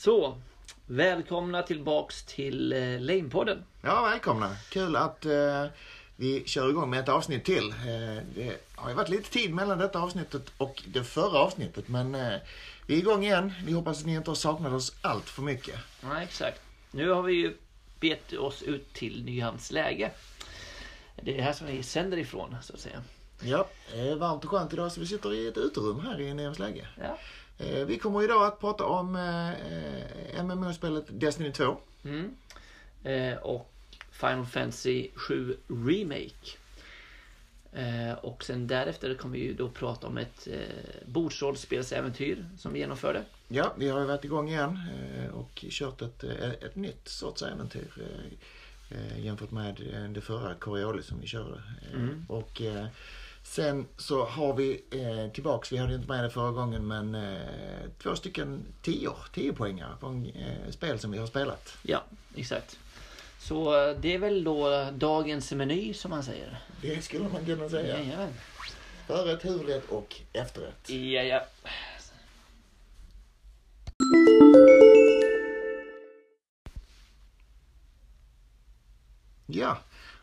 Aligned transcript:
Så, 0.00 0.36
välkomna 0.86 1.62
tillbaks 1.62 2.22
till 2.24 2.72
eh, 2.72 3.00
Lamepodden. 3.00 3.64
Ja, 3.82 4.02
välkomna. 4.02 4.56
Kul 4.70 4.96
att 4.96 5.26
eh, 5.26 5.66
vi 6.16 6.42
kör 6.46 6.70
igång 6.70 6.90
med 6.90 7.00
ett 7.00 7.08
avsnitt 7.08 7.44
till. 7.44 7.70
Eh, 7.70 8.22
det 8.34 8.56
har 8.74 8.88
ju 8.88 8.94
varit 8.94 9.08
lite 9.08 9.30
tid 9.30 9.54
mellan 9.54 9.78
detta 9.78 10.00
avsnittet 10.00 10.52
och 10.56 10.82
det 10.86 11.04
förra 11.04 11.38
avsnittet, 11.38 11.88
men 11.88 12.14
eh, 12.14 12.38
vi 12.86 12.94
är 12.94 12.98
igång 12.98 13.24
igen. 13.24 13.52
Vi 13.64 13.72
hoppas 13.72 14.00
att 14.00 14.06
ni 14.06 14.14
inte 14.14 14.30
har 14.30 14.34
saknat 14.34 14.72
oss 14.72 14.92
allt 15.02 15.28
för 15.28 15.42
mycket. 15.42 15.78
Ja, 16.02 16.22
exakt. 16.22 16.60
Nu 16.90 17.10
har 17.10 17.22
vi 17.22 17.32
ju 17.32 17.56
bet 18.00 18.32
oss 18.32 18.62
ut 18.62 18.92
till 18.92 19.24
Nyhamns 19.24 19.72
läge. 19.72 20.10
Det 21.22 21.38
är 21.38 21.42
här 21.42 21.52
som 21.52 21.66
vi 21.66 21.82
sänder 21.82 22.18
ifrån, 22.18 22.56
så 22.62 22.74
att 22.74 22.80
säga. 22.80 23.02
Ja, 23.42 23.66
det 23.92 24.00
är 24.00 24.16
varmt 24.16 24.44
och 24.44 24.50
skönt 24.50 24.72
idag 24.72 24.92
så 24.92 25.00
vi 25.00 25.06
sitter 25.06 25.34
i 25.34 25.48
ett 25.48 25.56
uterum 25.56 26.00
här 26.00 26.20
i 26.20 26.34
Nyhamns 26.34 26.58
läge. 26.58 26.88
Ja. 27.00 27.18
Eh, 27.60 27.84
vi 27.84 27.98
kommer 27.98 28.22
idag 28.22 28.46
att 28.46 28.60
prata 28.60 28.84
om 28.84 29.16
eh, 29.16 30.44
MMO-spelet 30.44 31.04
Destiny 31.08 31.52
2. 31.52 31.76
Mm. 32.04 32.34
Eh, 33.04 33.38
och 33.38 33.70
Final 34.10 34.46
Fantasy 34.46 35.08
7 35.14 35.56
Remake. 35.68 36.56
Och 38.20 38.44
sen 38.44 38.66
därefter 38.66 39.14
kommer 39.14 39.38
vi 39.38 39.52
då 39.52 39.68
prata 39.68 40.06
om 40.06 40.18
ett 40.18 40.48
bordsrollspelsäventyr 41.06 42.44
som 42.58 42.72
vi 42.72 42.78
genomförde. 42.78 43.22
Ja, 43.48 43.72
vi 43.76 43.88
har 43.88 44.00
ju 44.00 44.06
varit 44.06 44.24
igång 44.24 44.48
igen 44.48 44.78
och 45.32 45.64
kört 45.70 46.02
ett, 46.02 46.24
ett 46.62 46.76
nytt 46.76 47.08
sorts 47.08 47.42
äventyr 47.42 47.88
jämfört 49.16 49.50
med 49.50 49.74
det 50.14 50.20
förra 50.20 50.54
Coriolis 50.54 51.06
som 51.06 51.20
vi 51.20 51.26
körde. 51.26 51.62
Mm. 51.94 52.24
Och 52.28 52.62
sen 53.50 53.86
så 53.96 54.24
har 54.24 54.54
vi 54.54 54.84
eh, 54.90 55.32
tillbaks, 55.32 55.72
vi 55.72 55.76
hade 55.76 55.94
inte 55.94 56.08
med 56.08 56.24
det 56.24 56.30
förra 56.30 56.50
gången, 56.50 56.86
men 56.86 57.14
eh, 57.14 57.40
två 58.02 58.16
stycken 58.16 58.62
10 58.82 59.10
10 59.34 59.52
poängare 59.52 59.96
på 60.00 60.06
en 60.06 60.26
eh, 60.26 60.70
spel 60.70 60.98
som 60.98 61.10
vi 61.10 61.18
har 61.18 61.26
spelat. 61.26 61.76
Ja, 61.82 62.04
exakt. 62.36 62.78
Så 63.38 63.88
eh, 63.88 63.96
det 64.00 64.14
är 64.14 64.18
väl 64.18 64.44
då 64.44 64.90
dagens 64.92 65.52
meny 65.52 65.94
som 65.94 66.10
man 66.10 66.22
säger. 66.22 66.58
Det 66.82 67.04
skulle 67.04 67.28
man 67.28 67.44
kunna 67.44 67.68
säga. 67.68 67.98
Jajamän. 67.98 68.34
Förrätt, 69.06 69.44
huvudrätt 69.44 69.88
och 69.88 70.20
efterrätt. 70.32 70.90
Ja, 70.90 71.22
ja. 71.22 71.42
Ja, 79.46 79.78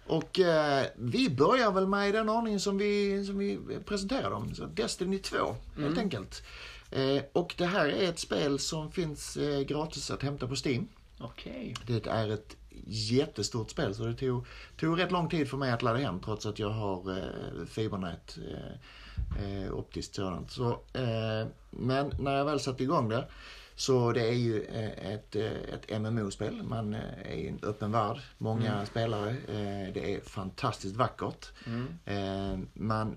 och 0.07 0.39
eh, 0.39 0.85
vi 0.95 1.29
börjar 1.29 1.71
väl 1.71 1.87
med 1.87 2.13
den 2.13 2.29
ordningen 2.29 2.59
som 2.59 2.77
vi, 2.77 3.25
som 3.25 3.37
vi 3.37 3.59
presenterar 3.85 4.29
dem. 4.29 4.55
Så 4.55 4.65
Destiny 4.65 5.19
2, 5.19 5.37
helt 5.37 5.77
Mm. 5.77 5.97
enkelt. 5.99 6.43
Eh, 6.91 7.23
och 7.33 7.55
det 7.57 7.65
här 7.65 7.85
är 7.85 8.09
ett 8.09 8.19
spel 8.19 8.59
som 8.59 8.91
finns 8.91 9.37
eh, 9.37 9.59
gratis 9.61 10.11
att 10.11 10.23
hämta 10.23 10.47
på 10.47 10.55
Steam. 10.65 10.87
Okej. 11.19 11.73
Det 11.87 12.07
är 12.07 12.29
ett 12.29 12.55
jättestort 12.87 13.69
spel 13.71 13.95
så 13.95 14.03
det 14.05 14.13
tog, 14.13 14.45
tog 14.79 14.99
rätt 14.99 15.11
lång 15.11 15.29
tid 15.29 15.49
för 15.49 15.57
mig 15.57 15.71
att 15.71 15.81
ladda 15.81 15.99
hem 15.99 16.19
trots 16.19 16.45
att 16.45 16.59
jag 16.59 16.69
har 16.69 17.17
eh, 17.17 17.65
fibernät, 17.69 18.37
eh, 18.47 19.63
eh, 19.63 19.73
optiskt 19.73 20.15
sådant. 20.15 20.51
Så, 20.51 20.69
eh, 20.93 21.47
men 21.69 22.13
när 22.19 22.35
jag 22.37 22.45
väl 22.45 22.59
satte 22.59 22.83
igång 22.83 23.09
det 23.09 23.27
så 23.77 24.11
det 24.11 24.27
är 24.27 24.33
ju 24.33 24.63
eh, 24.63 25.13
ett, 25.13 25.35
eh, 25.35 25.51
ett 25.51 26.01
MMO-spel. 26.01 26.63
Man 26.63 26.93
eh, 26.93 27.19
är 27.25 27.33
i 27.33 27.47
en 27.47 27.59
öppen 27.63 27.91
värld, 27.91 28.17
många 28.37 28.85
spelare. 28.85 29.29
Eh, 29.29 29.93
det 29.93 30.15
är 30.15 30.21
fantastiskt 30.21 30.95
vackert. 30.95 31.51
Mm. 31.65 32.67
Man 32.73 33.15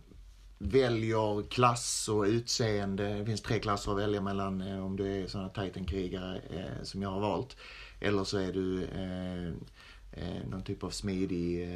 väljer 0.58 1.48
klass 1.50 2.08
och 2.08 2.25
utseende. 2.25 3.14
Det 3.14 3.27
finns 3.27 3.42
tre 3.42 3.58
klasser 3.58 3.92
att 3.92 3.98
välja 3.98 4.20
mellan 4.20 4.62
om 4.62 4.97
du 4.97 5.22
är 5.22 5.27
sådana 5.27 5.48
Titan-krigare 5.48 6.41
som 6.83 7.03
jag 7.03 7.11
har 7.11 7.20
valt. 7.20 7.56
Eller 8.00 8.25
så 8.25 8.38
är 8.38 8.53
du 8.53 8.86
någon 10.50 10.62
typ 10.62 10.84
av 10.84 10.91
smidig 10.91 11.69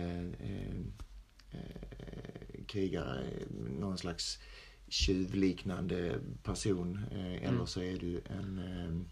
krigare. 2.66 3.24
Någon 3.78 3.98
slags 3.98 4.38
tjuvliknande 4.94 6.20
person. 6.42 7.04
Eh, 7.12 7.48
Eller 7.48 7.64
så 7.66 7.82
är 7.82 7.98
du 7.98 8.20
en 8.26 8.58
eh, 8.58 9.06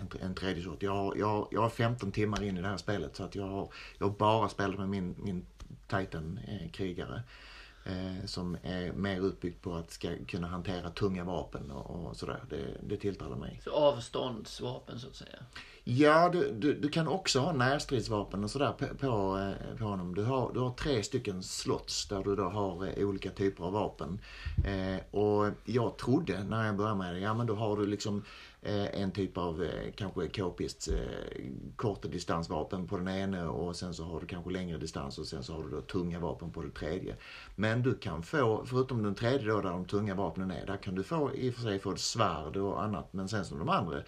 en, 0.00 0.08
en 0.20 0.34
tredje 0.34 0.62
sort. 0.62 0.82
Jag 0.82 0.94
har, 0.94 1.16
jag, 1.16 1.48
jag 1.50 1.60
har 1.60 1.70
15 1.70 2.12
timmar 2.12 2.42
in 2.42 2.58
i 2.58 2.62
det 2.62 2.68
här 2.68 2.76
spelet 2.76 3.16
så 3.16 3.24
att 3.24 3.34
jag 3.34 3.46
har, 3.48 3.72
jag 3.98 4.06
har 4.08 4.14
bara 4.14 4.48
spelat 4.48 4.78
med 4.78 4.88
min, 4.88 5.14
min 5.18 5.46
Titan-krigare. 5.86 7.14
Eh, 7.16 7.20
som 8.24 8.56
är 8.62 8.92
mer 8.92 9.20
utbyggt 9.20 9.62
på 9.62 9.74
att 9.74 9.90
ska 9.90 10.08
kunna 10.28 10.48
hantera 10.48 10.90
tunga 10.90 11.24
vapen 11.24 11.70
och, 11.70 11.90
och 11.90 12.16
sådär. 12.16 12.44
Det, 12.50 12.76
det 12.82 12.96
tilltalar 12.96 13.36
mig. 13.36 13.60
Så 13.64 13.70
avståndsvapen 13.70 14.98
så 15.00 15.08
att 15.08 15.14
säga. 15.14 15.38
Ja, 15.90 16.28
du, 16.28 16.52
du, 16.52 16.74
du 16.74 16.88
kan 16.88 17.08
också 17.08 17.40
ha 17.40 17.52
närstridsvapen 17.52 18.44
och 18.44 18.50
sådär 18.50 18.72
på, 18.72 18.86
på, 18.86 19.38
eh, 19.38 19.78
på 19.78 19.84
honom. 19.84 20.14
Du 20.14 20.24
har, 20.24 20.52
du 20.54 20.60
har 20.60 20.70
tre 20.70 21.02
stycken 21.02 21.42
slots 21.42 22.08
där 22.08 22.24
du 22.24 22.36
då 22.36 22.42
har 22.42 22.86
eh, 22.86 23.08
olika 23.08 23.30
typer 23.30 23.64
av 23.64 23.72
vapen. 23.72 24.20
Eh, 24.66 25.20
och 25.20 25.50
jag 25.64 25.96
trodde 25.96 26.44
när 26.44 26.66
jag 26.66 26.76
började 26.76 26.98
med 26.98 27.14
det, 27.14 27.20
ja 27.20 27.34
men 27.34 27.46
då 27.46 27.54
har 27.54 27.76
du 27.76 27.86
liksom 27.86 28.16
eh, 28.16 28.22
en 28.62 29.10
typ 29.12 29.38
av 29.38 29.62
eh, 29.62 29.92
kanske 29.96 30.28
k-pist 30.28 30.88
eh, 30.88 31.44
kortdistansvapen 31.76 32.86
på 32.86 32.96
den 32.96 33.08
ena 33.08 33.50
och 33.50 33.76
sen 33.76 33.94
så 33.94 34.04
har 34.04 34.20
du 34.20 34.26
kanske 34.26 34.50
längre 34.50 34.78
distans 34.78 35.18
och 35.18 35.26
sen 35.26 35.42
så 35.42 35.52
har 35.54 35.62
du 35.62 35.70
då 35.70 35.80
tunga 35.80 36.20
vapen 36.20 36.50
på 36.50 36.62
det 36.62 36.70
tredje. 36.70 37.16
Men 37.56 37.82
du 37.82 37.94
kan 37.94 38.22
få, 38.22 38.64
förutom 38.66 39.02
den 39.02 39.14
tredje 39.14 39.48
då 39.48 39.60
där 39.60 39.70
de 39.70 39.84
tunga 39.84 40.14
vapnen 40.14 40.50
är, 40.50 40.66
där 40.66 40.76
kan 40.76 40.94
du 40.94 41.02
få 41.02 41.34
i 41.34 41.50
och 41.50 41.54
för 41.54 41.62
sig 41.62 41.78
få 41.78 41.90
ett 41.92 42.00
svärd 42.00 42.56
och 42.56 42.82
annat 42.82 43.12
men 43.12 43.28
sen 43.28 43.44
som 43.44 43.58
de 43.58 43.68
andra 43.68 44.02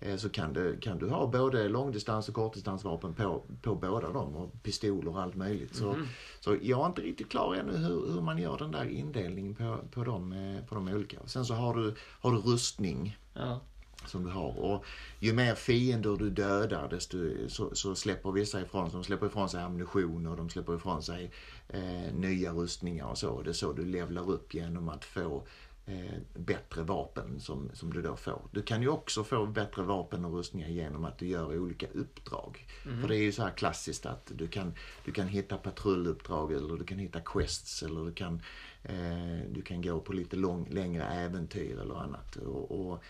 eh, 0.00 0.16
så 0.16 0.28
kan 0.28 0.52
du, 0.52 0.80
kan 0.80 0.98
du 0.98 1.08
ha 1.08 1.26
både 1.26 1.68
långdistans 1.68 2.28
och 2.28 2.34
kortdistansvapen 2.34 3.14
på, 3.14 3.42
på 3.62 3.74
båda 3.74 4.12
dem 4.12 4.36
och 4.36 4.62
pistoler 4.62 5.08
och 5.10 5.22
allt 5.22 5.34
möjligt. 5.34 5.74
Så, 5.76 5.92
Mhm. 5.92 6.06
så 6.40 6.56
jag 6.62 6.80
är 6.82 6.86
inte 6.86 7.00
riktigt 7.02 7.28
klar 7.28 7.54
ännu 7.54 7.76
hur, 7.76 8.12
hur 8.12 8.20
man 8.20 8.38
gör 8.38 8.58
den 8.58 8.70
där 8.70 8.84
indelningen 8.84 9.54
på, 9.54 9.78
på, 9.90 10.04
de, 10.04 10.32
eh, 10.32 10.64
på 10.64 10.74
de 10.74 10.88
olika. 10.88 11.18
Sen 11.26 11.44
så 11.44 11.54
har 11.54 11.74
du, 11.74 11.94
har 12.20 12.32
du 12.32 12.38
rustning 12.38 13.16
Ja. 13.34 13.60
Som 14.08 14.24
du 14.24 14.30
har. 14.30 14.58
Och 14.58 14.84
ju 15.18 15.32
mer 15.32 15.54
fiender 15.54 16.16
du 16.16 16.30
dödar 16.30 16.88
desto 16.88 17.18
så, 17.48 17.74
så 17.74 17.94
släpper 17.94 18.32
vissa 18.32 18.60
ifrån 18.60 18.90
sig. 18.90 18.98
De 18.98 19.04
släpper 19.04 19.26
ifrån 19.26 19.48
sig 19.48 19.62
ammunition 19.62 20.26
och 20.26 20.36
de 20.36 20.50
släpper 20.50 20.76
ifrån 20.76 21.02
sig 21.02 21.30
eh, 21.68 22.14
nya 22.14 22.52
rustningar 22.52 23.06
och 23.06 23.18
så. 23.18 23.42
Det 23.42 23.50
är 23.50 23.52
så 23.52 23.72
du 23.72 23.84
levlar 23.84 24.30
upp 24.30 24.54
genom 24.54 24.88
att 24.88 25.04
få 25.04 25.46
eh, 25.86 26.18
bättre 26.34 26.82
vapen 26.82 27.40
som, 27.40 27.70
som 27.74 27.92
du 27.92 28.02
då 28.02 28.16
får. 28.16 28.42
Du 28.50 28.62
kan 28.62 28.82
ju 28.82 28.88
också 28.88 29.24
få 29.24 29.46
bättre 29.46 29.82
vapen 29.82 30.24
och 30.24 30.32
rustningar 30.32 30.68
genom 30.68 31.04
att 31.04 31.18
du 31.18 31.26
gör 31.26 31.58
olika 31.58 31.86
uppdrag. 31.86 32.66
För 33.00 33.08
det 33.08 33.16
är 33.16 33.22
ju 33.22 33.32
så 33.32 33.42
här 33.42 33.50
klassiskt 33.50 34.06
att 34.06 34.32
du 34.34 34.48
kan, 34.48 34.74
du 35.04 35.12
kan 35.12 35.28
hitta 35.28 35.56
patrulluppdrag 35.56 36.52
eller 36.52 36.76
du 36.76 36.84
kan 36.84 36.98
hitta 36.98 37.20
quests 37.20 37.82
eller 37.82 38.04
du 38.04 38.12
kan, 38.12 38.42
eh, 38.82 39.50
du 39.50 39.62
kan 39.62 39.82
gå 39.82 40.00
på 40.00 40.12
lite 40.12 40.36
lång, 40.36 40.68
längre 40.70 41.04
äventyr 41.04 41.78
eller 41.80 41.94
annat. 41.94 42.36
Och, 42.36 42.70
och, 42.70 43.02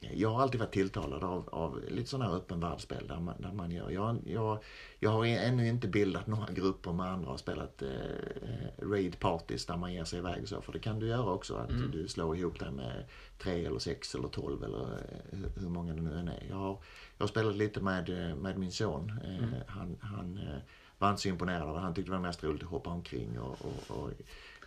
jag 0.00 0.30
har 0.30 0.42
alltid 0.42 0.60
varit 0.60 0.72
tilltalad 0.72 1.24
av, 1.24 1.48
av 1.52 1.80
lite 1.88 2.10
sådana 2.10 2.30
här 2.30 2.36
öppen 2.36 2.60
världsspel 2.60 3.06
där 3.08 3.20
man, 3.20 3.34
där 3.42 3.52
man 3.52 3.70
gör. 3.70 3.90
Jag, 3.90 4.18
jag, 4.26 4.58
jag 4.98 5.10
har 5.10 5.24
ännu 5.26 5.68
inte 5.68 5.88
bildat 5.88 6.26
några 6.26 6.52
grupper 6.52 6.92
med 6.92 7.06
andra 7.06 7.30
och 7.30 7.38
spelat 7.40 7.82
eh, 7.82 7.88
raid 8.90 9.18
parties 9.20 9.66
där 9.66 9.76
man 9.76 9.92
ger 9.92 10.04
sig 10.04 10.18
iväg 10.18 10.48
så. 10.48 10.60
För 10.60 10.72
det 10.72 10.78
kan 10.78 10.98
du 10.98 11.06
göra 11.06 11.30
också. 11.30 11.54
Att 11.56 11.70
Mm. 11.70 11.90
du 11.90 12.08
slår 12.08 12.36
ihop 12.36 12.58
dig 12.60 12.70
med 12.70 13.04
tre 13.38 13.64
eller 13.66 13.78
sex 13.78 14.14
eller 14.14 14.28
tolv 14.28 14.64
eller 14.64 14.82
eh, 14.82 15.38
hur- 15.60 15.68
många 15.68 15.94
det 15.94 16.02
nu 16.02 16.18
än 16.18 16.28
är. 16.28 16.46
Jag 16.48 16.56
har, 16.56 16.78
jag 17.18 17.22
har 17.22 17.28
spelat 17.28 17.56
lite 17.56 17.80
med, 17.80 18.30
eh, 18.30 18.36
med 18.36 18.58
min 18.58 18.72
son. 18.72 19.12
Eh, 19.24 19.38
Mm. 19.38 19.50
Han, 19.66 19.96
han 20.00 20.38
eh, 20.38 20.58
var 20.98 21.10
inte 21.10 21.22
så 21.22 21.28
imponerad 21.28 21.68
av. 21.68 21.76
Han 21.78 21.94
tyckte 21.94 22.10
det 22.10 22.16
var 22.16 22.22
mest 22.26 22.44
roligt 22.44 22.62
att 22.62 22.68
hoppa 22.68 22.90
omkring. 22.90 23.38
Och, 23.40 23.56
och, 23.60 23.96
och, 23.98 24.10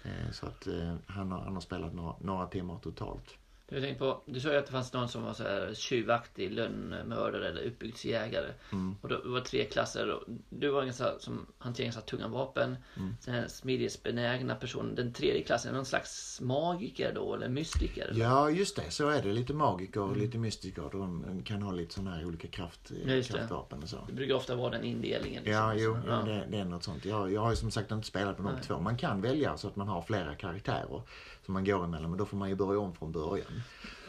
eh, 0.05 0.31
så 0.31 0.45
att 0.45 0.67
eh, 0.67 0.95
han, 1.07 1.31
har, 1.31 1.39
han 1.39 1.53
har 1.53 1.61
spelat 1.61 1.93
några, 1.93 2.15
några 2.21 2.45
timmar 2.47 2.79
totalt. 2.79 3.35
Du, 3.71 3.81
tänkte 3.81 3.99
på, 3.99 4.21
du 4.25 4.39
sa 4.39 4.51
ju 4.51 4.57
att 4.57 4.65
det 4.65 4.71
fanns 4.71 4.93
någon 4.93 5.09
som 5.09 5.23
var 5.23 5.33
så 5.33 5.43
här 5.43 5.73
tjuvaktig, 5.73 6.51
lönnmördare 6.51 7.49
eller 7.49 7.61
uppbyggsjägare. 7.63 8.49
Mm. 8.71 8.95
Och 9.01 9.09
då 9.09 9.21
var 9.25 9.39
det 9.39 9.45
tre 9.45 9.65
klasser. 9.65 10.19
Du 10.49 10.69
var 10.69 10.83
en 10.83 10.93
sån 10.93 11.07
som 11.19 11.45
hanterade 11.57 11.93
så 11.93 11.99
här 11.99 12.05
tunga 12.07 12.27
vapen. 12.27 12.75
Mm. 12.97 13.15
Sen 13.21 13.33
här 13.33 13.47
smidighetsbenägna 13.47 14.55
person. 14.55 14.95
Den 14.95 15.13
tredje 15.13 15.43
klassen 15.43 15.71
är 15.71 15.75
någon 15.75 15.85
slags 15.85 16.41
magiker 16.41 17.11
då, 17.15 17.33
eller 17.35 17.49
mystiker. 17.49 18.11
Ja, 18.15 18.49
just 18.49 18.75
det. 18.75 18.91
Så 18.91 19.09
är 19.09 19.21
det. 19.21 19.31
Lite 19.33 19.53
magiker 19.53 20.01
och 20.01 20.17
lite 20.17 20.37
mystiker. 20.37 20.89
De 20.91 21.41
kan 21.45 21.61
ha 21.61 21.71
lite 21.71 21.93
sådana 21.93 22.15
här 22.15 22.25
olika 22.25 22.47
kraft, 22.47 22.91
Ja, 23.05 23.13
just 23.13 23.31
det. 23.31 23.37
kraftvapen 23.37 23.83
och 23.83 23.89
så. 23.89 23.97
Det 24.07 24.13
brukar 24.13 24.35
ofta 24.35 24.55
vara 24.55 24.69
den 24.69 24.83
indelningen. 24.83 25.43
liksom. 25.43 25.63
Ja, 25.63 25.73
jo, 25.75 25.97
Ja. 26.07 26.15
Det, 26.15 26.45
det 26.49 26.57
är 26.57 26.65
något 26.65 26.83
sånt. 26.83 27.05
Jag, 27.05 27.31
jag 27.33 27.41
har 27.41 27.49
ju 27.49 27.55
som 27.55 27.71
sagt 27.71 27.91
inte 27.91 28.07
spelat 28.07 28.37
på 28.37 28.43
de 28.43 28.53
Nej. 28.53 28.63
två. 28.63 28.79
Man 28.79 28.97
kan 28.97 29.21
välja 29.21 29.57
så 29.57 29.67
att 29.67 29.75
man 29.75 29.87
har 29.87 30.01
flera 30.01 30.35
karaktärer 30.35 31.01
som 31.45 31.53
man 31.53 31.65
går 31.65 31.83
emellan. 31.83 32.09
Men 32.09 32.17
då 32.17 32.25
får 32.25 32.37
man 32.37 32.49
ju 32.49 32.55
börja 32.55 32.79
om 32.79 32.93
från 32.93 33.11
början. 33.11 33.61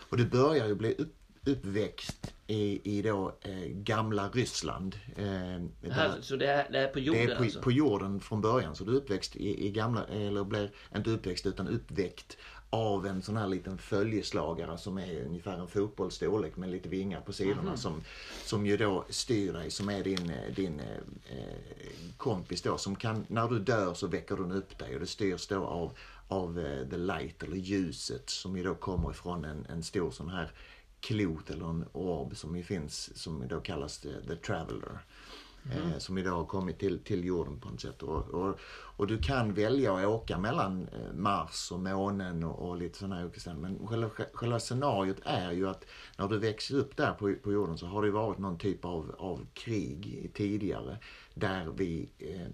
Och 0.08 0.16
det 0.16 0.24
börjar 0.24 0.66
ju 0.66 0.74
bli 0.74 0.94
upp, 0.94 1.16
uppväxt 1.46 2.34
i, 2.46 2.98
i 2.98 3.02
då 3.02 3.36
eh, 3.40 3.68
gamla 3.68 4.28
Ryssland. 4.28 4.96
Eh, 5.16 5.90
här, 5.92 6.20
så 6.20 6.36
det 6.36 6.46
är, 6.46 6.72
det 6.72 6.78
är 6.78 6.88
på 6.88 6.98
jorden 6.98 7.26
det 7.26 7.32
är 7.32 7.36
på, 7.36 7.42
alltså? 7.42 7.60
på 7.60 7.72
jorden 7.72 8.20
från 8.20 8.40
början. 8.40 8.76
Så 8.76 8.84
du 8.84 8.92
är 8.92 8.96
uppväxt 8.96 9.36
i, 9.36 9.66
i 9.66 9.70
gamla, 9.70 10.04
eller 10.04 10.44
blir 10.44 10.70
inte 10.96 11.10
uppväxt 11.10 11.46
utan 11.46 11.68
uppväckt 11.68 12.36
av 12.74 13.06
en 13.06 13.22
sån 13.22 13.36
här 13.36 13.46
liten 13.46 13.78
följeslagare 13.78 14.78
som 14.78 14.98
är 14.98 15.24
ungefär 15.24 15.58
en 15.58 15.68
fotbollsstorlek 15.68 16.56
med 16.56 16.70
lite 16.70 16.88
vingar 16.88 17.20
på 17.20 17.32
sidorna 17.32 17.76
som, 17.76 18.00
som 18.44 18.66
ju 18.66 18.76
då 18.76 19.04
styr 19.08 19.52
dig, 19.52 19.70
som 19.70 19.88
är 19.88 20.04
din, 20.04 20.30
eh, 20.30 20.54
din 20.54 20.80
eh, 20.80 20.96
eh, 21.38 21.56
kompis 22.16 22.62
då. 22.62 22.78
Som 22.78 22.96
kan, 22.96 23.26
när 23.28 23.48
du 23.48 23.58
dör 23.58 23.94
så 23.94 24.06
väcker 24.06 24.36
den 24.36 24.52
upp 24.52 24.78
dig 24.78 24.94
och 24.94 25.00
det 25.00 25.06
styrs 25.06 25.46
då 25.46 25.64
av, 25.64 25.92
av 26.28 26.58
eh, 26.58 26.88
the 26.88 26.96
light 26.96 27.42
eller 27.42 27.56
ljuset 27.56 28.30
som 28.30 28.56
ju 28.56 28.62
då 28.62 28.74
kommer 28.74 29.10
ifrån 29.10 29.44
en, 29.44 29.66
en 29.66 29.82
stor 29.82 30.10
sån 30.10 30.28
här 30.28 30.52
klot 31.00 31.50
eller 31.50 31.70
en 31.70 31.84
orb 31.92 32.36
som 32.36 32.56
ju 32.56 32.62
finns 32.62 33.18
som 33.18 33.48
då 33.48 33.60
kallas 33.60 33.98
the, 33.98 34.08
the 34.28 34.36
traveler. 34.36 34.98
Eh, 35.70 35.98
som 35.98 36.18
idag 36.18 36.30
har 36.36 36.44
kommit 36.44 36.78
till, 36.78 36.98
till 36.98 37.24
jorden 37.24 37.60
på 37.60 37.68
något 37.68 37.80
sätt. 37.80 38.02
Och, 38.02 38.28
och, 38.28 38.58
och 38.96 39.06
du 39.06 39.18
kan 39.18 39.54
välja 39.54 39.94
att 39.94 40.06
åka 40.06 40.38
mellan 40.38 40.88
eh, 40.88 41.12
Mars 41.14 41.72
och 41.72 41.80
månen 41.80 42.44
och, 42.44 42.68
och 42.68 42.76
lite 42.76 42.98
sådana 42.98 43.14
här 43.16 43.24
olika 43.24 43.40
ställen. 43.40 43.60
Men 43.60 43.86
själva, 43.86 44.10
själva 44.32 44.60
scenariot 44.60 45.16
är 45.24 45.52
ju 45.52 45.68
att 45.68 45.84
när 46.18 46.28
du 46.28 46.38
växer 46.38 46.76
upp 46.76 46.96
där 46.96 47.12
på, 47.12 47.34
på 47.42 47.52
jorden 47.52 47.78
så 47.78 47.86
har 47.86 48.02
det 48.02 48.10
varit 48.10 48.38
någon 48.38 48.58
typ 48.58 48.84
av, 48.84 49.14
av 49.18 49.46
krig 49.54 50.30
tidigare 50.34 50.98
där 51.34 51.68
vi 51.76 52.08
eh, 52.18 52.46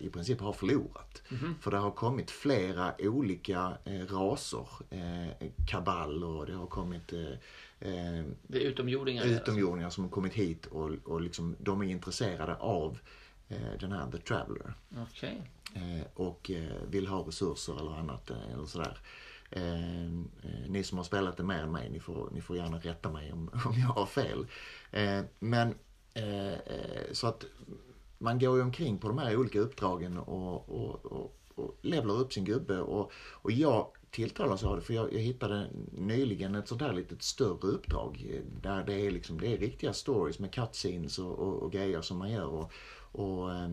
i 0.00 0.10
princip 0.10 0.40
har 0.40 0.52
förlorat. 0.52 1.22
För 1.60 1.70
det 1.70 1.76
har 1.76 1.90
kommit 1.90 2.30
flera 2.30 2.94
olika 2.98 3.78
eh, 3.84 4.06
raser, 4.06 4.68
eh, 4.90 5.48
kabal 5.68 6.24
och 6.24 6.46
det 6.46 6.54
har 6.54 6.66
kommit 6.66 7.12
eh, 7.12 7.38
eh, 7.80 8.24
Det 8.42 8.58
är 8.58 8.68
utomjordingar? 8.68 9.24
där, 9.24 9.30
utomjordingar 9.30 9.90
som 9.90 10.04
har 10.04 10.10
kommit 10.10 10.34
hit 10.34 10.66
och, 10.66 10.90
och 11.04 11.20
liksom, 11.20 11.56
de 11.58 11.82
är 11.82 11.86
intresserade 11.86 12.56
av 12.56 12.98
eh, 13.48 13.78
den 13.80 13.92
här 13.92 14.10
The 14.10 14.18
Traveller. 14.18 14.74
Alltså. 14.96 15.16
Okej. 15.16 15.42
Eh, 15.74 16.06
och 16.14 16.50
eh, 16.50 16.82
vill 16.88 17.06
ha 17.06 17.28
resurser 17.28 17.80
eller 17.80 17.90
annat 17.90 18.30
eh, 18.30 18.52
eller 18.52 18.66
sådär. 18.66 18.98
Eh, 19.50 20.10
ni 20.68 20.82
som 20.84 20.98
har 20.98 21.04
spelat 21.04 21.36
det 21.36 21.42
mer 21.42 21.62
än 21.62 21.72
mig, 21.72 21.90
ni 21.90 22.00
får, 22.00 22.30
ni 22.32 22.40
får 22.40 22.56
gärna 22.56 22.78
rätta 22.78 23.10
mig 23.10 23.32
om, 23.32 23.50
om 23.66 23.78
jag 23.78 23.88
har 23.88 24.06
fel. 24.06 24.46
Men 25.38 25.74
så 27.12 27.26
att 27.26 27.44
man 28.18 28.38
går 28.38 28.56
ju 28.56 28.62
omkring 28.62 28.98
på 28.98 29.08
de 29.08 29.18
här 29.18 29.36
olika 29.36 29.60
uppdragen 29.60 30.18
och, 30.18 30.68
och, 30.68 31.06
och, 31.06 31.36
och 31.54 31.78
levlar 31.82 32.14
upp 32.14 32.32
sin 32.32 32.44
gubbe. 32.44 32.80
Och, 32.80 33.12
och 33.32 33.52
jag 33.52 33.86
tilltalas 34.16 34.64
av 34.64 34.76
det 34.76 34.82
för 34.82 34.94
jag, 34.94 35.12
jag 35.12 35.20
hittade 35.20 35.70
nyligen 35.92 36.54
ett 36.54 36.68
sånt 36.68 36.82
här 36.82 36.92
litet 36.92 37.22
större 37.22 37.68
uppdrag 37.68 38.26
eh, 38.30 38.40
där 38.62 38.84
det 38.84 39.06
är, 39.06 39.10
liksom, 39.10 39.40
det 39.40 39.52
är 39.52 39.58
riktiga 39.58 39.92
stories 39.92 40.38
med 40.38 40.52
cutscenes 40.52 41.18
och, 41.18 41.38
och, 41.38 41.62
och 41.62 41.72
grejer 41.72 42.00
som 42.00 42.18
man 42.18 42.30
gör. 42.30 42.46
Och, 42.46 42.72
och 43.12 43.54
eh, 43.54 43.70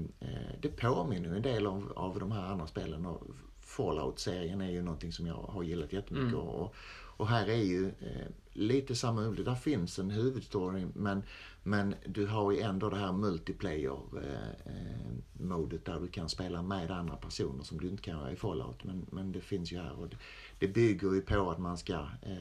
det 0.61 0.69
påminner 0.69 1.35
en 1.35 1.41
del 1.41 1.67
av, 1.67 1.93
av 1.95 2.19
de 2.19 2.31
här 2.31 2.43
andra 2.43 2.67
spelen. 2.67 3.05
Och 3.05 3.23
Fallout-serien 3.61 4.61
är 4.61 4.71
ju 4.71 4.81
någonting 4.81 5.11
som 5.11 5.27
jag 5.27 5.35
har 5.35 5.63
gillat 5.63 5.93
jättemycket. 5.93 6.39
Och, 6.39 6.75
och 7.17 7.27
här 7.27 7.47
är 7.47 7.63
ju 7.63 7.87
eh, 7.87 8.27
lite 8.53 8.95
samma. 8.95 9.21
Där 9.21 9.55
finns 9.55 9.99
en 9.99 10.09
huvudstory 10.09 10.85
men, 10.93 11.23
men 11.63 11.95
du 12.05 12.27
har 12.27 12.51
ju 12.51 12.59
ändå 12.59 12.89
det 12.89 12.97
här 12.97 13.11
multiplayer-modet 13.11 15.85
där 15.85 15.99
du 15.99 16.07
kan 16.07 16.29
spela 16.29 16.61
med 16.61 16.91
andra 16.91 17.15
personer 17.15 17.63
som 17.63 17.77
du 17.77 17.87
inte 17.87 18.03
kan 18.03 18.19
göra 18.19 18.31
i 18.31 18.35
Fallout. 18.35 18.83
Men, 18.83 19.05
men 19.11 19.31
det 19.31 19.41
finns 19.41 19.71
ju 19.71 19.77
här. 19.77 19.99
Och 19.99 20.09
det, 20.09 20.17
det 20.59 20.67
bygger 20.67 21.13
ju 21.13 21.21
på 21.21 21.51
att 21.51 21.59
man 21.59 21.77
ska 21.77 21.93
eh, 22.21 22.37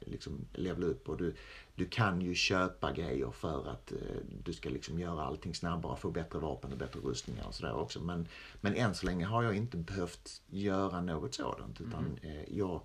liksom 0.00 0.46
levla 0.52 0.86
upp 0.86 1.08
och 1.08 1.16
du, 1.16 1.34
du 1.74 1.84
kan 1.84 2.20
ju 2.20 2.34
köpa 2.34 2.92
grejer 2.92 3.30
för 3.30 3.68
att 3.68 3.92
eh, 3.92 3.98
du 4.44 4.52
ska 4.52 4.70
liksom 4.70 4.98
göra 4.98 5.22
allting 5.22 5.54
snabbare, 5.54 5.96
få 5.96 6.10
bättre 6.10 6.38
vapen 6.38 6.72
och 6.72 6.78
bättre 6.78 7.00
rustningar 7.00 7.46
och 7.46 7.54
sådär 7.54 7.74
också. 7.74 8.00
Men, 8.00 8.28
men 8.60 8.74
än 8.74 8.94
så 8.94 9.06
länge 9.06 9.24
har 9.24 9.42
jag 9.42 9.56
inte 9.56 9.76
behövt 9.76 10.42
göra 10.46 11.00
något 11.00 11.34
sådant 11.34 11.80
utan 11.80 12.18
eh, 12.22 12.58
jag 12.58 12.74
eh, 12.74 12.82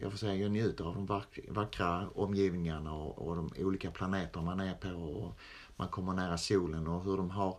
jag 0.00 0.10
får 0.10 0.18
säga, 0.18 0.34
jag 0.34 0.50
njuter 0.50 0.84
av 0.84 0.94
de 0.94 1.06
vack, 1.06 1.38
vackra 1.48 2.08
omgivningarna 2.14 2.92
och, 2.92 3.28
och 3.28 3.36
de 3.36 3.52
olika 3.58 3.90
planeter 3.90 4.40
man 4.40 4.60
är 4.60 4.74
på 4.74 4.88
och 4.88 5.38
man 5.76 5.88
kommer 5.88 6.12
nära 6.12 6.38
solen 6.38 6.86
och 6.86 7.04
hur 7.04 7.16
de 7.16 7.30
har 7.30 7.56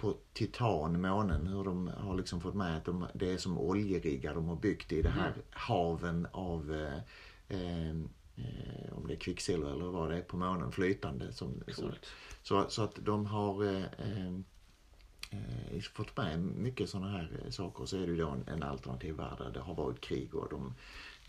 på 0.00 0.16
Titan, 0.32 1.00
månen, 1.00 1.46
hur 1.46 1.64
de 1.64 1.90
har 1.96 2.16
liksom 2.16 2.40
fått 2.40 2.54
med 2.54 2.76
att 2.76 2.84
de, 2.84 3.06
det 3.14 3.32
är 3.32 3.38
som 3.38 3.58
oljeriggar 3.58 4.34
de 4.34 4.48
har 4.48 4.56
byggt 4.56 4.92
i 4.92 5.02
det 5.02 5.10
här 5.10 5.34
haven 5.50 6.26
av 6.32 6.74
eh, 6.74 6.98
eh, 7.58 7.90
eh, 8.36 8.92
om 8.92 9.06
det 9.06 9.14
är 9.14 9.18
kvicksilver 9.18 9.70
eller 9.70 9.84
vad 9.84 10.10
det 10.10 10.16
är 10.16 10.22
på 10.22 10.36
månen, 10.36 10.72
flytande. 10.72 11.32
Som, 11.32 11.62
så, 11.68 11.90
så, 12.42 12.66
så 12.68 12.82
att 12.82 12.94
de 13.04 13.26
har 13.26 13.64
eh, 13.64 13.84
eh, 13.84 14.34
eh, 15.30 15.80
fått 15.94 16.16
med 16.16 16.40
mycket 16.40 16.90
sådana 16.90 17.10
här 17.10 17.40
eh, 17.44 17.50
saker. 17.50 17.86
Så 17.86 17.96
är 17.96 18.00
det 18.00 18.12
ju 18.12 18.16
då 18.16 18.28
en, 18.28 18.44
en 18.46 18.62
alternativ 18.62 19.14
värld 19.14 19.38
där 19.38 19.50
det 19.50 19.60
har 19.60 19.74
varit 19.74 20.00
krig 20.00 20.34
och 20.34 20.48
de 20.50 20.66
eh, 20.66 20.72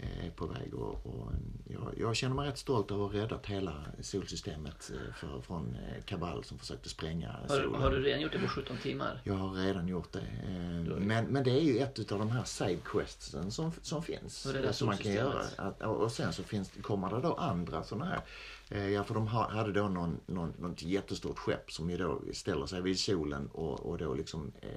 är 0.02 0.30
på 0.36 0.46
väg. 0.48 0.74
Och, 0.74 1.06
och 1.06 1.32
jag, 1.70 1.94
jag 1.98 2.16
känner 2.16 2.36
mig 2.36 2.48
rätt 2.50 2.58
stolt 2.58 2.92
över 2.92 3.06
att 3.06 3.12
ha 3.12 3.20
räddat 3.22 3.46
hela 3.46 3.86
solsystemet 4.02 4.92
eh, 4.94 5.14
för, 5.14 5.42
från 5.42 5.76
eh, 5.76 6.04
Kabal 6.06 6.44
som 6.44 6.58
försökte 6.60 6.90
spränga 6.90 7.32
Har, 7.32 7.58
du- 7.58 7.64
solen. 7.64 7.82
har 7.82 7.92
du 7.92 8.02
redan 8.04 8.22
gjort 8.22 8.32
det 8.32 8.40
på 8.40 8.48
17 8.48 8.78
timmar? 8.78 9.22
Jag 9.24 9.34
har 9.34 9.54
redan 9.54 9.88
gjort 9.88 10.12
det. 10.12 10.20
Eh, 10.20 10.98
Men, 11.00 11.26
men 11.26 11.44
det 11.44 11.52
är 11.52 11.62
ju 11.62 11.78
ett 11.80 12.12
av 12.12 12.20
de 12.20 12.30
här 12.30 12.44
sidequestsen 12.44 13.52
som, 13.52 13.72
som 13.82 14.04
finns. 14.04 14.46
Eh, 14.46 14.72
som 14.72 14.88
man 14.88 14.98
kan 14.98 15.14
göra. 15.14 15.42
Att, 15.58 15.82
och 15.82 16.12
sen 16.12 16.34
så 16.34 16.44
finns, 16.44 16.72
kommer 16.82 17.10
det 17.10 17.22
då 17.22 17.34
andra 17.34 17.84
sådana 17.84 18.06
här. 18.06 18.22
Eh, 18.70 18.88
Ja, 18.90 19.04
för 19.04 19.14
de 19.14 19.28
ha- 19.28 19.50
hade 19.52 19.72
då 19.72 19.88
någon, 19.90 20.20
någon, 20.26 20.54
något 20.60 20.82
jättestort 20.82 21.40
skepp 21.40 21.72
som 21.72 21.90
ju 21.90 21.98
då 21.98 22.22
ställer 22.34 22.66
sig 22.66 22.82
vid 22.82 23.00
solen 23.00 23.48
och, 23.48 23.80
och 23.80 23.98
då 23.98 24.14
liksom 24.14 24.52
eh, 24.62 24.70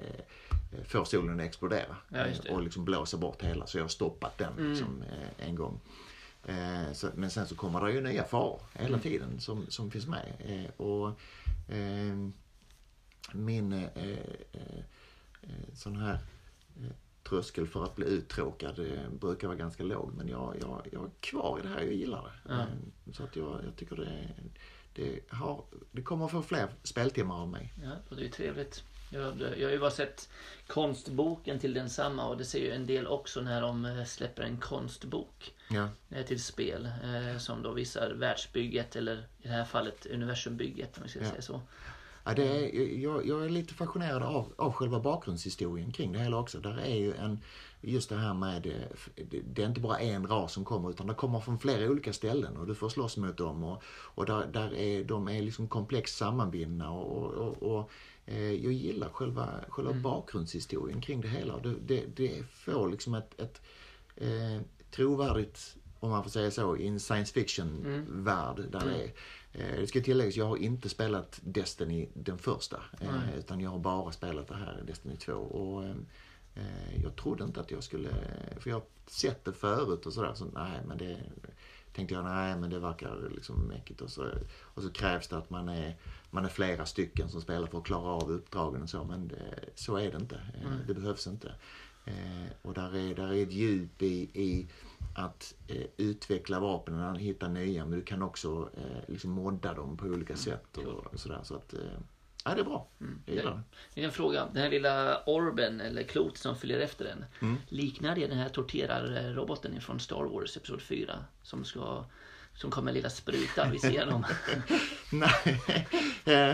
får 0.83 1.05
solen 1.05 1.39
att 1.39 1.45
explodera. 1.45 1.95
Ja. 2.09 2.17
Eh, 2.17 2.53
Och 2.53 2.61
liksom 2.63 2.85
blåser 2.85 3.17
bort 3.17 3.41
hela. 3.43 3.67
Så 3.67 3.77
jag 3.77 3.83
har 3.83 3.89
stoppat 3.89 4.37
den 4.37 4.53
Mm. 4.53 4.69
liksom, 4.71 5.01
eh, 5.01 5.47
en 5.47 5.55
gång. 5.55 5.79
Eh, 6.45 6.91
så, 6.93 7.09
men 7.15 7.29
sen 7.29 7.47
så 7.47 7.55
kommer 7.55 7.85
det 7.85 7.91
ju 7.93 8.01
nya 8.01 8.23
faror 8.23 8.61
hela 8.73 8.87
Mm. 8.87 8.99
tiden 8.99 9.39
som, 9.39 9.65
som 9.69 9.91
finns 9.91 10.07
med. 10.07 10.33
Eh, 10.39 10.85
och 10.85 11.07
eh, 11.75 12.29
min 13.33 13.73
eh, 13.73 13.83
eh, 13.95 14.17
eh, 14.51 14.83
sån 15.73 15.95
här 15.95 16.13
eh, 16.81 16.91
tröskel 17.23 17.67
för 17.67 17.83
att 17.83 17.95
bli 17.95 18.05
uttråkad 18.05 18.79
eh, 18.79 19.09
brukar 19.19 19.47
vara 19.47 19.57
ganska 19.57 19.83
låg. 19.83 20.13
Men 20.17 20.27
jag, 20.27 20.55
jag, 20.61 20.87
jag 20.91 21.03
är 21.05 21.09
kvar 21.19 21.59
i 21.59 21.61
det 21.61 21.67
här, 21.69 21.81
jag 21.81 21.93
gillar 21.93 22.41
det. 22.47 22.53
Eh, 22.53 22.65
så 23.13 23.23
att 23.23 23.35
jag, 23.35 23.61
jag 23.65 23.75
tycker 23.75 23.95
det, 23.95 24.29
det, 24.93 25.19
har, 25.33 25.63
det 25.91 26.01
kommer 26.01 26.25
att 26.25 26.31
få 26.31 26.41
fler 26.41 26.67
speltimmar 26.83 27.41
av 27.41 27.49
mig. 27.49 27.73
Ja, 27.83 27.91
och 28.09 28.15
det 28.15 28.21
är 28.21 28.25
ju 28.25 28.31
trevligt. 28.31 28.83
Jag, 29.15 29.41
jag 29.57 29.67
har 29.67 29.71
ju 29.73 29.79
bara 29.79 29.91
sett 29.91 30.29
konstboken 30.67 31.59
till 31.59 31.73
densamma 31.73 32.27
och 32.27 32.37
det 32.37 32.45
ser 32.45 32.59
ju 32.59 32.71
en 32.71 32.85
del 32.85 33.07
också 33.07 33.41
när 33.41 33.61
de 33.61 33.85
eh, 33.85 34.03
släpper 34.05 34.43
en 34.43 34.57
konstbok 34.57 35.53
Ja, 35.69 35.87
till 36.27 36.43
spel 36.43 36.89
eh, 37.03 37.37
som 37.37 37.61
då 37.63 37.71
visar 37.71 38.11
världsbygget 38.11 38.95
eller 38.95 39.17
i 39.17 39.47
det 39.47 39.53
här 39.53 39.65
fallet 39.65 40.05
universumbygget 40.05 40.97
om 40.97 41.03
vi 41.03 41.09
ska 41.09 41.19
Ja. 41.19 41.29
säga 41.29 41.41
så. 41.41 41.61
Ja, 42.27 42.33
det 42.33 42.43
är, 42.47 42.99
jag, 42.99 43.27
jag 43.27 43.45
är 43.45 43.49
lite 43.49 43.73
fascinerad 43.73 44.23
av, 44.23 44.53
av 44.57 44.73
själva 44.73 44.99
bakgrundshistorien 44.99 45.91
kring 45.91 46.11
det 46.11 46.19
hela 46.19 46.37
också. 46.37 46.59
Där 46.59 46.77
är 46.77 46.95
ju 46.95 47.13
en, 47.13 47.39
just 47.81 48.09
det 48.09 48.15
här 48.15 48.33
med, 48.33 48.65
eh, 48.65 49.23
det, 49.45 49.61
är 49.61 49.67
inte 49.67 49.81
bara 49.81 49.99
en 49.99 50.27
ras 50.27 50.53
som 50.53 50.65
kommer 50.65 50.89
utan 50.89 51.07
det 51.07 51.13
kommer 51.13 51.39
från 51.39 51.59
flera 51.59 51.91
olika 51.91 52.13
ställen 52.13 52.57
och 52.57 52.67
du 52.67 52.75
får 52.75 52.89
slåss 52.89 53.17
mot 53.17 53.37
dem. 53.37 53.63
Och, 53.63 53.83
och 53.87 54.25
där, 54.25 54.45
där 54.45 54.73
är, 54.73 55.03
de 55.03 55.27
är 55.27 55.41
liksom 55.41 55.67
komplext 55.67 56.17
sammanbindna 56.17 56.91
och, 56.91 57.33
och, 57.33 57.63
och, 57.63 57.91
jag 58.33 58.73
gillar 58.73 59.09
själva, 59.09 59.49
själva 59.69 59.93
bakgrundshistorien 59.93 61.01
kring 61.01 61.21
det 61.21 61.27
hela. 61.27 61.59
Det, 61.59 61.73
det, 61.85 62.05
det 62.15 62.43
får 62.51 62.89
liksom 62.89 63.13
ett, 63.13 63.39
ett 63.41 63.61
eh, 64.15 64.61
trovärdigt, 64.91 65.75
om 65.99 66.09
man 66.09 66.23
får 66.23 66.29
säga 66.29 66.51
så, 66.51 66.77
i 66.77 66.87
en 66.87 66.99
science 66.99 67.33
fiction-värld 67.33 68.55
där 68.71 68.79
det 68.85 69.03
är 69.03 69.11
Eh, 69.57 69.79
Det 69.79 69.87
ska 69.87 70.01
tilläggas, 70.01 70.35
jag 70.35 70.45
har 70.45 70.57
inte 70.57 70.89
spelat 70.89 71.39
Destiny 71.43 72.09
den 72.13 72.37
första. 72.37 72.77
eh. 73.01 73.37
Utan 73.39 73.59
jag 73.61 73.69
har 73.69 73.79
bara 73.79 74.11
spelat 74.11 74.47
det 74.47 74.55
här, 74.55 74.83
Destiny 74.87 75.15
2. 75.15 75.33
Och, 75.33 75.83
eh, 75.83 75.95
eh, 76.55 77.03
jag 77.03 77.15
trodde 77.15 77.43
inte 77.43 77.61
att 77.61 77.71
jag 77.71 77.83
skulle, 77.83 78.09
för 78.59 78.69
jag 78.69 78.75
har 78.75 78.83
sett 79.07 79.45
det 79.45 79.53
förut 79.53 80.05
och 80.05 80.13
sådär. 80.13 80.33
Så 80.33 80.45
nej, 80.45 80.79
men 80.87 80.97
det 80.97 81.17
tänkte 81.93 82.13
jag, 82.15 82.23
nej 82.25 82.57
men 82.57 82.69
det 82.69 82.79
verkar 82.79 83.29
liksom 83.35 83.59
mäckigt. 83.67 84.01
Och 84.01 84.09
så, 84.09 84.25
och 84.61 84.83
så 84.83 84.89
krävs 84.91 85.27
det 85.27 85.37
att 85.37 85.49
man 85.49 85.69
är, 85.69 85.95
man 86.35 86.45
är 86.45 86.49
flera 86.49 86.85
stycken 86.85 87.29
som 87.29 87.41
spelar 87.41 87.67
för 87.67 87.77
att 87.77 87.83
klara 87.83 88.09
av 88.09 88.31
uppdragen 88.31 88.81
och 88.81 88.89
så. 88.89 89.03
Men 89.03 89.27
det, 89.27 89.59
så 89.75 89.97
är 89.97 90.11
det 90.11 90.17
inte. 90.17 90.35
Eh, 90.35 90.69
Nej. 90.69 90.79
Det 90.87 90.93
behövs 90.93 91.27
inte. 91.27 91.55
Eh, 92.05 92.51
och 92.61 92.73
där 92.73 92.95
är, 92.95 93.15
där 93.15 93.33
är 93.33 93.43
ett 93.43 93.51
djup 93.51 94.01
i, 94.01 94.29
i 94.33 94.67
att 95.15 95.55
eh, 95.67 95.85
utveckla 95.97 96.59
vapen, 96.59 97.15
hitta 97.15 97.47
nya, 97.47 97.85
men 97.85 97.99
du 97.99 98.05
kan 98.05 98.21
också 98.21 98.69
eh, 98.77 99.03
liksom 99.07 99.31
modda 99.31 99.73
dem 99.73 99.97
på 99.97 100.05
olika 100.05 100.35
sätt 100.35 100.77
och, 100.77 101.05
och 101.13 101.19
sådär. 101.19 101.39
Så 101.43 101.55
att, 101.55 101.73
eh, 101.73 101.79
ja, 102.45 102.55
det 102.55 102.61
är 102.61 102.65
bra. 102.65 102.87
Gillar 103.27 103.51
det. 103.51 103.61
Det 103.93 104.01
är 104.01 104.05
en 104.05 104.11
fråga. 104.11 104.45
Den 104.53 104.63
här 104.63 104.69
lilla 104.69 105.23
orben 105.23 105.81
eller 105.81 106.03
klot 106.03 106.37
som 106.37 106.55
följer 106.55 106.79
efter 106.79 107.05
den. 107.05 107.25
Mm. 107.39 107.55
Liknar 107.69 108.15
det 108.15 108.27
den 108.27 108.37
här 108.37 108.49
torterarroboten 108.49 109.81
från 109.81 109.99
Star 109.99 110.23
Wars 110.23 110.57
Episod 110.57 110.81
4? 110.81 111.25
Som 111.43 111.63
ska 111.63 112.05
som 112.55 112.71
kommer 112.71 112.91
lilla 112.91 113.09
sprutan 113.09 113.71
vid 113.71 113.81
sidan 113.81 114.09
om. 114.09 114.25
nej, 115.11 115.61
eh, 116.25 116.49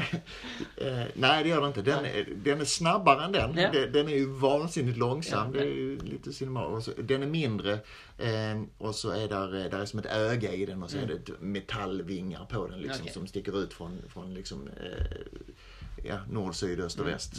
eh, 0.78 1.08
nej, 1.16 1.44
det 1.44 1.50
gör 1.50 1.62
det 1.62 1.68
inte. 1.68 1.82
Den, 1.82 2.06
är- 2.06 2.28
den 2.36 2.62
är 2.62 2.66
snabbare 2.66 3.26
än 3.26 3.32
den. 3.32 3.58
Ja. 3.58 3.72
Den, 3.72 3.92
den 3.92 4.08
är 4.08 4.16
ju 4.16 4.26
vansinnigt 4.26 4.98
långsam. 4.98 5.56
Ja, 5.56 5.62
det 5.62 5.68
är 5.68 6.04
lite 6.04 6.34
cinema. 6.34 6.82
Den 6.98 7.24
är 7.24 7.28
mindre 7.28 7.74
eh, 8.18 8.62
och 8.78 8.96
så 8.96 9.10
är 9.10 9.28
där, 9.28 9.56
eh, 9.66 9.70
där 9.72 9.80
är 9.80 9.86
som 9.86 10.00
ett 10.00 10.06
öga 10.06 10.54
i 10.54 10.66
den 10.66 10.84
och 10.84 10.92
så 10.92 10.98
är 10.98 11.06
det 11.06 11.32
metallvingar 11.40 12.46
på 12.46 12.68
den 12.68 12.80
liksom, 12.80 13.02
Okej. 13.02 13.14
som 13.14 13.28
sticker 13.28 13.64
ut 13.64 13.74
från, 13.74 14.02
från 14.10 14.34
liksom, 14.34 14.68
eh, 14.68 15.18
ja, 16.06 16.20
nord, 16.30 16.56
syd, 16.56 16.80
öst 16.80 17.00
och 17.00 17.08
väst. 17.08 17.34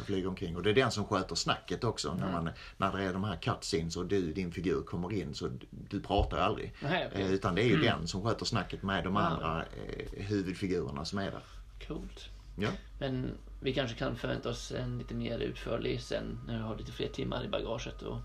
Och 0.00 0.06
flyger 0.06 0.28
omkring. 0.28 0.56
Och 0.56 0.62
det 0.62 0.70
är 0.70 0.74
den 0.74 0.90
som 0.90 1.04
sköter 1.04 1.34
snacket 1.34 1.84
också. 1.84 2.14
När, 2.14 2.32
man, 2.32 2.50
när 2.76 2.92
det 2.96 3.02
är 3.04 3.12
de 3.12 3.24
här 3.24 3.36
cutscenes 3.36 3.96
och 3.96 4.06
du, 4.06 4.32
din 4.32 4.52
figur 4.52 4.82
kommer 4.82 5.12
in 5.12 5.34
så 5.34 5.48
du, 5.48 5.66
du 5.70 6.00
pratar 6.00 6.36
ju 6.36 6.42
aldrig. 6.42 6.72
Nej. 6.80 7.08
Eh, 7.14 7.32
Utan 7.32 7.54
det 7.54 7.62
är 7.62 7.66
ju 7.68 7.76
den 7.80 8.06
som 8.08 8.22
sköter 8.22 8.44
snacket 8.44 8.82
med 8.82 9.04
de 9.04 9.16
andra 9.16 9.62
eh, 9.64 10.24
huvudfigurerna 10.24 11.04
som 11.04 11.18
är 11.18 11.30
där. 11.30 11.42
Coolt. 11.88 12.28
Ja. 12.58 12.68
Men 12.98 13.30
vi 13.60 13.74
kanske 13.74 13.96
kan 13.96 14.16
förvänta 14.16 14.48
oss 14.48 14.72
en 14.72 14.98
lite 14.98 15.14
mer 15.14 15.38
utförlig 15.38 16.00
sen 16.02 16.38
när 16.46 16.56
vi 16.56 16.62
har 16.62 16.76
lite 16.76 16.92
fler 16.92 17.08
timmar 17.08 17.44
i 17.44 17.48
bagaget. 17.48 18.02
Och 18.02 18.18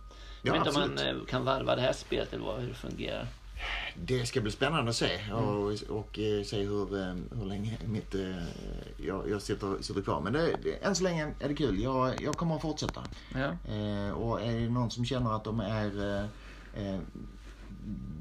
jag 0.43 0.55
Ja, 0.55 0.59
vet 0.59 0.67
inte 0.67 0.81
om 0.81 0.95
man 0.95 1.07
eh, 1.07 1.25
kan 1.29 1.45
varva 1.45 1.75
det 1.75 1.81
här 1.81 1.93
spelet 1.93 2.33
eller 2.33 2.59
hur 2.59 2.67
det 2.67 2.73
fungerar. 2.73 3.27
Det 3.95 4.25
ska 4.25 4.41
bli 4.41 4.51
spännande 4.51 4.89
att 4.89 4.95
se 4.95 5.15
Mm. 5.15 5.33
och, 5.33 5.71
och 5.89 6.19
eh, 6.19 6.43
se 6.43 6.61
hur, 6.63 6.99
eh, 6.99 7.15
hur 7.37 7.45
länge 7.45 7.77
mitt, 7.85 8.15
eh, 8.15 8.43
jag, 8.97 9.29
jag 9.29 9.41
sitter, 9.41 9.81
sitter 9.81 10.01
kvar. 10.01 10.21
Men 10.21 10.33
det, 10.33 10.55
det, 10.63 10.73
än 10.85 10.95
så 10.95 11.03
länge 11.03 11.33
är 11.39 11.47
det 11.47 11.55
kul. 11.55 11.79
Jag, 11.79 12.21
jag 12.21 12.35
kommer 12.35 12.55
att 12.55 12.61
fortsätta. 12.61 13.03
Ja. 13.33 13.73
Eh, 13.73 14.11
och 14.11 14.41
är 14.41 14.59
det 14.59 14.69
någon 14.69 14.91
som 14.91 15.05
känner 15.05 15.35
att 15.35 15.43
de 15.43 15.59
är 15.59 16.23
eh, 16.75 16.99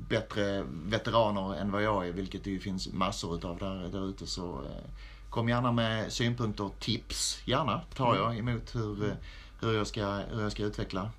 bättre 0.09 0.65
veteraner 0.85 1.55
än 1.55 1.71
vad 1.71 1.83
jag 1.83 2.09
är, 2.09 2.13
vilket 2.13 2.45
det 2.45 2.51
ju 2.51 2.59
finns 2.59 2.93
massor 2.93 3.37
utav 3.37 3.59
där, 3.59 3.89
där 3.93 4.09
ute, 4.09 4.27
så 4.27 4.43
eh, 4.45 4.91
kom 5.31 5.49
gärna 5.49 5.73
med 5.73 6.13
synpunkter, 6.13 6.71
tips. 6.79 7.43
Gärna 7.45 7.81
tar 7.95 8.17
jag 8.17 8.39
emot 8.39 8.75
hur, 8.75 9.15
hur, 9.61 9.73
jag, 9.73 9.87
ska, 9.87 10.07
hur 10.33 10.43
jag 10.43 10.53
ska 10.53 10.63
utveckla. 10.63 11.11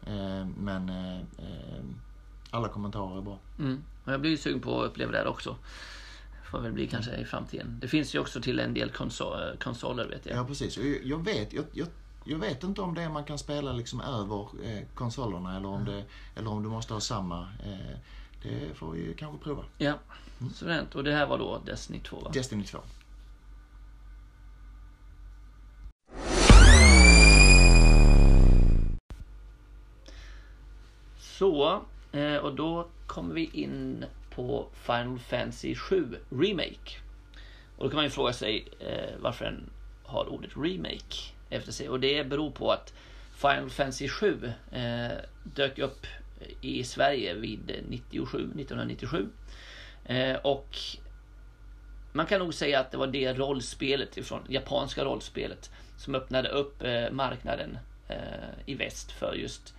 Men 0.57 0.91
alla 2.51 2.67
kommentarer 2.67 3.17
är 3.17 3.21
bra. 3.21 3.37
Mm. 3.59 3.83
Och 4.05 4.13
jag 4.13 4.21
blir 4.21 4.37
sugen 4.37 4.59
på 4.61 4.81
att 4.81 4.87
uppleva 4.91 5.11
det 5.11 5.17
här 5.17 5.27
också. 5.27 5.55
Får 6.51 6.59
väl 6.61 6.71
bli 6.71 6.87
kanske 6.87 7.15
i 7.15 7.25
framtiden. 7.25 7.77
Det 7.81 7.87
finns 7.87 8.15
ju 8.15 8.19
också 8.19 8.41
till 8.41 8.59
en 8.59 8.73
del 8.73 8.89
konsol, 8.91 9.57
konsoler 9.59 10.05
vet 10.07 10.25
jag. 10.25 10.37
Ja, 10.37 10.43
precis. 10.45 10.77
Jag- 10.77 11.03
Jag 11.05 11.25
vet, 11.25 11.53
jag, 11.53 11.65
jag, 11.71 11.87
jag 12.25 12.37
vet 12.37 12.63
inte 12.63 12.81
om 12.81 12.93
det 12.95 13.01
är 13.01 13.09
man 13.09 13.23
kan 13.23 13.37
spela 13.37 13.73
liksom 13.73 14.01
över 14.01 14.47
eh, 14.63 14.83
konsolerna 14.95 15.57
eller 15.57 15.67
om, 15.67 15.85
det, 15.85 16.03
eller 16.35 16.49
om 16.49 16.63
du 16.63 16.69
måste 16.69 16.93
ha 16.93 16.99
samma. 17.01 17.39
Eh, 17.65 17.97
det 18.43 18.75
får 18.77 18.91
vi 18.91 19.13
kanske 19.17 19.43
prova. 19.43 19.63
Ja, 19.77 19.93
suveränt. 20.55 20.95
Och 20.95 21.03
det 21.03 21.11
här 21.11 21.25
var 21.27 21.37
då 21.37 21.61
Destiny 21.65 21.99
2 21.99 22.19
va? 22.19 22.31
Destiny 22.33 22.63
2. 22.63 22.79
Så, 31.19 31.81
eh, 32.11 32.35
och 32.35 32.55
då 32.55 32.87
kommer 33.07 33.33
vi 33.33 33.49
in 33.53 34.05
på 34.35 34.67
Final 34.73 35.19
Fantasy 35.19 35.75
7 35.75 36.17
Remake. 36.29 36.99
Och 37.77 37.83
då 37.83 37.89
kan 37.89 37.95
man 37.95 38.05
ju 38.05 38.09
fråga 38.09 38.33
sig 38.33 38.67
eh, 38.79 39.15
varför 39.19 39.45
den 39.45 39.69
har 40.03 40.25
ordet 40.25 40.51
remake 40.57 41.15
efter 41.49 41.71
sig. 41.71 41.89
Och 41.89 41.99
det 41.99 42.23
beror 42.23 42.51
på 42.51 42.71
att 42.71 42.93
Final 43.35 43.69
Fantasy 43.69 44.07
7 44.07 44.53
eh, 44.71 45.17
dök 45.43 45.79
upp 45.79 46.07
i 46.61 46.83
Sverige 46.83 47.33
vid 47.33 47.83
97, 47.89 48.37
1997. 48.37 49.27
Eh, 50.05 50.35
och 50.35 50.77
man 52.11 52.25
kan 52.25 52.39
nog 52.39 52.53
säga 52.53 52.79
att 52.79 52.91
det 52.91 52.97
var 52.97 53.07
det 53.07 53.33
rollspelet 53.33 54.17
ifrån 54.17 54.41
japanska 54.49 55.05
rollspelet 55.05 55.71
som 55.97 56.15
öppnade 56.15 56.49
upp 56.49 56.83
eh, 56.83 57.11
marknaden 57.11 57.77
eh, 58.07 58.15
i 58.65 58.75
väst 58.75 59.11
för 59.11 59.33
just 59.33 59.75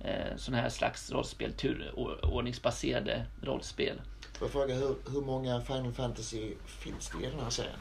eh, 0.00 0.36
sådana 0.36 0.62
här 0.62 0.68
slags 0.68 1.12
rollspel, 1.12 1.52
turordningsbaserade 1.52 3.26
rollspel. 3.42 4.00
Får 4.38 4.46
jag 4.46 4.52
fråga 4.52 4.74
hur, 4.74 4.96
hur 5.12 5.20
många 5.20 5.60
Final 5.60 5.92
Fantasy 5.92 6.54
finns 6.66 7.08
det 7.10 7.26
i 7.26 7.30
den 7.30 7.40
här 7.40 7.50
serien? 7.50 7.78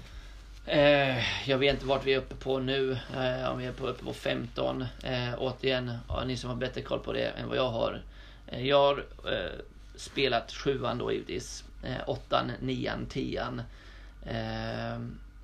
Eh, 0.67 1.49
jag 1.49 1.57
vet 1.57 1.73
inte 1.73 1.85
vart 1.85 2.05
vi 2.05 2.13
är 2.13 2.17
uppe 2.17 2.35
på 2.35 2.59
nu. 2.59 2.91
Eh, 2.91 3.51
om 3.51 3.57
vi 3.57 3.65
är 3.65 3.71
på, 3.71 3.87
uppe 3.87 4.03
på 4.03 4.13
15. 4.13 4.85
Eh, 5.03 5.33
återigen, 5.37 5.97
ja, 6.07 6.23
ni 6.23 6.37
som 6.37 6.49
har 6.49 6.57
bättre 6.57 6.81
koll 6.81 6.99
på 6.99 7.13
det 7.13 7.27
än 7.27 7.47
vad 7.47 7.57
jag 7.57 7.69
har. 7.69 8.03
Eh, 8.47 8.67
jag 8.67 8.77
har 8.77 9.05
eh, 9.25 9.59
spelat 9.95 10.51
sjuan 10.51 10.97
då 10.97 11.11
givetvis. 11.11 11.63
Eh, 11.83 12.09
åttan, 12.09 12.51
nian, 12.61 13.05
tian. 13.05 13.61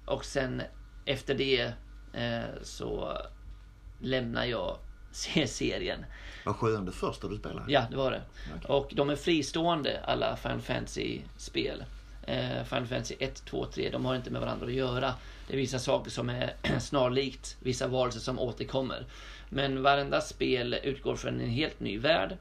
Och 0.06 0.26
sen 0.26 0.62
efter 1.06 1.36
det 1.36 1.72
så 2.62 3.18
lämnar 4.00 4.46
jag 4.46 4.78
se- 5.12 5.48
serien. 5.48 6.06
Var 6.46 6.54
sjuan 6.54 6.86
det 6.86 6.92
första 6.92 7.28
du 7.28 7.38
spelade? 7.38 7.72
Ja, 7.72 7.86
det 7.92 7.98
var 7.98 8.12
det. 8.12 8.22
Okej. 8.56 8.66
Och 8.70 8.92
de 8.96 9.10
är 9.10 9.16
fristående 9.16 10.00
alla 10.04 10.36
Final 10.36 10.62
Fantasy-spel. 10.62 11.84
Eh, 12.28 12.64
Final 12.64 12.86
Fantasy 12.88 13.16
1, 13.20 13.46
2, 13.46 13.66
3, 13.66 13.90
de 13.90 14.06
har 14.06 14.16
inte 14.16 14.30
med 14.32 14.42
varandra 14.42 14.66
att 14.66 14.74
göra. 14.74 15.14
Det 15.48 15.54
är 15.54 15.58
vissa 15.58 15.80
saker 15.80 16.12
som 16.12 16.30
är 16.30 16.54
snarlikt, 16.80 17.58
vissa 17.60 17.88
varelser 17.88 18.20
som 18.20 18.40
återkommer. 18.40 19.06
Men 19.50 19.84
varenda 19.84 20.22
spel 20.22 20.76
utgår 20.84 21.16
från 21.16 21.40
en 21.42 21.50
helt 21.50 21.80
ny 21.80 21.98
värld. 21.98 22.38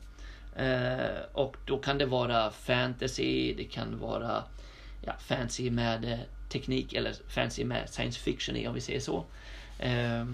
Eh, 0.57 1.21
och 1.33 1.57
då 1.67 1.79
kan 1.79 1.99
det 1.99 2.07
vara 2.07 2.51
fantasy, 2.51 3.55
det 3.57 3.65
kan 3.65 3.99
vara 3.99 4.43
ja, 5.05 5.13
fantasy 5.21 5.71
med 5.71 6.05
eh, 6.13 6.19
teknik 6.49 6.93
eller 6.93 7.13
fantasy 7.29 7.65
med 7.65 7.89
science 7.91 8.21
fiction 8.21 8.57
i 8.57 8.69
om 8.69 8.75
vi 8.75 8.81
säger 8.81 9.01
så. 9.01 9.25
Eh, 9.79 10.25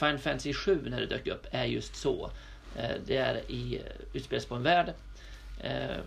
Final 0.00 0.18
Fantasy 0.18 0.54
7 0.54 0.82
när 0.86 1.00
det 1.00 1.06
dök 1.06 1.26
upp 1.26 1.46
är 1.50 1.64
just 1.64 1.96
så. 1.96 2.30
Eh, 2.76 2.96
det 3.06 3.16
är 3.16 3.50
i, 3.50 3.82
utspelas 4.12 4.46
på 4.46 4.54
en 4.54 4.62
värld 4.62 4.92
eh, 5.60 5.98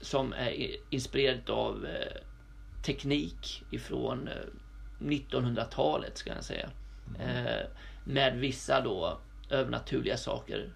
som 0.00 0.32
är 0.32 0.76
inspirerad 0.90 1.50
av 1.50 1.86
eh, 1.86 2.20
teknik 2.82 3.64
ifrån 3.70 4.28
eh, 4.28 4.34
1900-talet 4.98 6.18
ska 6.18 6.34
jag 6.34 6.44
säga. 6.44 6.70
Eh, 7.20 7.66
med 8.04 8.38
vissa 8.38 8.80
då 8.80 9.18
övernaturliga 9.50 10.16
saker. 10.16 10.70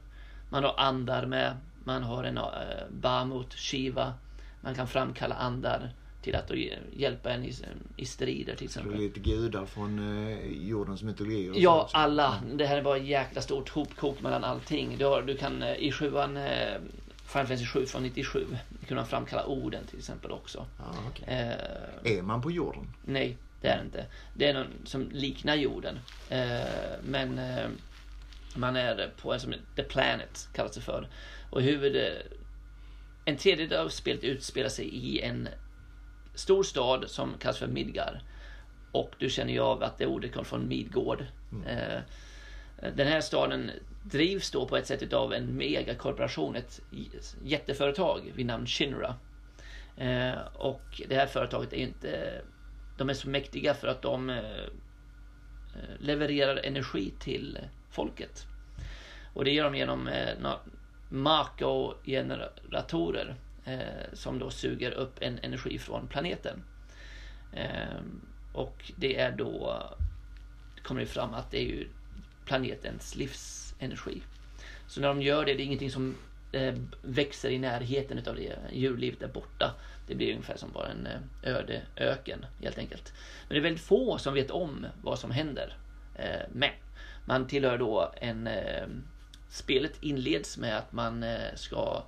Man 0.51 0.65
har 0.65 0.75
andar 0.79 1.27
med, 1.27 1.57
man 1.85 2.03
har 2.03 2.25
en 2.25 2.39
eh, 2.39 2.45
Bamut, 2.91 3.55
Shiva. 3.55 4.15
Man 4.61 4.75
kan 4.75 4.89
framkalla 4.89 5.35
andar 5.35 5.93
till 6.27 6.37
att 6.37 6.51
hjälpa 6.93 7.31
en 7.31 7.45
i, 7.45 7.55
i 7.97 8.07
strider 8.07 8.57
till 8.57 8.65
exempel. 8.65 8.99
lite 8.99 9.21
gudar 9.21 9.67
från 9.67 9.99
eh, 10.29 10.69
jordens 10.69 11.03
mytologi? 11.03 11.53
Ja, 11.57 11.89
alla. 11.93 12.43
Det 12.55 12.67
här 12.67 12.77
är 12.77 12.83
bara 12.83 12.97
ett 12.97 13.07
jäkla 13.07 13.43
stort 13.43 13.69
hopkok 13.69 14.23
mellan 14.23 14.45
allting. 14.45 14.97
Du, 14.99 15.05
har, 15.05 15.23
du 15.23 15.37
kan 15.37 15.63
eh, 15.63 15.75
i 15.75 15.93
sjuan, 15.93 16.37
eh, 16.37 16.79
Final 17.27 17.47
Fantasy 17.47 17.67
7 17.67 17.87
från 17.87 18.03
97, 18.03 18.47
kunna 18.89 19.05
framkalla 19.05 19.47
orden 19.47 19.87
till 19.87 19.99
exempel 19.99 20.31
också. 20.31 20.67
Ja, 20.79 20.95
okej. 21.09 21.25
Eh, 22.05 22.19
Är 22.19 22.23
man 22.23 22.43
på 22.43 22.51
jorden? 22.51 22.87
nej, 23.05 23.37
det 23.61 23.69
är 23.69 23.77
det 23.77 23.85
inte. 23.85 24.07
Det 24.35 24.49
är 24.49 24.55
någon 24.55 24.73
som 24.85 25.11
liknar 25.13 25.55
jorden. 25.55 25.99
Eh, 26.31 26.61
men 27.03 27.39
eh, 27.39 27.67
man 28.55 28.77
är 28.77 29.11
på 29.23 29.33
en 29.33 29.41
som 29.41 29.55
The 29.77 29.83
Planet 29.83 30.49
kallas 30.53 30.75
det 30.75 30.81
för. 30.81 31.09
Och 31.51 31.63
huvud... 31.63 31.97
En 33.29 33.37
tredjedel 33.37 33.79
av 33.81 33.89
spelet 33.89 34.25
utspelar 34.25 34.69
sig 34.69 34.87
i 34.87 35.21
en 35.21 35.49
stor 36.37 36.63
stad 36.63 37.05
som 37.09 37.35
kallas 37.39 37.59
för 37.59 37.67
Midgar. 37.67 38.23
Och 38.93 39.11
du 39.19 39.31
känner 39.31 39.53
ju 39.53 39.61
av 39.61 39.83
att 39.83 39.99
det 39.99 40.07
ordet 40.07 40.33
kommer 40.33 40.45
från 40.45 40.69
Midgård. 40.69 41.25
Eh, 41.67 41.99
Den 42.97 43.07
här 43.07 43.21
staden 43.21 43.71
drivs 44.03 44.51
då 44.51 44.69
på 44.69 44.77
ett 44.77 44.87
sätt 44.87 45.13
av 45.13 45.33
en 45.33 45.57
megakorporation, 45.57 46.57
ett 46.57 46.81
jätteföretag 47.45 48.33
vid 48.35 48.47
namn 48.47 48.67
Shinra. 48.67 49.15
Eh, 49.97 50.33
Och 50.55 51.03
det 51.09 51.15
här 51.15 51.27
företaget 51.27 51.73
är 51.73 51.77
inte... 51.77 52.41
De 52.99 53.11
är 53.11 53.15
så 53.15 53.29
mäktiga 53.29 53.75
för 53.75 53.89
att 53.89 54.03
de 54.03 54.31
eh, 54.31 54.65
levererar 55.99 56.57
energi 56.57 57.13
till 57.21 57.59
folket. 57.91 58.47
Och 59.35 59.45
det 59.45 59.51
gör 59.51 59.65
de 59.65 59.75
genom 59.75 60.11
Mako-generatorer 61.09 63.35
Eh, 63.67 64.13
som 64.13 64.39
då 64.39 64.51
suger 64.51 64.91
upp 64.91 65.19
en 65.21 65.39
energi 65.43 65.79
från 65.79 66.09
planeten. 66.09 66.63
Eh, 67.53 68.01
och 68.53 68.93
det 68.97 69.17
är 69.17 69.33
då 69.33 69.83
kommer 70.83 71.01
det 71.01 71.07
fram 71.07 71.35
att 71.35 71.51
det 71.51 71.59
är 71.59 71.67
ju 71.67 71.89
planetens 72.45 73.17
livsenergi. 73.17 74.23
Så 74.87 75.01
när 75.01 75.09
de 75.09 75.23
gör 75.23 75.45
det, 75.45 75.55
det 75.55 75.63
är 75.63 75.65
ingenting 75.65 75.91
som 75.91 76.15
eh, 76.53 76.75
växer 77.03 77.51
i 77.51 77.59
närheten 77.59 78.19
utav 78.19 78.37
det. 78.37 78.57
Djurlivet 78.73 79.23
är 79.23 79.29
borta. 79.29 79.75
Det 80.07 80.15
blir 80.15 80.31
ungefär 80.31 80.57
som 80.57 80.73
bara 80.73 80.89
en 80.89 81.07
eh, 81.07 81.55
öde 81.55 81.83
öken 81.97 82.47
helt 82.63 82.79
enkelt. 82.79 83.13
Men 83.49 83.55
det 83.55 83.61
är 83.61 83.63
väldigt 83.63 83.85
få 83.85 84.19
som 84.19 84.35
vet 84.35 84.51
om 84.51 84.87
vad 85.03 85.19
som 85.19 85.31
händer. 85.31 85.77
Eh, 86.15 86.47
men 86.53 86.71
man 87.25 87.47
tillhör 87.47 87.79
då 87.79 88.13
en... 88.21 88.47
Eh, 88.47 88.87
spelet 89.49 90.03
inleds 90.03 90.59
med 90.59 90.79
att 90.79 90.93
man 90.93 91.23
eh, 91.23 91.55
ska 91.55 92.03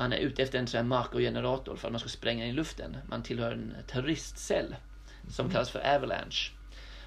man 0.00 0.12
är 0.12 0.16
ute 0.16 0.42
efter 0.42 0.58
en 0.58 0.66
sån 0.66 0.78
här 0.78 0.84
Marco-generator 0.84 1.76
för 1.76 1.88
att 1.88 1.92
man 1.92 2.00
ska 2.00 2.08
spränga 2.08 2.46
i 2.46 2.52
luften. 2.52 2.96
Man 3.08 3.22
tillhör 3.22 3.52
en 3.52 3.74
terroristcell 3.86 4.76
som 5.30 5.50
kallas 5.50 5.70
för 5.70 5.94
Avalanche. 5.94 6.52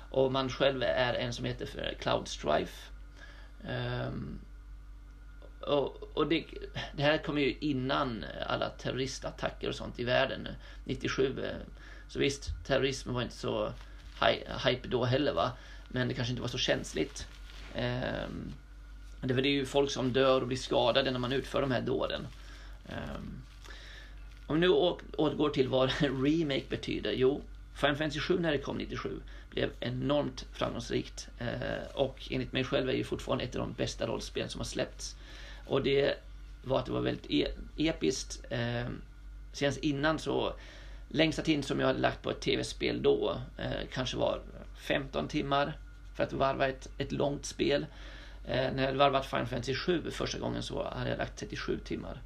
Och 0.09 0.31
man 0.31 0.49
själv 0.49 0.83
är 0.83 1.13
en 1.13 1.33
som 1.33 1.45
heter 1.45 1.65
för 1.65 1.95
Cloud 1.99 2.27
Strife. 2.27 2.91
Um, 3.67 4.39
och, 5.59 6.17
och 6.17 6.27
det, 6.27 6.45
det, 6.95 7.03
här 7.03 7.17
kom 7.17 7.37
ju 7.37 7.55
innan 7.59 8.25
alla 8.47 8.69
terroristattacker 8.69 9.69
och 9.69 9.75
sånt 9.75 9.99
i 9.99 10.03
världen. 10.03 10.47
97. 10.85 11.43
Eh, 11.43 11.51
så 12.07 12.19
visst, 12.19 12.49
terrorism 12.65 13.13
var 13.13 13.21
inte 13.21 13.35
så 13.35 13.73
hype 14.65 14.87
då 14.87 15.05
heller 15.05 15.33
va. 15.33 15.51
Men 15.87 16.07
det 16.07 16.13
kanske 16.13 16.31
inte 16.31 16.41
var 16.41 16.49
så 16.49 16.57
känsligt. 16.57 17.27
Um, 17.75 18.53
det 19.21 19.33
är 19.33 19.45
ju 19.45 19.65
folk 19.65 19.91
som 19.91 20.13
dör 20.13 20.41
och 20.41 20.47
blir 20.47 20.57
skadade 20.57 21.11
när 21.11 21.19
man 21.19 21.33
utför 21.33 21.61
de 21.61 21.71
här 21.71 21.81
dåden. 21.81 22.27
Um, 22.89 23.43
om 24.47 24.55
vi 24.55 24.61
nu 24.61 24.69
återgår 24.69 25.49
till 25.49 25.67
vad 25.67 25.91
remake 26.01 26.63
betyder. 26.69 27.11
Jo, 27.11 27.41
Final 27.73 27.95
Fantasy 27.95 28.19
7 28.19 28.39
när 28.39 28.51
det 28.51 28.57
kom 28.57 28.77
97 28.77 29.19
blev 29.49 29.69
enormt 29.79 30.45
framgångsrikt. 30.53 31.27
Uh, 31.41 31.87
och 31.93 32.27
enligt 32.31 32.53
mig 32.53 32.63
själv 32.63 32.89
är 32.89 32.93
det 32.93 33.03
fortfarande 33.03 33.43
ett 33.43 33.55
av 33.55 33.61
de 33.61 33.73
bästa 33.73 34.07
rollspelen 34.07 34.49
som 34.49 34.59
har 34.59 34.65
släppts. 34.65 35.15
Och 35.67 35.83
det 35.83 36.13
var 36.63 36.79
att 36.79 36.85
det 36.85 36.91
var 36.91 37.01
väldigt 37.01 37.31
e 37.31 37.47
episkt. 37.77 38.45
Uh, 38.51 38.89
senast 39.53 39.77
innan 39.77 40.19
så 40.19 40.53
längsta 41.09 41.41
tiden 41.41 41.63
som 41.63 41.79
jag 41.79 41.87
hade 41.87 41.99
lagt 41.99 42.21
på 42.21 42.31
ett 42.31 42.41
tv-spel 42.41 43.03
då 43.03 43.41
uh, 43.59 43.87
kanske 43.93 44.17
var 44.17 44.41
15 44.75 45.27
timmar 45.27 45.77
för 46.15 46.23
att 46.23 46.33
varva 46.33 46.67
ett, 46.67 46.89
ett 46.97 47.11
långt 47.11 47.45
spel. 47.45 47.85
Eh, 48.45 48.73
när 48.73 48.77
jag 48.77 48.85
hade 48.85 48.97
varvat 48.97 49.25
Final 49.25 49.45
Fantasy 49.45 49.75
7 49.75 50.11
första 50.11 50.39
gången 50.39 50.63
så 50.63 50.83
hade 50.83 51.09
jag 51.09 51.17
lagt 51.17 51.39
37 51.39 51.79
timmar. 51.79 52.21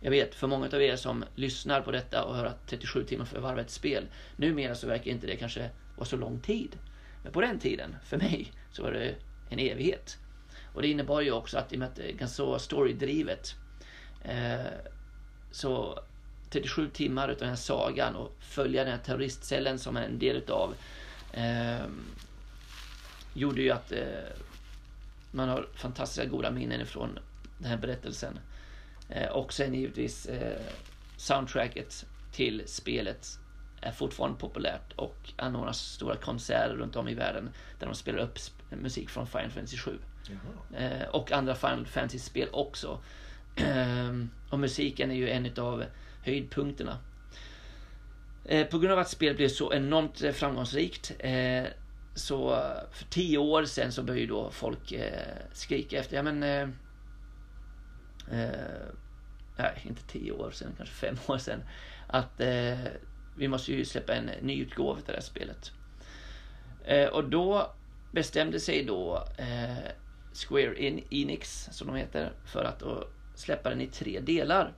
Jag 0.00 0.10
vet, 0.10 0.34
för 0.34 0.46
många 0.46 0.66
av 0.66 0.82
er 0.82 0.96
som 0.96 1.24
lyssnar 1.34 1.80
på 1.80 1.90
detta 1.90 2.24
och 2.24 2.36
hör 2.36 2.44
att 2.44 2.66
37 2.66 3.04
timmar 3.04 3.24
för 3.24 3.36
att 3.36 3.42
varva 3.42 3.60
ett 3.60 3.70
spel. 3.70 4.06
Numera 4.36 4.74
så 4.74 4.86
verkar 4.86 5.10
inte 5.10 5.26
det 5.26 5.36
kanske 5.36 5.70
vara 5.96 6.06
så 6.06 6.16
lång 6.16 6.40
tid. 6.40 6.78
Men 7.22 7.32
på 7.32 7.40
den 7.40 7.58
tiden, 7.58 7.96
för 8.04 8.16
mig, 8.16 8.52
så 8.72 8.82
var 8.82 8.92
det 8.92 9.14
en 9.48 9.58
evighet. 9.58 10.18
Och 10.74 10.82
det 10.82 10.88
innebar 10.88 11.20
ju 11.20 11.32
också 11.32 11.58
att 11.58 11.72
i 11.72 11.76
och 11.76 11.78
med 11.78 11.88
att 11.88 11.96
det 11.96 12.02
är 12.02 12.12
ganska 12.12 12.36
så 12.36 12.58
storydrivet 12.58 13.54
eh, 14.24 14.60
så 15.50 15.98
37 16.50 16.88
timmar 16.88 17.28
utav 17.28 17.40
den 17.40 17.48
här 17.48 17.56
sagan 17.56 18.16
och 18.16 18.36
följa 18.40 18.84
den 18.84 18.92
här 18.92 19.00
terroristcellen 19.00 19.78
som 19.78 19.96
är 19.96 20.02
en 20.02 20.18
del 20.18 20.36
utav 20.36 20.74
eh, 21.32 21.86
gjorde 23.34 23.62
ju 23.62 23.70
att 23.70 23.92
eh, 23.92 23.98
man 25.30 25.48
har 25.48 25.68
fantastiska 25.74 26.24
goda 26.24 26.50
minnen 26.50 26.80
ifrån 26.80 27.18
den 27.58 27.70
här 27.70 27.76
berättelsen. 27.76 28.38
Eh, 29.10 29.28
och 29.28 29.52
sen 29.52 29.74
givetvis 29.74 30.26
eh, 30.26 30.60
soundtracket 31.16 32.06
till 32.32 32.62
spelet 32.66 33.38
är 33.80 33.92
fortfarande 33.92 34.38
populärt 34.38 34.92
och 34.96 35.32
anordnas 35.36 35.78
stora 35.78 36.16
konserter 36.16 36.74
runt 36.74 36.96
om 36.96 37.08
i 37.08 37.14
världen 37.14 37.50
där 37.78 37.86
de 37.86 37.94
spelar 37.94 38.18
upp 38.18 38.38
musik 38.68 39.10
från 39.10 39.26
Final 39.26 39.50
Fantasy 39.50 39.76
7. 39.76 39.98
Eh, 40.76 41.08
och 41.08 41.32
andra 41.32 41.54
Final 41.54 41.86
Fantasy-spel 41.86 42.48
också. 42.52 43.00
Och 44.50 44.58
musiken 44.58 45.10
är 45.10 45.14
ju 45.14 45.30
en 45.30 45.58
av 45.58 45.84
höjdpunkterna. 46.22 46.98
På 48.70 48.78
grund 48.78 48.92
av 48.92 48.98
att 48.98 49.08
spelet 49.08 49.36
blev 49.36 49.48
så 49.48 49.72
enormt 49.72 50.36
framgångsrikt 50.36 51.12
så 52.14 52.48
för 52.92 53.04
tio 53.10 53.38
år 53.38 53.64
sedan 53.64 53.92
så 53.92 54.02
började 54.02 54.26
då 54.26 54.50
folk 54.50 54.94
skrika 55.52 55.98
efter, 55.98 56.16
ja 56.16 56.22
men... 56.22 56.72
Eh, 58.30 58.94
nej, 59.56 59.82
inte 59.84 60.02
tio 60.02 60.32
år 60.32 60.50
sedan, 60.50 60.72
kanske 60.76 60.94
fem 60.94 61.16
år 61.26 61.38
sedan. 61.38 61.62
Att 62.06 62.40
eh, 62.40 62.78
vi 63.36 63.48
måste 63.48 63.72
ju 63.72 63.84
släppa 63.84 64.14
en 64.14 64.30
ny 64.42 64.62
utgåva 64.62 64.96
till 65.00 65.06
det 65.06 65.12
här 65.12 65.20
spelet. 65.20 65.72
Eh, 66.84 67.08
och 67.08 67.24
då 67.24 67.72
bestämde 68.12 68.60
sig 68.60 68.84
då 68.84 69.24
eh, 69.38 69.90
Square 70.32 70.74
Enix, 71.10 71.68
som 71.72 71.86
de 71.86 71.96
heter, 71.96 72.32
för 72.44 72.64
att 72.64 72.82
eh, 72.82 73.02
släppa 73.34 73.70
den 73.70 73.80
i 73.80 73.86
tre 73.86 74.20
delar. 74.20 74.72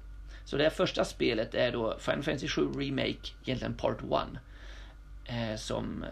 Så 0.45 0.57
det 0.57 0.63
här 0.63 0.71
första 0.71 1.05
spelet 1.05 1.55
är 1.55 1.73
då 1.73 1.99
Final 1.99 2.23
Fantasy 2.23 2.49
7 2.49 2.73
Remake, 2.73 3.29
egentligen 3.45 3.75
Part 3.75 3.99
1. 4.03 4.09
Eh, 5.25 5.57
som 5.57 6.03
eh, 6.03 6.09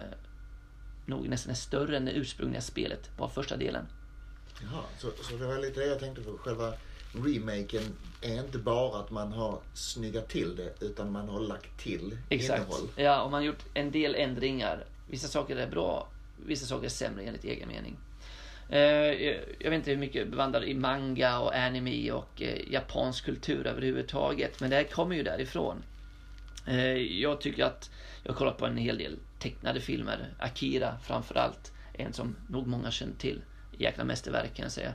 nog 1.07 1.29
nästan 1.29 1.51
är 1.51 1.57
större 1.57 1.97
än 1.97 2.05
det 2.05 2.13
ursprungliga 2.13 2.61
spelet, 2.61 3.17
bara 3.17 3.29
första 3.29 3.57
delen. 3.57 3.87
Jaha, 4.63 4.83
så, 4.99 5.11
så 5.23 5.37
det 5.37 5.47
var 5.47 5.59
lite 5.59 5.81
det 5.81 5.87
jag 5.87 5.99
tänkte 5.99 6.23
på. 6.23 6.39
Själva 6.39 6.75
remaken 7.13 7.83
är 8.21 8.41
inte 8.41 8.59
bara 8.59 9.01
att 9.01 9.11
man 9.11 9.33
har 9.33 9.59
snyggat 9.75 10.29
till 10.29 10.57
det, 10.57 10.85
utan 10.85 11.13
man 11.13 11.29
har 11.29 11.41
lagt 11.41 11.79
till 11.79 12.19
Exakt. 12.29 12.61
innehåll. 12.61 12.89
Ja, 12.97 13.23
och 13.23 13.31
man 13.31 13.41
har 13.41 13.47
gjort 13.47 13.65
en 13.75 13.91
del 13.91 14.15
ändringar. 14.15 14.85
Vissa 15.09 15.29
saker 15.29 15.57
är 15.57 15.67
bra, 15.67 16.09
vissa 16.47 16.67
saker 16.67 16.85
är 16.85 16.91
sämre 16.91 17.25
enligt 17.25 17.45
egen 17.45 17.69
mening. 17.69 17.97
Eh, 18.69 18.81
jag 19.59 19.71
vet 19.71 19.73
inte 19.73 19.91
hur 19.91 19.99
mycket 19.99 20.31
bevandrad 20.31 20.65
i 20.65 20.75
manga 20.75 21.39
och 21.39 21.55
anime 21.55 22.13
och 22.13 22.43
eh, 22.43 22.73
japansk 22.73 23.25
kultur 23.25 23.67
överhuvudtaget, 23.67 24.61
men 24.61 24.71
det 24.71 24.77
här 24.77 24.85
kommer 24.85 25.17
ju 25.17 25.23
därifrån. 25.23 25.83
Eh, 26.67 26.97
jag 26.97 27.41
tycker 27.41 27.65
att 27.65 27.91
jag 28.23 28.33
har 28.33 28.39
kollat 28.39 28.59
på 28.59 28.67
en 28.67 28.77
hel 28.77 28.99
del 28.99 29.19
tecknade 29.39 29.81
filmer. 29.81 30.35
Akira 30.39 30.99
framförallt. 31.03 31.73
En 31.93 32.13
som 32.13 32.37
nog 32.49 32.67
många 32.67 32.91
känner 32.91 33.15
till. 33.15 33.43
Jäkla 33.79 34.05
mästerverk 34.05 34.55
kan 34.55 34.63
jag 34.63 34.73
säga. 34.73 34.95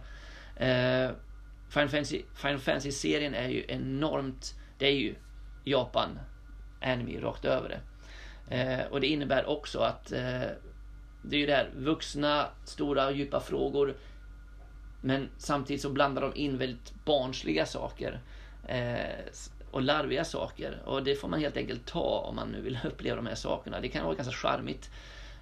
Final 1.70 1.90
Fantasy, 1.90 2.22
Final 2.34 2.60
Fantasy-serien 2.60 3.34
är 3.34 3.50
ju 3.50 3.66
enormt... 3.68 4.56
Det 4.78 4.86
är 4.88 4.92
ju 4.92 5.16
Japan 5.64 6.20
anime 6.82 7.22
rakt 7.22 7.46
över 7.46 7.70
det. 7.70 7.80
Eh, 8.56 8.86
och 8.92 9.02
det 9.02 9.08
innebär 9.08 9.46
också 9.46 9.80
att 9.80 10.12
eh, 10.12 10.50
det 11.22 11.36
är 11.36 11.40
ju 11.40 11.46
där 11.46 11.70
vuxna, 11.76 12.48
stora, 12.64 13.12
djupa 13.12 13.40
frågor. 13.40 13.96
Men 15.02 15.30
samtidigt 15.38 15.82
så 15.82 15.90
blandar 15.90 16.22
de 16.22 16.36
in 16.36 16.58
väldigt 16.58 16.94
barnsliga 17.06 17.66
saker. 17.66 18.22
Eh, 18.68 19.26
och 19.72 19.82
larviga 19.82 20.24
saker. 20.24 20.82
Och 20.86 21.04
det 21.04 21.16
får 21.16 21.28
man 21.28 21.40
helt 21.40 21.58
enkelt 21.58 21.86
ta 21.86 22.26
om 22.30 22.36
man 22.36 22.50
nu 22.50 22.62
vill 22.62 22.80
uppleva 22.84 23.16
de 23.16 23.26
här 23.26 23.36
sakerna. 23.36 23.80
Det 23.82 23.90
kan 23.90 24.06
vara 24.06 24.16
ganska 24.16 24.34
charmigt. 24.34 24.92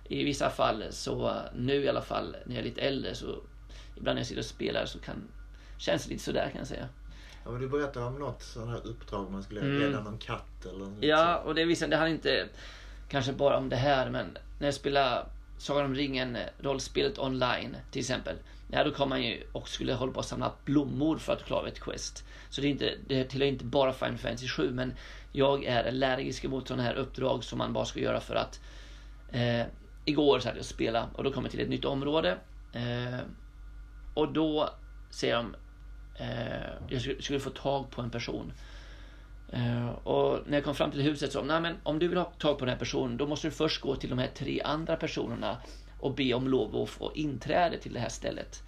I 0.09 0.23
vissa 0.23 0.49
fall 0.49 0.83
så, 0.89 1.35
nu 1.55 1.83
i 1.83 1.89
alla 1.89 2.01
fall, 2.01 2.35
när 2.45 2.55
jag 2.55 2.61
är 2.61 2.69
lite 2.69 2.81
äldre 2.81 3.15
så 3.15 3.35
ibland 3.95 4.15
när 4.15 4.19
jag 4.19 4.27
sitter 4.27 4.41
och 4.41 4.45
spelar 4.45 4.85
så 4.85 4.99
kan 4.99 5.27
känns 5.77 6.07
lite 6.07 6.23
sådär 6.23 6.49
kan 6.49 6.57
jag 6.57 6.67
säga. 6.67 6.87
Ja, 7.45 7.51
men 7.51 7.61
du 7.61 7.69
berättade 7.69 8.05
om 8.05 8.19
något 8.19 8.43
sådant 8.43 8.71
här 8.71 8.87
uppdrag 8.87 9.31
man 9.31 9.43
skulle 9.43 9.61
mm. 9.61 9.81
rädda 9.81 10.03
någon 10.03 10.17
katt 10.17 10.65
eller 10.65 10.85
något 10.85 11.03
Ja, 11.03 11.37
och 11.37 11.55
det 11.55 11.65
visade, 11.65 11.89
det 11.91 11.97
handlar 11.97 12.15
inte 12.15 12.47
kanske 13.09 13.33
bara 13.33 13.57
om 13.57 13.69
det 13.69 13.75
här 13.75 14.09
men 14.09 14.37
när 14.59 14.67
jag 14.67 14.73
spelar 14.73 15.27
Sagan 15.57 15.85
om 15.85 15.95
ringen 15.95 16.37
rollspelet 16.59 17.19
online 17.19 17.77
till 17.91 17.99
exempel. 17.99 18.35
Ja, 18.71 18.83
då 18.83 18.91
kom 18.91 19.09
man 19.09 19.23
ju 19.23 19.43
och 19.51 19.69
skulle 19.69 19.93
hålla 19.93 20.11
på 20.11 20.19
att 20.19 20.25
samla 20.25 20.51
blommor 20.65 21.17
för 21.17 21.33
att 21.33 21.45
klara 21.45 21.67
ett 21.67 21.79
quest. 21.79 22.25
Så 22.49 22.61
det, 22.61 22.67
är 22.67 22.69
inte, 22.69 22.93
det 23.07 23.23
tillhör 23.23 23.47
inte 23.47 23.65
bara 23.65 23.93
Final 23.93 24.17
Fantasy 24.17 24.47
7 24.47 24.71
men 24.71 24.93
jag 25.31 25.63
är 25.63 25.87
allergisk 25.87 26.43
mot 26.43 26.67
sådana 26.67 26.83
här 26.83 26.93
uppdrag 26.93 27.43
som 27.43 27.57
man 27.57 27.73
bara 27.73 27.85
ska 27.85 27.99
göra 27.99 28.19
för 28.19 28.35
att 28.35 28.61
eh, 29.31 29.65
Igår 30.05 30.39
så 30.39 30.47
hade 30.47 30.59
jag 30.59 30.65
spelat 30.65 31.15
och 31.15 31.23
då 31.23 31.31
kom 31.31 31.43
jag 31.43 31.51
till 31.51 31.59
ett 31.59 31.69
nytt 31.69 31.85
område. 31.85 32.37
Eh, 32.73 33.19
och 34.13 34.33
då 34.33 34.69
ser 35.09 35.35
de 35.35 35.45
eh, 35.45 35.59
jag 36.87 37.01
skulle, 37.01 37.21
skulle, 37.21 37.39
få 37.39 37.49
tag 37.49 37.91
på 37.91 38.01
en 38.01 38.09
person. 38.09 38.53
Eh, 39.51 39.89
och 39.89 40.39
när 40.45 40.57
jag 40.57 40.63
kom 40.63 40.75
fram 40.75 40.91
till 40.91 41.01
huset 41.01 41.31
så, 41.31 41.41
nej 41.41 41.61
men 41.61 41.75
om 41.83 41.99
du 41.99 42.07
vill 42.07 42.17
ha 42.17 42.25
tag 42.25 42.57
på 42.59 42.65
den 42.65 42.73
här 42.73 42.79
personen 42.79 43.17
då 43.17 43.27
måste 43.27 43.47
du 43.47 43.51
först 43.51 43.81
gå 43.81 43.95
till 43.95 44.09
de 44.09 44.19
här 44.19 44.29
tre 44.35 44.61
andra 44.61 44.95
personerna 44.95 45.57
och 45.99 46.15
be 46.15 46.33
om 46.33 46.47
lov 46.47 46.75
att 46.75 46.89
få 46.89 47.11
inträde 47.15 47.77
till 47.77 47.93
det 47.93 47.99
här 47.99 48.09
stället. 48.09 48.63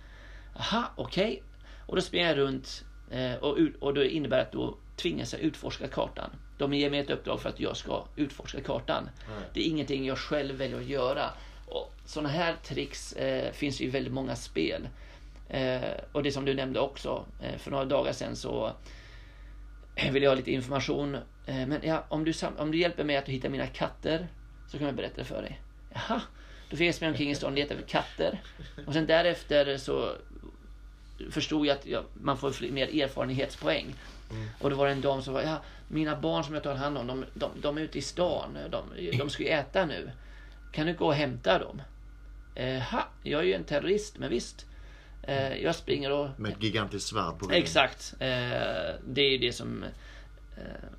Aha, 0.55 0.91
okej. 0.95 1.25
Okay. 1.25 1.41
Och 1.85 1.95
då 1.95 2.01
springer 2.01 2.27
jag 2.27 2.37
runt 2.37 2.85
eh, 3.11 3.33
och, 3.33 3.57
och 3.79 3.93
det 3.93 4.09
innebär 4.09 4.41
att 4.41 4.51
då 4.51 4.77
tvingas 4.95 5.33
jag 5.33 5.41
utforska 5.41 5.87
kartan. 5.87 6.29
De 6.57 6.73
ger 6.73 6.89
mig 6.89 6.99
ett 6.99 7.09
uppdrag 7.09 7.41
för 7.41 7.49
att 7.49 7.59
jag 7.59 7.77
ska 7.77 8.03
utforska 8.15 8.61
kartan. 8.61 9.09
Mm. 9.27 9.43
Det 9.53 9.59
är 9.59 9.69
ingenting 9.69 10.05
jag 10.05 10.17
själv 10.17 10.55
väljer 10.55 10.77
att 10.77 10.85
göra. 10.85 11.29
Och 11.67 11.93
sådana 12.05 12.29
här 12.29 12.55
tricks 12.63 13.13
eh, 13.13 13.51
finns 13.51 13.81
i 13.81 13.87
väldigt 13.87 14.13
många 14.13 14.35
spel. 14.35 14.87
Eh, 15.49 15.91
och 16.11 16.23
det 16.23 16.31
som 16.31 16.45
du 16.45 16.53
nämnde 16.53 16.79
också, 16.79 17.25
eh, 17.41 17.57
för 17.57 17.71
några 17.71 17.85
dagar 17.85 18.11
sedan 18.11 18.35
så 18.35 18.73
vill 20.11 20.23
jag 20.23 20.31
ha 20.31 20.35
lite 20.35 20.51
information. 20.51 21.15
Eh, 21.45 21.67
men 21.67 21.79
ja, 21.83 22.05
om, 22.09 22.25
du, 22.25 22.33
om 22.57 22.71
du 22.71 22.77
hjälper 22.77 23.03
mig 23.03 23.17
att 23.17 23.29
hitta 23.29 23.49
mina 23.49 23.67
katter 23.67 24.27
så 24.67 24.77
kan 24.77 24.87
jag 24.87 24.95
berätta 24.95 25.17
det 25.17 25.23
för 25.23 25.41
dig. 25.41 25.61
Jaha, 25.93 26.21
då 26.69 26.77
fick 26.77 26.87
jag 26.87 26.95
springa 26.95 27.11
omkring 27.11 27.31
i 27.31 27.35
stan 27.35 27.51
och 27.51 27.55
leta 27.55 27.73
efter 27.73 27.87
katter. 27.87 28.41
Och 28.87 28.93
sen 28.93 29.05
därefter 29.05 29.77
så 29.77 30.11
förstod 31.31 31.65
jag 31.65 31.77
att 31.77 31.85
ja, 31.85 32.03
man 32.13 32.37
får 32.37 32.71
mer 32.71 33.03
erfarenhetspoäng. 33.03 33.95
Mm. 34.31 34.47
Och 34.59 34.69
då 34.69 34.75
var 34.75 34.85
det 34.85 34.91
en 34.91 35.01
dam 35.01 35.21
som 35.21 35.33
var, 35.33 35.41
ja, 35.41 35.61
mina 35.87 36.15
barn 36.15 36.43
som 36.43 36.53
jag 36.53 36.63
tar 36.63 36.75
hand 36.75 36.97
om, 36.97 37.07
de, 37.07 37.25
de, 37.33 37.51
de 37.61 37.77
är 37.77 37.81
ute 37.81 37.97
i 37.97 38.01
stan. 38.01 38.57
De, 38.69 38.83
de 39.17 39.29
ska 39.29 39.43
ju 39.43 39.49
äta 39.49 39.85
nu. 39.85 40.11
Kan 40.71 40.87
du 40.87 40.93
gå 40.93 41.05
och 41.05 41.13
hämta 41.13 41.59
dem? 41.59 41.81
Eh, 42.55 42.81
ha, 42.81 43.07
jag 43.23 43.41
är 43.41 43.45
ju 43.45 43.53
en 43.53 43.63
terrorist, 43.63 44.17
men 44.17 44.29
visst. 44.29 44.65
Eh, 45.27 45.57
jag 45.57 45.75
springer 45.75 46.11
och... 46.11 46.29
Med 46.39 46.51
ett 46.51 46.63
gigantiskt 46.63 47.09
svärd 47.09 47.39
på 47.39 47.45
ryggen. 47.45 47.63
Exakt. 47.63 48.13
Eh, 48.19 48.27
det 49.07 49.21
är 49.21 49.39
det 49.39 49.53
som 49.53 49.83
eh, 50.57 50.89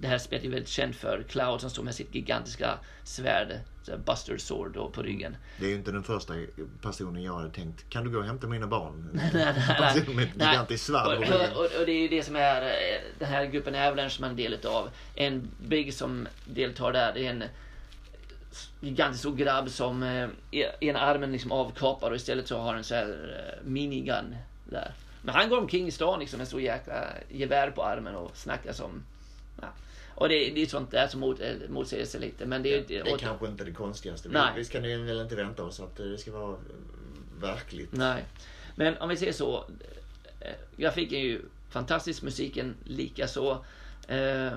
det 0.00 0.08
här 0.08 0.18
spelet 0.18 0.44
är 0.44 0.48
väldigt 0.48 0.68
känt 0.68 0.96
för 0.96 1.24
Cloud 1.28 1.60
som 1.60 1.70
står 1.70 1.82
med 1.82 1.94
sitt 1.94 2.14
gigantiska 2.14 2.78
svärd, 3.04 3.60
Buster 4.06 4.38
Sword 4.38 4.72
då, 4.74 4.90
på 4.90 5.02
ryggen. 5.02 5.36
Det 5.58 5.64
är 5.66 5.70
ju 5.70 5.74
inte 5.74 5.92
den 5.92 6.02
första 6.02 6.34
personen 6.82 7.22
jag 7.22 7.34
hade 7.34 7.50
tänkt, 7.50 7.90
kan 7.90 8.04
du 8.04 8.10
gå 8.10 8.18
och 8.18 8.24
hämta 8.24 8.46
mina 8.46 8.66
barn? 8.66 9.10
nej, 9.12 9.30
nej, 9.34 9.76
Person 9.78 10.16
med 10.16 10.24
ett 10.24 10.34
gigantiskt 10.34 10.86
svärd 10.86 11.04
på 11.04 11.10
och, 11.10 11.20
ryggen. 11.20 11.52
och, 11.54 11.80
och 11.80 11.86
det 11.86 11.92
är 11.92 12.02
ju 12.02 12.08
det 12.08 12.22
som 12.22 12.36
är 12.36 12.62
eh, 12.62 13.00
den 13.18 13.28
här 13.28 13.44
gruppen 13.44 13.74
Avalanche 13.74 14.10
som 14.10 14.22
man 14.22 14.28
är 14.28 14.32
en 14.32 14.36
del 14.36 14.54
utav. 14.54 14.90
En 15.14 15.50
Big 15.66 15.94
som 15.94 16.28
deltar 16.44 16.92
där, 16.92 17.12
det 17.14 17.26
är 17.26 17.30
en 17.30 17.44
gigantisk 18.80 19.20
stor 19.20 19.36
grabb 19.36 19.70
som 19.70 20.02
eh, 20.02 20.28
ena 20.80 21.00
armen 21.00 21.32
liksom 21.32 21.52
avkapar 21.52 22.10
och 22.10 22.16
istället 22.16 22.48
så 22.48 22.58
har 22.58 22.74
en 22.74 22.84
så 22.84 22.94
här 22.94 23.36
eh, 23.60 23.68
minigun 23.68 24.36
där. 24.64 24.94
Men 25.22 25.34
han 25.34 25.48
går 25.48 25.58
omkring 25.58 25.86
i 25.86 25.90
stan 25.90 26.20
liksom 26.20 26.38
med 26.38 26.44
en 26.44 26.46
stor 26.46 26.60
jäkla 26.60 27.06
gevär 27.28 27.70
på 27.70 27.82
armen 27.82 28.14
och 28.14 28.36
snackar 28.36 28.72
som... 28.72 29.04
Ja. 29.60 29.68
Och 30.14 30.28
det, 30.28 30.50
det 30.50 30.62
är 30.62 30.66
sånt 30.66 30.90
där 30.90 31.08
som 31.08 31.20
mot, 31.20 31.40
eh, 31.40 31.52
motsäger 31.68 32.06
sig 32.06 32.20
lite. 32.20 32.46
Men 32.46 32.62
det 32.62 32.74
är 32.74 32.84
Det 32.88 33.10
är 33.10 33.18
kanske 33.18 33.46
inte 33.46 33.64
det 33.64 33.72
konstigaste. 33.72 34.28
Vi, 34.28 34.34
Nej. 34.34 34.52
vi 34.56 34.64
ska 34.64 34.80
nu 34.80 35.04
väl 35.04 35.20
inte 35.20 35.36
vänta 35.36 35.64
oss 35.64 35.80
att 35.80 35.96
det 35.96 36.18
ska 36.18 36.32
vara 36.32 36.52
eh, 36.52 36.58
verkligt. 37.40 37.92
Nej. 37.92 38.24
Men 38.76 38.96
om 38.98 39.08
vi 39.08 39.16
säger 39.16 39.32
så. 39.32 39.64
Eh, 40.40 40.54
grafiken 40.76 41.18
är 41.18 41.22
ju 41.22 41.42
fantastisk, 41.70 42.22
musiken 42.22 42.74
lika 42.84 43.28
så. 43.28 43.64
Eh, 44.08 44.52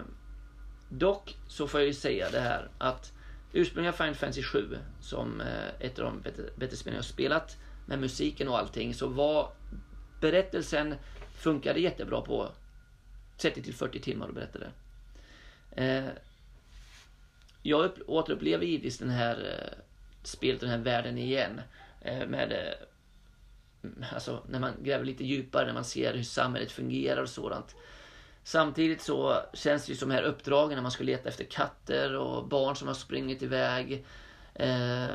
dock 0.90 1.36
så 1.48 1.68
får 1.68 1.80
jag 1.80 1.88
ju 1.88 1.94
säga 1.94 2.30
det 2.32 2.40
här 2.40 2.70
att 2.78 3.14
ursprungliga 3.58 3.94
Final 3.94 4.16
Fantasy 4.16 4.44
7 4.44 4.78
som 5.00 5.42
eh, 5.42 5.70
ett 5.80 6.00
av 6.00 6.06
de 6.06 6.22
bättre, 6.56 6.78
spelen 6.78 6.96
jag 6.96 7.06
spelat 7.06 7.58
med 7.86 8.00
musiken 8.00 8.48
och 8.48 8.60
allting 8.60 8.94
så 8.94 9.08
var 9.08 9.52
berättelsen 10.22 10.96
funkade 11.38 11.80
jättebra 11.80 12.22
på 12.22 12.50
30 13.38 13.64
till 13.64 13.74
40 13.74 14.00
timmar 14.00 14.28
och 14.28 14.34
berättade. 14.34 14.72
Eh, 15.72 16.06
jag 17.62 17.92
återupplever 18.08 18.66
givetvis 18.66 18.98
den 18.98 19.10
här 19.10 19.36
eh, 19.36 19.84
spelet 20.24 20.62
och 20.62 20.70
den 20.70 20.78
här 20.78 20.86
världen 20.86 21.18
igen. 21.18 21.62
Med 22.28 22.76
alltså 24.14 24.44
när 24.50 24.60
man 24.60 24.74
gräver 24.84 25.06
lite 25.06 25.26
djupare, 25.26 25.66
när 25.66 25.74
man 25.74 25.86
ser 25.86 26.14
hur 26.14 26.24
samhället 26.24 26.72
fungerar 26.72 27.22
och 27.22 27.30
sådant. 27.30 27.76
Samtidigt 28.48 29.02
så 29.02 29.42
känns 29.54 29.86
det 29.86 29.92
ju 29.92 29.98
som 29.98 30.10
de 30.10 30.16
här 30.16 30.24
uppdragen 30.24 30.76
när 30.76 30.82
man 30.82 30.92
ska 30.92 31.04
leta 31.04 31.30
efter 31.30 31.44
katter 31.44 32.16
och 32.16 32.48
barn 32.48 32.76
som 32.76 32.88
har 32.88 32.96
sprungit 32.96 33.42
iväg. 33.44 34.06
Eh, 34.54 35.08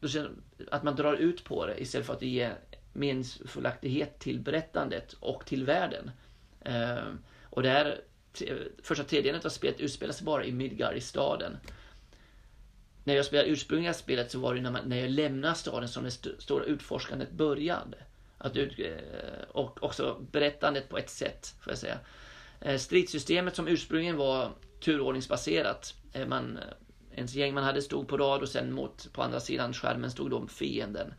då 0.00 0.08
känner, 0.08 0.30
att 0.70 0.82
man 0.82 0.96
drar 0.96 1.14
ut 1.14 1.44
på 1.44 1.66
det 1.66 1.82
istället 1.82 2.06
för 2.06 2.14
att 2.14 2.22
ge 2.22 2.50
meningsfullaktighet 2.92 4.18
till 4.18 4.40
berättandet 4.40 5.12
och 5.12 5.46
till 5.46 5.64
världen. 5.64 6.10
Eh, 6.60 7.04
och 7.42 7.62
där, 7.62 8.00
första 8.82 9.04
tredjedelen 9.04 9.40
av 9.44 9.48
spelet 9.48 9.80
utspelar 9.80 10.12
sig 10.12 10.24
bara 10.24 10.44
i 10.44 10.52
Midgar 10.52 10.94
i 10.94 11.00
staden. 11.00 11.56
När 13.04 13.14
jag 13.14 13.24
spelade 13.24 13.48
ursprungliga 13.48 13.94
spelet 13.94 14.30
så 14.30 14.38
var 14.38 14.54
det 14.54 14.60
när, 14.60 14.70
man, 14.70 14.88
när 14.88 15.00
jag 15.00 15.10
lämnade 15.10 15.54
staden 15.54 15.88
som 15.88 16.02
det 16.02 16.08
st- 16.08 16.40
stora 16.40 16.64
utforskandet 16.64 17.30
började. 17.30 17.96
Att 18.42 18.56
ut, 18.56 18.78
eh, 18.78 19.42
och 19.48 19.82
också 19.82 20.26
berättandet 20.32 20.88
på 20.88 20.98
ett 20.98 21.10
sätt, 21.10 21.54
får 21.60 21.70
jag 21.70 21.78
säga. 21.78 21.98
Eh, 22.60 22.78
Stridssystemet 22.78 23.56
som 23.56 23.68
ursprungligen 23.68 24.16
var 24.16 24.50
turordningsbaserat. 24.80 25.94
eh, 26.12 26.26
Man, 26.26 26.58
ens 27.14 27.34
gäng 27.34 27.54
man 27.54 27.64
hade 27.64 27.82
stod 27.82 28.08
på 28.08 28.16
rad 28.16 28.42
och 28.42 28.48
sen 28.48 28.72
mot, 28.72 29.12
på 29.12 29.22
andra 29.22 29.40
sidan 29.40 29.72
skärmen 29.74 30.10
stod 30.10 30.30
då 30.30 30.46
fienden. 30.46 31.14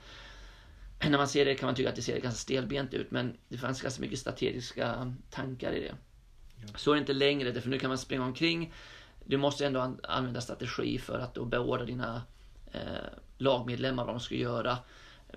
När 1.10 1.18
man 1.18 1.28
ser 1.28 1.46
det 1.46 1.56
kan 1.56 1.68
man 1.68 1.76
tycka 1.76 1.90
att 1.90 1.96
det 1.96 2.02
ser 2.02 2.20
ganska 2.20 2.38
stelbent 2.40 2.94
ut 2.94 3.12
men 3.12 3.38
det 3.48 3.58
fanns 3.58 3.82
ganska 3.82 4.02
mycket 4.02 4.20
strategiska 4.20 5.16
tankar 5.30 5.72
i 5.72 5.80
det. 5.80 5.96
Så 6.76 6.92
är 6.92 6.96
det 6.96 7.00
inte 7.00 7.14
längre, 7.14 7.62
för 7.62 7.70
nu 7.70 7.80
kan 7.80 7.88
man 7.90 7.98
springa 7.98 8.24
omkring. 8.26 8.74
Du 9.26 9.38
måste 9.38 9.66
ändå 9.66 9.80
an- 9.80 10.00
använda 10.04 10.42
strategi 10.42 10.98
för 11.00 11.20
att 11.20 11.36
då 11.36 11.46
beordra 11.46 11.86
dina 11.86 12.22
eh, 12.72 12.82
lagmedlemmar 13.38 14.06
vad 14.06 14.14
de 14.16 14.20
ska 14.20 14.36
göra. 14.36 14.78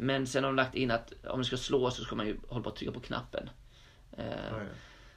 Men 0.01 0.27
sen 0.27 0.45
har 0.45 0.51
de 0.51 0.57
lagt 0.57 0.75
in 0.75 0.91
att 0.91 1.13
om 1.29 1.39
du 1.39 1.45
ska 1.45 1.57
slå 1.57 1.91
så 1.91 2.05
ska 2.05 2.15
man 2.15 2.27
ju 2.27 2.37
hålla 2.49 2.63
på 2.63 2.69
att 2.69 2.77
trycka 2.77 2.93
på 2.93 3.01
knappen. 3.01 3.51
Eh, 4.19 4.25
ja. 4.51 4.61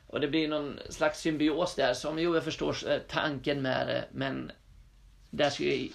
och 0.07 0.19
det 0.19 0.27
blir 0.27 0.47
någon 0.47 0.79
slags 0.89 1.19
symbios 1.19 1.75
där 1.75 1.93
som, 1.93 2.19
jo 2.19 2.35
jag 2.35 2.43
förstår 2.43 2.89
eh, 2.89 2.97
tanken 3.07 3.61
med 3.61 3.87
det 3.87 4.05
men 4.11 4.51
där 5.29 5.49
ska 5.49 5.63
ju, 5.63 5.89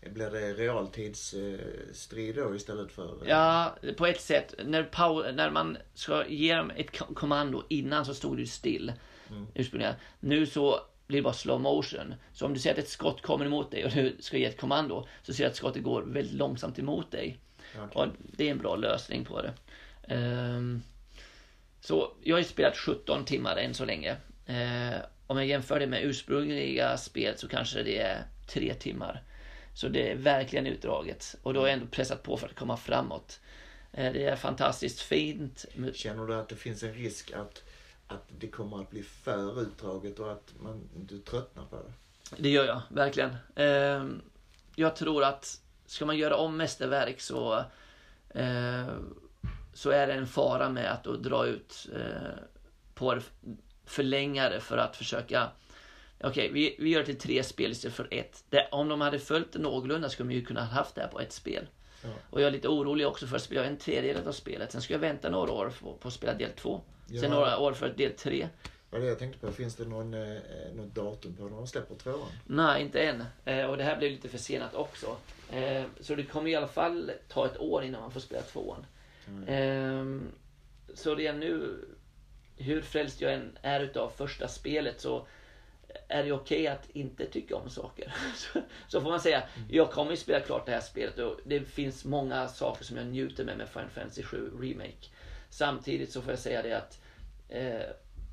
Blir 0.00 0.30
det 0.30 0.52
realtidsstrid 0.52 2.36
då 2.36 2.54
istället 2.54 2.92
för... 2.92 3.18
ja 3.26 3.76
på 3.96 4.06
ett 4.06 4.20
sätt, 4.20 4.54
när, 4.64 4.82
pau, 4.82 5.32
när 5.32 5.50
man 5.50 5.78
ska 5.94 6.26
ge 6.26 6.54
dem 6.56 6.70
ett 6.76 6.98
ko- 6.98 7.14
kommando 7.14 7.62
innan 7.68 8.04
så 8.04 8.14
stod 8.14 8.36
det 8.36 8.46
still. 8.46 8.92
Ursprungligen. 9.54 9.94
Nu 10.20 10.46
så 10.46 10.80
blir 11.06 11.18
det 11.18 11.22
bara 11.22 11.32
slow 11.34 11.60
motion. 11.60 12.14
Så 12.32 12.46
om 12.46 12.54
du 12.54 12.60
ser 12.60 12.72
att 12.72 12.78
ett 12.78 12.88
skott 12.88 13.22
kommer 13.22 13.44
emot 13.46 13.70
dig 13.70 13.84
och 13.84 13.90
du 13.90 14.16
ska 14.20 14.36
ge 14.38 14.44
ett 14.44 14.60
kommando 14.60 15.08
så 15.22 15.34
ser 15.34 15.44
du 15.44 15.50
att 15.50 15.56
skottet 15.56 15.82
går 15.82 16.02
väldigt 16.02 16.34
långsamt 16.34 16.78
emot 16.78 17.10
dig. 17.10 17.38
Okej. 17.76 17.88
Och 17.94 18.08
det 18.22 18.46
är 18.46 18.50
en 18.50 18.58
bra 18.58 18.76
lösning 18.76 19.24
på 19.24 19.42
det. 19.42 19.52
Ehm, 20.08 20.82
så 21.80 22.12
jag 22.22 22.36
har 22.36 22.42
spelat 22.42 22.76
17 22.76 23.24
timmar 23.24 23.56
än 23.56 23.74
så 23.74 23.84
länge. 23.84 24.16
Eh, 24.46 24.94
om 25.26 25.36
jag 25.36 25.46
jämför 25.46 25.80
det 25.80 25.86
med 25.86 26.04
ursprungliga 26.04 26.96
spel 26.96 27.38
så 27.38 27.48
kanske 27.48 27.82
det 27.82 27.98
är 27.98 28.24
3 28.46 28.74
timmar. 28.74 29.22
Så 29.74 29.88
det 29.88 30.10
är 30.10 30.16
verkligen 30.16 30.66
utdraget. 30.66 31.36
Och 31.42 31.54
då 31.54 31.60
har 31.60 31.66
jag 31.66 31.74
ändå 31.74 31.86
pressat 31.86 32.22
på 32.22 32.36
för 32.36 32.46
att 32.46 32.54
komma 32.54 32.76
framåt. 32.76 33.40
Eh, 33.92 34.12
det 34.12 34.24
är 34.24 34.36
fantastiskt 34.36 35.00
fint. 35.00 35.64
Känner 35.94 36.26
du 36.26 36.34
att 36.34 36.48
det 36.48 36.56
finns 36.56 36.82
en 36.82 36.94
risk 36.94 37.32
att, 37.32 37.62
att 38.06 38.24
det 38.38 38.48
kommer 38.48 38.80
att 38.80 38.90
bli 38.90 39.02
för 39.02 39.62
utdraget 39.62 40.18
och 40.18 40.32
att 40.32 40.52
man, 40.60 40.88
du 40.94 41.18
tröttnar 41.18 41.64
på 41.64 41.76
det? 41.76 41.92
Det 42.38 42.48
gör 42.48 42.64
jag, 42.64 42.82
verkligen. 42.88 43.36
Ehm, 43.56 44.22
jag 44.76 44.96
tror 44.96 45.24
att 45.24 45.60
ska 45.94 46.06
man 46.06 46.16
göra 46.16 46.36
om 46.36 46.56
mästerverk 46.56 47.20
så, 47.20 47.64
eh, 48.30 48.86
så 49.74 49.90
är 49.90 50.06
det 50.06 50.12
en 50.12 50.26
fara 50.26 50.68
med 50.68 50.92
att 50.92 51.04
dra 51.04 51.46
ut 51.46 51.88
eh, 51.94 52.38
på 52.94 53.14
det, 53.14 53.22
förlänga 53.86 54.48
det 54.48 54.60
för 54.60 54.76
att 54.78 54.96
försöka 54.96 55.48
Okej, 56.20 56.50
vi, 56.52 56.76
vi 56.78 56.90
gör 56.90 57.00
det 57.00 57.06
till 57.06 57.18
tre 57.18 57.42
spel 57.42 57.70
istället 57.70 57.94
för 57.96 58.08
ett. 58.10 58.44
Det, 58.50 58.68
om 58.72 58.88
de 58.88 59.00
hade 59.00 59.18
följt 59.18 59.52
det 59.52 59.58
någorlunda 59.58 60.08
skulle 60.08 60.28
de 60.28 60.34
ju 60.34 60.44
kunna 60.44 60.60
ha 60.64 60.68
haft 60.68 60.94
det 60.94 61.00
här 61.00 61.08
på 61.08 61.20
ett 61.20 61.32
spel. 61.32 61.66
Ja. 62.02 62.08
Och 62.30 62.40
jag 62.40 62.46
är 62.46 62.50
lite 62.50 62.68
orolig 62.68 63.06
också 63.06 63.26
för 63.26 63.36
att 63.36 63.42
spela 63.42 63.64
en 63.64 63.76
tredjedel 63.76 64.28
av 64.28 64.32
spelet. 64.32 64.72
Sen 64.72 64.82
ska 64.82 64.94
jag 64.94 64.98
vänta 64.98 65.30
några 65.30 65.52
år 65.52 65.72
på, 65.82 65.92
på 65.92 66.08
att 66.08 66.14
spela 66.14 66.34
del 66.34 66.50
två. 66.56 66.80
Sen 67.06 67.16
Ja. 67.22 67.28
några 67.28 67.58
år 67.58 67.72
för 67.72 67.88
del 67.88 68.12
tre. 68.12 68.48
Vad 68.90 69.00
det 69.02 69.06
jag 69.06 69.18
tänkte 69.18 69.46
på, 69.46 69.52
finns 69.52 69.74
det 69.76 69.84
någon, 69.84 70.14
eh, 70.14 70.38
något 70.74 70.94
datum 70.94 71.36
på 71.36 71.42
när 71.44 71.56
de 71.56 71.66
släpper 71.66 71.94
tvåan? 71.94 72.28
Nej, 72.46 72.82
inte 72.82 73.00
än. 73.02 73.24
Eh, 73.44 73.64
och 73.66 73.76
det 73.76 73.84
här 73.84 73.96
blev 73.96 74.10
lite 74.10 74.28
försenat 74.28 74.74
också. 74.74 75.16
Eh, 75.54 75.84
så 76.00 76.14
det 76.14 76.22
kommer 76.24 76.50
i 76.50 76.54
alla 76.54 76.68
fall 76.68 77.12
ta 77.28 77.46
ett 77.46 77.60
år 77.60 77.84
innan 77.84 78.00
man 78.00 78.10
får 78.10 78.20
spela 78.20 78.42
tvåan. 78.42 78.86
Eh, 79.46 80.04
så 80.94 81.14
redan 81.14 81.40
nu, 81.40 81.84
hur 82.56 82.82
frälst 82.82 83.20
jag 83.20 83.34
än 83.34 83.58
är 83.62 83.80
utav 83.80 84.10
första 84.16 84.48
spelet 84.48 85.00
så 85.00 85.26
är 86.08 86.24
det 86.24 86.32
okej 86.32 86.66
att 86.66 86.90
inte 86.90 87.26
tycka 87.26 87.56
om 87.56 87.70
saker. 87.70 88.14
så, 88.36 88.60
så 88.88 89.00
får 89.00 89.10
man 89.10 89.20
säga. 89.20 89.42
Jag 89.70 89.90
kommer 89.90 90.10
ju 90.10 90.16
spela 90.16 90.40
klart 90.40 90.66
det 90.66 90.72
här 90.72 90.80
spelet 90.80 91.18
och 91.18 91.40
det 91.44 91.60
finns 91.60 92.04
många 92.04 92.48
saker 92.48 92.84
som 92.84 92.96
jag 92.96 93.06
njuter 93.06 93.44
med 93.44 93.58
med 93.58 93.68
Final 93.68 93.88
Fantasy 93.88 94.22
7 94.22 94.50
Remake. 94.60 95.08
Samtidigt 95.50 96.12
så 96.12 96.22
får 96.22 96.32
jag 96.32 96.38
säga 96.38 96.62
det 96.62 96.72
att 96.72 97.00
eh, 97.48 97.90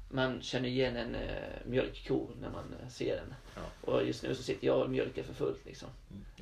man 0.10 0.42
känner 0.42 0.70
igen 0.70 0.98
en 0.98 1.16
eh, 1.16 1.66
mjölkko 1.66 2.28
när 2.42 2.50
man 2.50 2.76
ser 2.90 3.16
den. 3.16 3.34
Ja. 3.56 3.92
Och 3.92 4.06
just 4.06 4.24
nu 4.24 4.36
så 4.36 4.44
sitter 4.44 4.68
jag 4.68 4.82
och 4.82 4.90
mjölkar 4.90 5.24
för 5.24 5.34
fullt 5.34 5.66
liksom. 5.66 5.90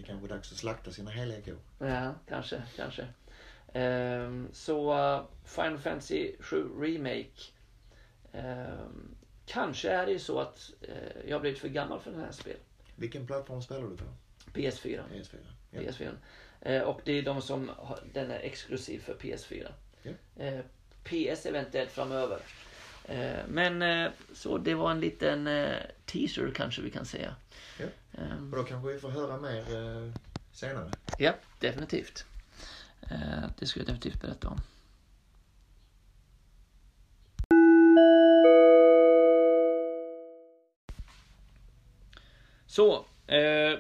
Det 0.10 0.16
kanske 0.16 0.28
dags 0.28 0.52
att 0.52 0.58
slakta 0.58 0.92
sina 0.92 1.12
heliga 1.12 1.42
kor. 1.42 1.58
Ja, 1.88 2.14
kanske, 2.28 2.64
kanske. 2.76 3.08
Ehm, 3.74 4.48
så 4.54 4.94
uh, 4.94 5.26
Final 5.46 5.78
Fantasy 5.78 6.32
7 6.40 6.70
Remake. 6.80 7.52
ehm, 8.34 9.16
kanske 9.46 9.90
är 9.90 10.06
det 10.06 10.12
ju 10.12 10.20
så 10.20 10.40
att 10.40 10.72
eh, 10.82 11.28
jag 11.28 11.36
har 11.36 11.42
blivit 11.42 11.60
för 11.60 11.68
gammal 11.68 12.00
för 12.00 12.12
den 12.12 12.20
här 12.20 12.32
spelet. 12.32 12.62
Vilken 12.96 13.28
plattform 13.28 13.62
spelar 13.62 13.82
du 13.82 13.98
på? 13.98 14.04
PS4. 14.54 15.02
PS4? 15.14 15.38
Ja. 15.72 15.82
PS4. 15.82 16.16
Eh, 16.62 16.82
och 16.82 17.02
det 17.04 17.12
är 17.12 17.24
de 17.24 17.42
som 17.42 17.72
har, 17.78 18.00
den 18.14 18.32
är 18.32 18.40
exklusiv 18.40 19.00
för 19.00 19.14
PS4. 19.14 19.72
Ja. 20.04 20.12
PS 21.04 21.46
eventuellt 21.46 21.92
framöver. 21.92 22.40
Eh, 23.10 23.40
men 23.48 23.82
eh, 23.82 24.12
så 24.34 24.58
det 24.58 24.76
var 24.76 24.92
en 24.92 25.00
liten 25.00 25.48
eh, 25.48 25.78
teaser 26.06 26.52
kanske 26.56 26.82
vi 26.82 26.92
kan 26.92 27.06
säga. 27.06 27.36
Ja. 27.80 27.86
Ehm, 28.22 28.52
Och 28.52 28.58
då 28.58 28.64
kanske 28.64 28.94
vi 28.94 29.00
får 29.00 29.10
höra 29.10 29.38
mer 29.38 29.64
senare. 30.52 30.92
Ja, 31.18 31.34
definitivt. 31.60 32.26
Det 33.60 33.66
skulle 33.66 33.86
jag 33.86 33.96
definitivt 33.96 34.22
berätta 34.22 34.48
om. 34.48 34.58
Så, 42.68 43.06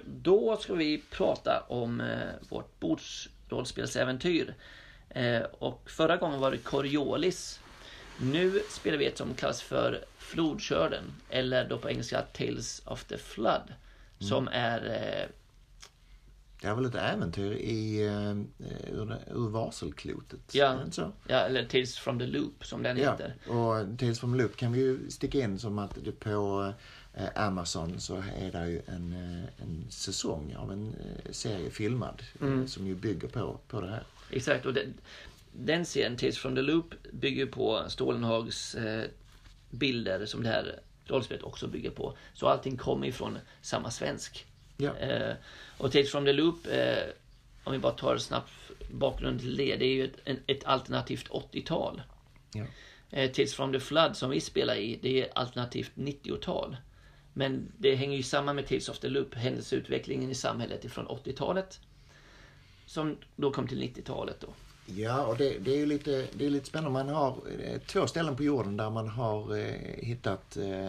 då 0.06 0.58
ska 0.58 0.74
vi 0.74 1.04
prata 1.12 1.63
om 1.68 2.04
vårt 2.50 2.80
bordsrollspelsäventyr. 2.80 4.56
Och 5.60 5.89
förra 5.89 6.18
gången 6.18 6.39
var 6.39 6.52
det 6.52 6.58
Coriolis. 6.58 7.60
Nu 8.22 8.62
spelar 8.70 8.98
vi 8.98 9.06
ett 9.06 9.18
som 9.18 9.34
kallas 9.34 9.62
för 9.62 10.06
Flodkörden, 10.18 11.04
eller 11.30 11.70
då 11.70 11.78
på 11.78 11.90
engelska 11.90 12.22
Tales 12.22 12.82
of 12.86 13.04
the 13.04 13.18
Flood. 13.18 13.74
Som 14.20 14.48
är 14.52 14.78
eh, 14.86 15.30
Det 16.62 16.68
är 16.68 16.76
väl 16.76 16.86
ett 16.86 16.96
äventyr 16.96 17.52
i, 17.52 18.06
eh, 18.08 18.32
ur, 18.94 19.06
det- 19.06 19.24
ur 19.36 19.50
varselklotet? 19.50 20.40
Ja. 20.52 20.80
Det? 20.96 21.12
Ja, 21.28 21.36
eller 21.38 21.66
Tales 21.66 21.98
from 21.98 22.20
the 22.20 22.26
Loop 22.26 22.66
som 22.66 22.84
den 22.84 22.98
Ja, 22.98 23.12
heter. 23.12 23.36
och 23.48 24.00
Tales 24.00 24.20
from 24.20 24.36
Loop 24.36 24.56
kan 24.56 24.72
vi 24.74 24.80
ju 24.80 25.10
sticka 25.10 25.38
in 25.40 25.60
som 25.60 25.80
att 25.80 25.98
det 26.04 26.12
på 26.12 26.74
eh, 27.14 27.28
Amazon 27.48 28.00
så 28.00 28.16
är 28.38 28.52
det 28.52 28.70
ju 28.70 28.82
en, 28.88 29.12
eh, 29.14 29.64
en 29.64 29.86
säsong 29.90 30.56
av 30.56 30.72
en 30.72 30.96
serie 31.32 31.70
filmad 31.70 32.24
Mm. 32.42 32.68
som 32.68 32.88
ju 32.88 32.96
bygger 32.96 33.28
på, 33.28 33.60
på 33.68 33.82
det 33.82 33.90
här. 33.90 34.04
Exakt, 34.32 34.66
och 34.66 34.74
den, 34.74 34.94
den 35.65 35.86
serien, 35.86 36.17
Tales 36.17 36.38
from 36.38 36.56
the 36.56 36.62
Loop, 36.62 36.93
bygger 37.12 37.45
på 37.45 37.84
Stålenhags 37.89 38.76
eh, 38.76 39.06
bilder 39.69 40.26
som 40.26 40.43
det 40.43 40.50
här 40.50 40.80
rollspelet 41.06 41.43
också 41.43 41.67
bygger 41.67 41.91
på. 41.91 42.17
Så 42.34 42.48
allting 42.48 42.78
kommer 42.78 43.08
ifrån 43.08 43.38
samma 43.62 43.91
svensk. 43.91 44.45
Ja. 44.78 44.98
Eh, 44.98 45.34
och 45.78 45.91
Tales 45.91 46.12
from 46.12 46.26
the 46.26 46.34
Loop, 46.34 46.67
eh, 46.67 47.04
om 47.63 47.74
vi 47.74 47.80
bara 47.80 47.93
tar 47.93 48.17
snabbt 48.17 48.52
bakgrunden 48.91 49.39
till 49.39 49.58
det, 49.58 49.76
det 49.76 49.86
är 49.86 49.93
ju 49.93 50.06
ett, 50.06 50.19
en, 50.24 50.39
ett 50.48 50.65
alternativt 50.65 51.30
80-tal. 51.30 52.02
Ja. 52.54 52.65
Eh, 53.12 53.32
Tales 53.32 53.54
from 53.54 53.74
the 53.74 53.80
Flood 53.80 54.17
som 54.17 54.30
vi 54.30 54.41
spelar 54.41 54.76
i, 54.76 55.00
det 55.02 55.22
är 55.22 55.30
alternativt 55.36 55.91
90-tal. 55.95 56.78
Men 57.34 57.72
det 57.78 57.95
hänger 57.95 58.17
ju 58.17 58.24
samman 58.24 58.56
med 58.56 58.67
Tales 58.67 58.89
of 58.89 59.00
the 59.00 59.08
Loop, 59.08 59.36
händelseutvecklingen 59.36 60.30
i 60.30 60.36
samhället 60.36 60.86
ifrån 60.86 61.08
80-talet. 61.08 61.80
Som 62.86 63.17
då 63.36 63.52
kom 63.52 63.67
till 63.67 63.82
90-talet 63.84 64.39
då. 64.39 64.48
Ja, 64.95 65.25
och 65.25 65.38
det, 65.38 65.58
det 65.60 65.82
är 65.82 65.86
lite, 65.86 66.28
det 66.34 66.45
är 66.45 66.49
lite 66.49 66.65
spännande. 66.65 67.04
Man 67.04 67.15
har 67.15 67.38
eh, 67.63 67.80
två 67.88 68.08
ställen 68.08 68.36
på 68.36 68.43
jorden 68.43 68.78
där 68.78 68.89
man 68.89 69.08
har 69.08 69.58
eh, 69.58 69.65
hittat 69.97 70.58
eh, 70.58 70.88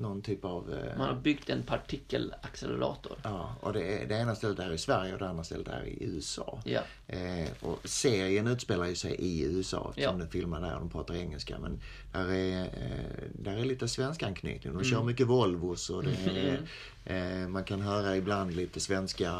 någon 0.00 0.22
typ 0.22 0.44
av... 0.44 0.72
Eh, 0.72 0.98
Man 0.98 1.08
har 1.08 1.22
byggt 1.22 1.50
en 1.50 1.62
partikelaccelerator. 1.62 3.16
Ja, 3.22 3.54
och 3.60 3.72
det, 3.72 4.04
det 4.08 4.14
ena 4.14 4.34
stället 4.34 4.58
är 4.58 4.72
i 4.72 4.78
Sverige 4.78 5.12
och 5.12 5.18
det 5.18 5.28
andra 5.28 5.44
stället 5.44 5.68
är 5.68 5.84
i 5.84 6.04
USA. 6.04 6.62
Ja. 6.64 6.80
Eh, 7.06 7.48
och 7.60 7.78
serien 7.88 8.46
utspelar 8.46 8.86
ju 8.86 8.94
sig 8.94 9.14
i 9.14 9.42
USA 9.44 9.86
eftersom 9.90 10.12
Ja. 10.14 10.18
den 10.24 10.30
filmar 10.30 10.60
där 10.60 10.74
och 10.74 10.80
de 10.80 10.90
pratar 10.90 11.14
engelska. 11.14 11.58
Men 11.58 11.80
där 12.12 12.32
är, 12.32 12.62
eh, 12.62 13.24
där 13.32 13.56
är 13.56 13.64
lite 13.64 13.88
svensk 13.88 14.22
anknytning. 14.22 14.60
De 14.62 14.70
Mm. 14.70 14.84
kör 14.84 15.02
mycket 15.02 15.26
Volvos 15.26 15.90
och 15.90 16.04
det 16.04 16.60
är, 17.04 17.46
man 17.48 17.64
kan 17.64 17.80
höra 17.80 18.16
ibland 18.16 18.54
lite 18.56 18.80
svenska 18.80 19.32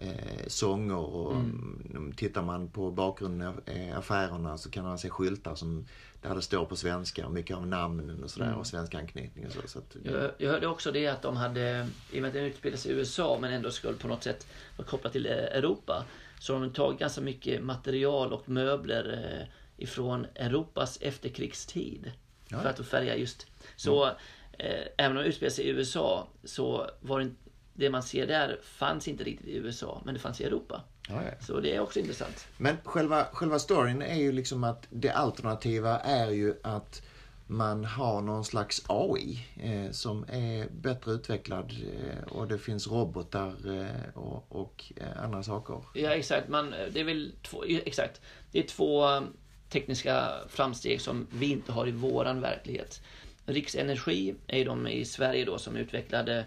eh, 0.00 0.46
sånger. 0.46 0.96
Och 0.96 1.32
mm. 1.32 2.12
Tittar 2.16 2.42
man 2.42 2.68
på 2.70 2.90
bakgrunden 2.90 3.48
av 3.48 3.60
eh, 3.66 3.98
affärerna 3.98 4.58
så 4.58 4.70
kan 4.70 4.84
man 4.84 4.98
se 4.98 5.10
skyltar 5.10 5.54
som, 5.54 5.86
där 6.22 6.34
det 6.34 6.42
står 6.42 6.64
på 6.64 6.76
svenska. 6.76 7.26
och 7.26 7.32
Mycket 7.32 7.56
av 7.56 7.66
namnen 7.66 8.24
och 8.24 8.30
sådär 8.30 8.46
Mm. 8.46 8.58
och 8.58 8.66
svensk 8.66 8.94
anknytning 8.94 9.46
och 9.46 9.52
så. 9.52 9.60
så 9.68 9.78
att, 9.78 9.96
Jag, 10.02 10.30
jag 10.38 10.50
hörde 10.50 10.66
också 10.66 10.92
det 10.92 11.06
att 11.06 11.22
de 11.22 11.36
hade, 11.36 11.88
i 12.12 12.18
och 12.18 12.22
med 12.22 12.28
att 12.28 12.34
den 12.34 12.44
utspelar 12.44 12.76
sig 12.76 12.92
i 12.92 12.94
USA 12.94 13.38
men 13.40 13.52
ändå 13.52 13.70
skulle 13.70 13.98
på 13.98 14.08
något 14.08 14.22
sätt 14.22 14.46
vara 14.76 14.88
kopplat 14.88 15.12
till 15.12 15.26
eh, 15.26 15.32
Europa. 15.32 16.04
Så 16.40 16.54
har 16.54 16.60
de 16.60 16.72
tagit 16.72 16.98
ganska 17.00 17.20
mycket 17.20 17.62
material 17.64 18.32
och 18.32 18.48
möbler 18.48 19.38
eh, 19.40 19.46
ifrån 19.84 20.26
Europas 20.34 20.98
efterkrigstid. 21.00 22.12
Ja. 22.48 22.60
För 22.60 22.68
att 22.68 22.86
färga 22.86 23.16
just. 23.16 23.46
Så 23.76 24.06
eh, 24.52 24.86
även 24.96 25.16
om 25.16 25.22
det 25.22 25.28
utspelar 25.28 25.50
sig 25.50 25.64
i 25.64 25.68
USA 25.68 26.28
så 26.44 26.90
var 27.00 27.18
det, 27.18 27.24
inte- 27.24 27.47
det 27.78 27.90
man 27.90 28.02
ser 28.02 28.26
där 28.26 28.58
fanns 28.62 29.08
inte 29.08 29.24
riktigt 29.24 29.46
i 29.48 29.56
USA 29.56 30.02
men 30.04 30.14
det 30.14 30.20
fanns 30.20 30.40
i 30.40 30.44
Europa. 30.44 30.82
ja, 31.08 31.22
ja. 31.24 31.30
Så 31.46 31.60
det 31.60 31.74
är 31.74 31.80
också 31.80 31.98
intressant. 31.98 32.46
Men 32.56 32.76
själva, 32.84 33.24
själva 33.32 33.58
storyn 33.58 34.02
är 34.02 34.16
ju 34.16 34.32
liksom 34.32 34.64
att 34.64 34.86
det 34.90 35.10
alternativa 35.10 35.98
är 35.98 36.30
ju 36.30 36.54
att 36.62 37.02
man 37.46 37.84
har 37.84 38.20
någon 38.20 38.44
slags 38.44 38.82
AI 38.86 39.46
eh, 39.62 39.90
som 39.90 40.24
är 40.28 40.68
bättre 40.70 41.12
utvecklad 41.12 41.72
eh, 41.72 42.32
och 42.32 42.48
det 42.48 42.58
finns 42.58 42.88
robotar 42.88 43.80
eh, 43.80 44.18
och, 44.18 44.46
och 44.48 44.92
eh, 44.96 45.24
andra 45.24 45.42
saker. 45.42 45.80
Ja 45.94 46.10
exakt, 46.10 46.48
man, 46.48 46.70
det 46.70 47.00
är 47.00 47.04
väl 47.04 47.32
två, 47.42 47.64
exakt. 47.64 48.20
Det 48.52 48.58
är 48.58 48.62
två 48.62 49.08
eh, 49.08 49.22
tekniska 49.68 50.28
framsteg 50.48 51.00
som 51.00 51.26
vi 51.30 51.50
inte 51.50 51.72
har 51.72 51.88
i 51.88 51.90
våran 51.90 52.40
verklighet. 52.40 53.02
Riksenergi 53.46 54.34
är 54.46 54.64
de 54.64 54.86
i 54.86 55.04
Sverige 55.04 55.44
då 55.44 55.58
som 55.58 55.76
utvecklade 55.76 56.38
eh, 56.38 56.44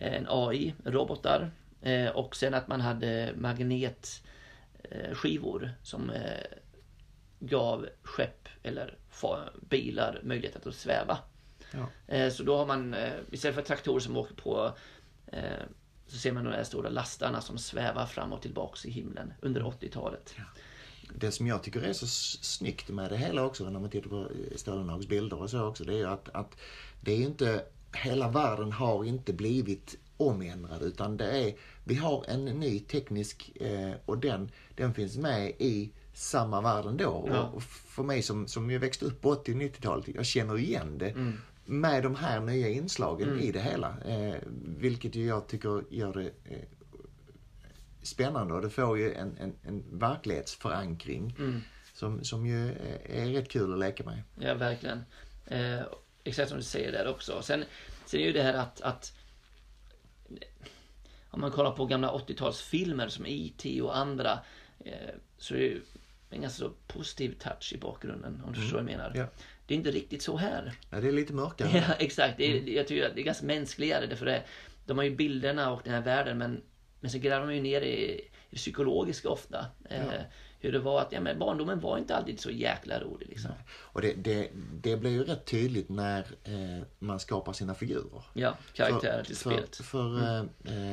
en 0.00 0.26
AI, 0.28 0.74
robotar. 0.84 1.50
Eh, 1.82 2.08
Och 2.08 2.36
sen 2.36 2.54
att 2.54 2.68
man 2.68 2.80
hade 2.80 3.32
magnetskivor 3.36 5.72
som 5.82 6.10
eh, 6.10 6.22
gav 7.40 7.88
skepp 8.02 8.48
eller 8.62 8.96
bilar 9.60 10.20
möjlighet 10.24 10.66
att 10.66 10.74
sväva. 10.74 11.18
Ja. 11.72 11.88
Eh, 12.14 12.30
Så 12.32 12.42
då 12.42 12.56
har 12.56 12.66
man, 12.66 12.96
istället 13.30 13.54
för 13.54 13.62
traktorer 13.62 14.00
som 14.00 14.16
åker 14.16 14.34
på 14.34 14.72
så 16.06 16.16
ser 16.18 16.32
man 16.32 16.44
de 16.44 16.52
här 16.52 16.64
stora 16.64 16.88
lastarna 16.88 17.40
som 17.40 17.58
svävar 17.58 18.06
fram 18.06 18.32
och 18.32 18.42
tillbaks 18.42 18.86
i 18.86 18.90
himlen 18.90 19.32
under 19.40 19.60
80-talet. 19.62 20.34
Det 21.14 21.32
som 21.32 21.46
jag 21.46 21.62
tycker 21.62 21.82
är 21.82 21.92
så 21.92 22.06
snyggt 22.06 22.88
med 22.88 23.10
det 23.10 23.16
hela 23.16 23.44
också 23.44 23.70
när 23.70 23.80
man 23.80 23.90
tittar 23.90 24.10
på 24.10 24.30
Stålenhags 24.56 25.06
bilder 25.06 25.42
och 25.42 25.50
så 25.50 25.64
också 25.64 25.84
det 25.84 25.92
är 25.92 25.96
ju 25.96 26.06
att, 26.06 26.28
att 26.28 26.56
det 27.00 27.12
är 27.12 27.20
inte, 27.20 27.64
hela 27.92 28.28
världen 28.30 28.72
har 28.72 29.04
inte 29.04 29.32
blivit 29.32 29.96
omändrad 30.16 30.82
utan 30.82 31.16
det 31.16 31.30
är, 31.48 31.54
vi 31.84 31.94
har 31.94 32.24
en 32.28 32.44
ny 32.44 32.80
teknisk 32.80 33.52
eh, 33.60 33.92
och 34.04 34.18
den, 34.18 34.50
den 34.76 34.94
finns 34.94 35.16
med 35.16 35.50
i 35.58 35.92
samma 36.14 36.60
världen 36.60 36.96
då. 36.96 37.28
Ja. 37.32 37.42
Och 37.42 37.62
för 37.62 38.02
mig 38.02 38.22
som, 38.22 38.46
som 38.48 38.70
ju 38.70 38.78
växte 38.78 39.04
upp 39.04 39.20
på 39.20 39.30
80 39.30 39.52
och 39.52 39.58
90-talet, 39.58 40.08
jag 40.14 40.26
känner 40.26 40.58
igen 40.58 40.98
det 40.98 41.10
Mm. 41.10 41.32
med 41.64 42.02
de 42.02 42.14
här 42.14 42.40
nya 42.40 42.68
inslagen 42.68 43.40
i 43.40 43.52
det 43.52 43.60
hela. 43.60 43.96
Eh, 44.06 44.34
vilket 44.78 45.14
ju 45.14 45.26
jag 45.26 45.46
tycker 45.46 45.84
gör 45.90 46.12
det 46.12 46.30
eh, 46.44 46.58
spännande 48.02 48.54
och 48.54 48.62
det 48.62 48.70
får 48.70 48.98
ju 48.98 49.14
en, 49.14 49.36
en, 49.36 49.52
en 49.62 49.98
verklighetsförankring 49.98 51.36
Mm. 51.38 51.60
som, 51.94 52.24
som 52.24 52.46
ju 52.46 52.68
är, 52.68 53.10
är 53.10 53.26
rätt 53.26 53.48
kul 53.50 53.72
att 53.72 53.78
leka 53.78 54.04
med. 54.04 54.22
Ja, 54.40 54.54
verkligen. 54.54 55.02
Eh, 55.46 55.80
exakt 56.28 56.48
som 56.48 56.58
du 56.58 56.64
säger 56.64 56.92
där 56.92 57.08
också. 57.08 57.42
Sen, 57.42 57.64
sen 58.06 58.20
är 58.20 58.24
ju 58.24 58.32
det 58.32 58.42
här 58.42 58.54
att, 58.54 58.80
att 58.80 59.12
om 61.30 61.40
man 61.40 61.50
kollar 61.50 61.72
på 61.72 61.86
gamla 61.86 62.12
80-talsfilmer 62.12 63.08
som 63.08 63.26
E.T. 63.26 63.82
och 63.82 63.96
andra 63.96 64.38
eh, 64.84 65.14
så 65.38 65.54
är 65.54 65.58
det 65.58 65.64
ju 65.64 65.80
en 66.30 66.40
ganska 66.42 66.64
så 66.64 66.70
positiv 66.86 67.38
touch 67.38 67.72
i 67.72 67.78
bakgrunden 67.78 68.42
om 68.46 68.52
du 68.52 68.60
förstår 68.60 68.76
vad 68.76 68.90
jag 68.90 68.98
menar. 68.98 69.12
Ja. 69.14 69.26
Det 69.66 69.74
är 69.74 69.78
inte 69.78 69.90
riktigt 69.90 70.22
så 70.22 70.36
här. 70.36 70.72
Ja, 70.90 71.00
det 71.00 71.08
är 71.08 71.12
lite 71.12 71.32
mörkare. 71.32 71.84
Ja, 71.88 71.94
exakt. 71.98 72.36
Det 72.36 72.44
är, 72.44 72.68
Jag 72.68 72.86
tycker 72.86 73.06
att 73.06 73.14
det 73.14 73.20
är 73.20 73.24
ganska 73.24 73.46
mänskligare. 73.46 74.06
Därför 74.06 74.26
det, 74.26 74.42
de 74.86 74.98
har 74.98 75.04
ju 75.04 75.16
bilderna 75.16 75.72
och 75.72 75.80
den 75.84 75.94
här 75.94 76.00
världen 76.00 76.38
men, 76.38 76.62
men 77.00 77.10
så 77.10 77.18
gräver 77.18 77.46
de 77.46 77.54
ju 77.54 77.62
ner 77.62 77.80
i, 77.80 77.94
i 77.94 78.30
det 78.50 78.56
psykologiska 78.56 79.28
ofta. 79.28 79.66
Eh, 79.90 80.04
Hur 80.60 80.72
det 80.72 80.78
var 80.78 81.00
att 81.00 81.12
ja, 81.12 81.20
men 81.20 81.38
barndomen 81.38 81.80
var 81.80 81.98
inte 81.98 82.16
alltid 82.16 82.40
så 82.40 82.50
jäkla 82.50 83.00
rolig. 83.00 83.28
Liksom. 83.28 83.50
Och 83.70 84.00
det, 84.00 84.14
det, 84.14 84.50
det 84.82 84.96
blir 84.96 85.10
ju 85.10 85.24
rätt 85.24 85.44
tydligt 85.44 85.88
när 85.88 86.18
eh, 86.44 86.84
man 86.98 87.20
skapar 87.20 87.52
sina 87.52 87.74
figurer. 87.74 88.22
Ja, 88.32 88.56
karaktärer 88.72 89.24
till 89.24 89.36
för, 89.36 89.50
spelet. 89.50 89.76
För 89.76 90.18
eh, 90.22 90.38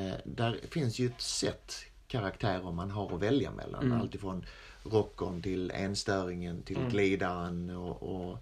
eh, 0.07 0.13
där 0.25 0.59
finns 0.71 0.99
ju 0.99 1.05
ett 1.05 1.21
sätt 1.21 1.73
karaktärer 2.07 2.71
man 2.71 2.91
har 2.91 3.15
att 3.15 3.21
välja 3.21 3.51
mellan. 3.51 3.83
Mm. 3.83 4.01
Alltifrån 4.01 4.45
rockern 4.83 5.41
till 5.41 5.71
enstöringen 5.71 6.61
till 6.63 6.77
Mm. 6.77 6.89
glidaren 6.89 7.69
och, 7.69 8.03
och 8.03 8.37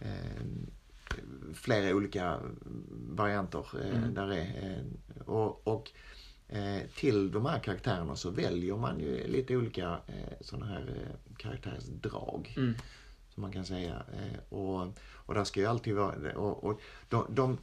eh, 0.00 0.44
flera 1.54 1.96
olika 1.96 2.40
varianter 3.10 3.64
eh, 3.82 3.98
Mm. 3.98 4.14
där 4.14 4.32
är. 4.32 4.78
Eh, 4.78 5.28
och, 5.28 5.68
och 5.68 5.90
till 6.96 7.30
de 7.30 7.46
här 7.46 7.58
karaktärerna 7.58 8.16
så 8.16 8.30
väljer 8.30 8.76
man 8.76 9.00
ju 9.00 9.26
lite 9.26 9.56
olika 9.56 9.98
eh, 10.06 10.36
sådana 10.40 10.66
här 10.66 10.94
eh, 10.96 11.36
karaktärsdrag. 11.36 12.54
Mm. 12.56 12.74
Som 13.34 13.40
man 13.42 13.52
kan 13.52 13.64
säga. 13.64 14.02
Eh, 14.12 14.54
och, 14.58 14.86
och 15.26 15.34
där 15.34 15.44
ska 15.44 15.60
ju 15.60 15.66
alltid 15.66 15.94
vara... 15.94 16.36
Och, 16.36 16.64
och 16.64 16.80
de, 17.08 17.26
de, 17.28 17.58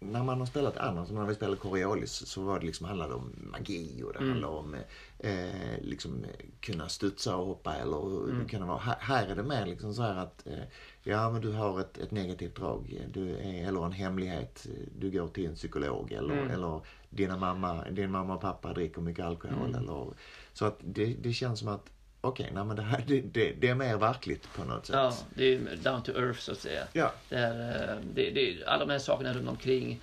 när 0.00 0.22
man 0.22 0.38
har 0.38 0.46
spelat 0.46 0.76
som 1.06 1.16
när 1.16 1.24
vi 1.26 1.34
spelade 1.34 1.56
Coriolis, 1.56 2.12
så 2.12 2.42
var 2.42 2.60
det 2.60 2.66
liksom, 2.66 2.86
handlade 2.86 3.14
om 3.14 3.32
magi 3.52 4.02
och 4.02 4.12
det 4.12 4.18
Mm. 4.18 4.30
handlade 4.30 4.54
om 4.56 4.74
eh, 5.18 5.80
liksom, 5.80 6.24
eh, 6.24 6.46
kunna 6.60 6.88
studsa 6.88 7.36
och 7.36 7.46
hoppa 7.46 7.74
eller 7.76 8.24
Mm. 8.30 8.48
kan 8.48 8.66
vara. 8.68 8.78
Här, 8.78 8.96
här 9.00 9.26
är 9.26 9.36
det 9.36 9.42
mer 9.42 9.66
liksom 9.66 9.94
så 9.94 10.02
att 10.02 10.46
eh, 10.46 10.58
ja 11.02 11.30
men 11.30 11.40
du 11.40 11.52
har 11.52 11.80
ett, 11.80 11.98
ett 11.98 12.10
negativt 12.10 12.56
drag 12.56 13.04
du 13.12 13.36
är, 13.36 13.68
eller 13.68 13.84
en 13.86 13.92
hemlighet. 13.92 14.66
Du 14.98 15.10
går 15.10 15.28
till 15.28 15.46
en 15.46 15.54
psykolog 15.54 16.12
eller, 16.12 16.34
Mm. 16.38 16.50
eller 16.50 16.80
dina 17.16 17.36
mamma, 17.36 17.84
din 17.90 18.10
mamma 18.10 18.34
och 18.34 18.40
pappa 18.40 18.72
dricker 18.72 19.00
mycket 19.00 19.24
alkohol. 19.24 19.68
Mm. 19.68 19.74
Eller, 19.74 20.06
så 20.52 20.64
att 20.64 20.78
det, 20.80 21.06
det 21.06 21.32
känns 21.32 21.58
som 21.58 21.68
att 21.68 21.90
okej, 22.20 22.50
nej 22.54 22.64
men 22.64 22.76
det 22.76 22.82
här 22.82 23.04
det, 23.06 23.20
det, 23.20 23.52
det 23.52 23.68
är 23.68 23.74
mer 23.74 23.96
verkligt 23.96 24.54
på 24.54 24.64
något 24.64 24.86
sätt. 24.86 24.96
Ja, 24.96 25.16
det 25.34 25.54
är 25.54 25.76
down 25.82 26.02
to 26.02 26.12
earth 26.12 26.40
så 26.40 26.52
att 26.52 26.58
säga. 26.58 26.84
Ja. 26.92 27.12
Det 27.28 27.36
är, 27.36 27.92
eh, 27.92 27.98
det, 28.14 28.30
det 28.30 28.64
alla 28.66 28.86
de 28.86 28.92
här 28.92 28.98
sakerna 28.98 29.32
runt 29.32 29.48
omkring. 29.48 30.00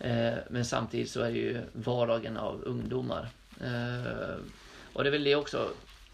Eh, 0.00 0.34
men 0.50 0.64
samtidigt 0.64 1.10
så 1.10 1.20
är 1.20 1.30
det 1.32 1.38
ju 1.38 1.60
vardagen 1.72 2.36
av 2.36 2.62
ungdomar. 2.64 3.28
Eh, 3.60 4.36
och 4.92 5.04
det 5.04 5.08
är 5.08 5.12
väl 5.12 5.24
det 5.24 5.34
också. 5.34 5.68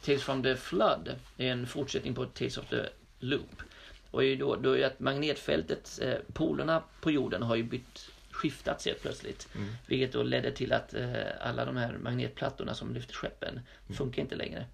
Tales 0.05 0.23
from 0.23 0.43
the 0.43 0.57
Flood 0.57 1.15
är 1.37 1.53
en 1.53 1.67
fortsättning 1.67 2.15
på 2.15 2.27
Tales 2.27 2.59
of 2.59 2.69
the 2.69 2.83
Loop. 3.19 3.63
Och 4.11 4.23
då, 4.39 4.57
då 4.57 4.79
är 4.79 4.87
att 4.87 5.01
magnetfältet, 5.01 5.99
eh, 6.03 6.15
polerna 6.33 6.83
på 7.01 7.11
jorden 7.11 7.43
har 7.43 7.57
ju 7.57 7.63
bytt 7.63 8.11
skiftats 8.45 8.87
helt 8.87 9.03
plötsligt. 9.03 9.49
Mm. 9.55 9.69
Vilket 9.87 10.13
då 10.13 10.23
ledde 10.23 10.51
till 10.53 10.73
att 10.73 10.95
eh, 10.95 11.09
alla 11.41 11.65
de 11.65 11.77
här 11.77 11.97
magnetplattorna 11.99 12.75
som 12.75 12.95
lyfter 12.95 13.15
skeppen 13.15 13.53
Mm. 13.87 13.97
funkar 13.97 14.23
inte 14.23 14.35
längre. 14.35 14.67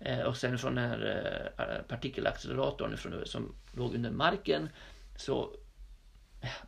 Eh, 0.00 0.20
och 0.20 0.36
sen 0.36 0.58
från 0.58 0.74
den 0.74 0.88
här 0.88 1.52
eh, 1.58 1.88
partikelacceleratorn 1.88 2.96
från, 2.96 3.26
som 3.26 3.54
låg 3.72 3.94
under 3.94 4.10
marken 4.10 4.68
så 5.16 5.56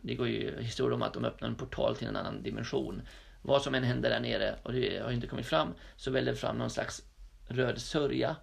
det 0.03 0.15
går 0.15 0.29
ju 0.29 0.61
historier 0.63 0.95
om 0.95 1.03
att 1.03 1.15
de 1.15 1.25
öppnar 1.25 1.49
en 1.49 1.55
portal 1.55 1.97
till 1.97 2.07
en 2.09 2.17
annan 2.17 2.43
dimension. 2.43 3.03
Vad 3.43 3.63
som 3.63 3.75
än 3.75 3.85
händer 3.85 4.11
där 4.11 4.21
nere 4.21 4.55
och 4.63 4.73
det 4.73 4.99
har 5.03 5.11
inte 5.11 5.27
kommit 5.27 5.47
fram 5.47 5.75
så 5.97 6.11
väller 6.11 6.35
fram 6.35 6.59
någon 6.59 6.71
slags 6.71 7.03
röd 7.49 7.81
sörja 7.81 8.37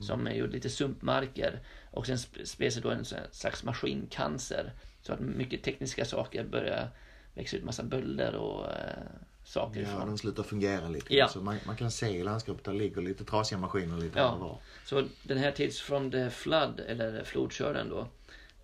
som 0.00 0.26
är 0.26 0.34
ju 0.34 0.46
lite 0.50 0.70
sumpmarker 0.70 1.60
och 1.90 2.06
sen 2.06 2.16
sp- 2.16 2.44
spred 2.44 2.72
sig 2.72 2.82
då 2.82 2.90
en 2.90 3.04
slags 3.30 3.64
maskincancer 3.64 4.72
så 5.02 5.12
att 5.12 5.20
mycket 5.20 5.62
tekniska 5.62 6.04
saker 6.04 6.44
börjar 6.44 6.88
växa 7.36 7.56
ut 7.56 7.64
massa 7.64 7.82
bölder 7.82 8.34
och 8.34 8.66
eh, 8.72 9.02
saker 9.44 9.80
Ja, 9.80 9.88
ifrån. 9.88 10.06
de 10.08 10.18
slutar 10.18 10.42
fungera 10.42 10.88
lite. 10.88 11.14
Ja. 11.16 11.28
Så 11.28 11.40
man, 11.40 11.58
man 11.66 11.76
kan 11.76 11.90
se 11.90 12.08
i 12.08 12.22
landskapet, 12.24 12.64
där 12.64 12.72
ligger 12.72 13.02
lite 13.02 13.24
trasiga 13.24 13.58
maskiner 13.58 13.96
lite 13.96 14.18
Ja. 14.18 14.36
var. 14.36 14.58
Så 14.84 15.08
den 15.22 15.38
här 15.38 15.50
tids 15.52 15.80
från 15.80 16.10
the 16.10 16.30
flood, 16.30 16.80
eller 16.80 17.24
flodskörden 17.24 17.88
då. 17.88 18.00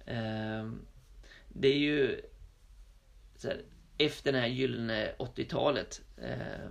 Eh, 0.06 0.70
det 1.48 1.68
är 1.68 1.78
ju 1.78 2.20
här, 3.44 3.60
efter 3.98 4.32
den 4.32 4.40
här 4.40 4.48
gyllene 4.48 5.12
80-talet 5.18 6.00
eh, 6.22 6.70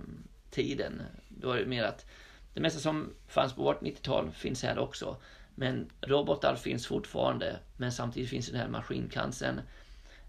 tiden. 0.50 1.02
Då 1.28 1.50
är 1.50 1.58
det 1.58 1.66
mer 1.66 1.84
att 1.84 2.06
det 2.54 2.60
mesta 2.60 2.80
som 2.80 3.14
fanns 3.28 3.52
på 3.52 3.62
vårt 3.62 3.82
90-tal 3.82 4.30
finns 4.30 4.62
här 4.62 4.78
också. 4.78 5.16
Men 5.54 5.90
robotar 6.00 6.56
finns 6.56 6.86
fortfarande. 6.86 7.56
Men 7.76 7.92
samtidigt 7.92 8.30
finns 8.30 8.46
den 8.46 8.60
här 8.60 8.68
maskincancern. 8.68 9.60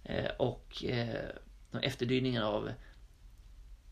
Eh, 0.03 0.31
och 0.37 0.83
eh, 0.85 1.29
efterdyningarna 1.81 2.47
av 2.47 2.71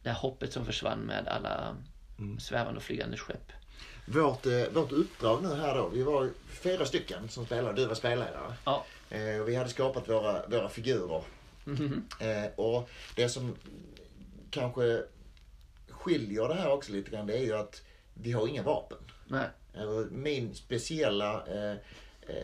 det 0.04 0.10
här 0.10 0.17
hoppet 0.17 0.54
som 0.54 0.65
försvann 0.65 1.00
med 1.00 1.28
alla 1.28 1.76
svävande 2.39 2.78
och 2.78 2.84
flygande 2.84 3.17
skepp. 3.17 3.52
Vårt, 4.06 4.46
eh, 4.46 4.63
vårt 4.74 4.91
uppdrag 4.91 5.44
nu 5.44 5.56
här 5.56 5.76
då, 5.76 5.89
vi 5.89 6.04
var 6.04 6.30
fyra 6.50 6.86
stycken 6.86 7.30
som 7.30 7.46
spelade, 7.46 7.82
du 7.82 7.88
var 7.88 7.96
spelledare. 7.96 8.54
Ja. 8.65 8.86
Eh, 9.10 9.44
vi 9.46 9.56
hade 9.56 9.70
skapat 9.70 10.10
våra, 10.10 10.48
våra 10.48 10.70
figurer. 10.70 11.24
Eh, 12.20 12.52
och 12.56 12.89
det 13.15 13.30
som 13.30 13.56
kanske 14.50 15.04
skiljer 15.89 16.48
det 16.48 16.54
här 16.54 16.72
också 16.72 16.91
lite 16.91 17.12
grann, 17.12 17.28
det 17.28 17.38
är 17.38 17.44
ju 17.44 17.54
att 17.54 17.82
vi 18.13 18.32
har 18.32 18.48
inga 18.48 18.63
vapen. 18.63 18.98
Nej. 19.28 19.48
Eh, 19.74 19.89
Min 20.12 20.56
speciella 20.56 21.46
eh, 21.48 21.76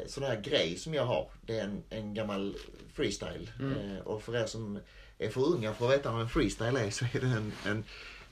sån 0.07 0.23
här 0.23 0.41
grej 0.41 0.77
som 0.77 0.93
jag 0.93 1.05
har, 1.05 1.29
det 1.41 1.59
är 1.59 1.63
en, 1.63 1.83
en 1.89 2.13
gammal 2.13 2.55
freestyle. 2.93 3.49
Eh, 3.59 4.07
och 4.07 4.23
för 4.23 4.35
er 4.35 4.45
som 4.45 4.79
är 5.19 5.29
för 5.29 5.45
unga 5.45 5.73
för 5.73 5.85
att 5.85 5.91
veta 5.91 6.11
vad 6.11 6.21
en 6.21 6.29
freestyle 6.29 6.77
är 6.77 6.89
så 6.89 7.05
är 7.05 7.19
det 7.19 7.27
en, 7.27 7.51
en, 7.65 7.83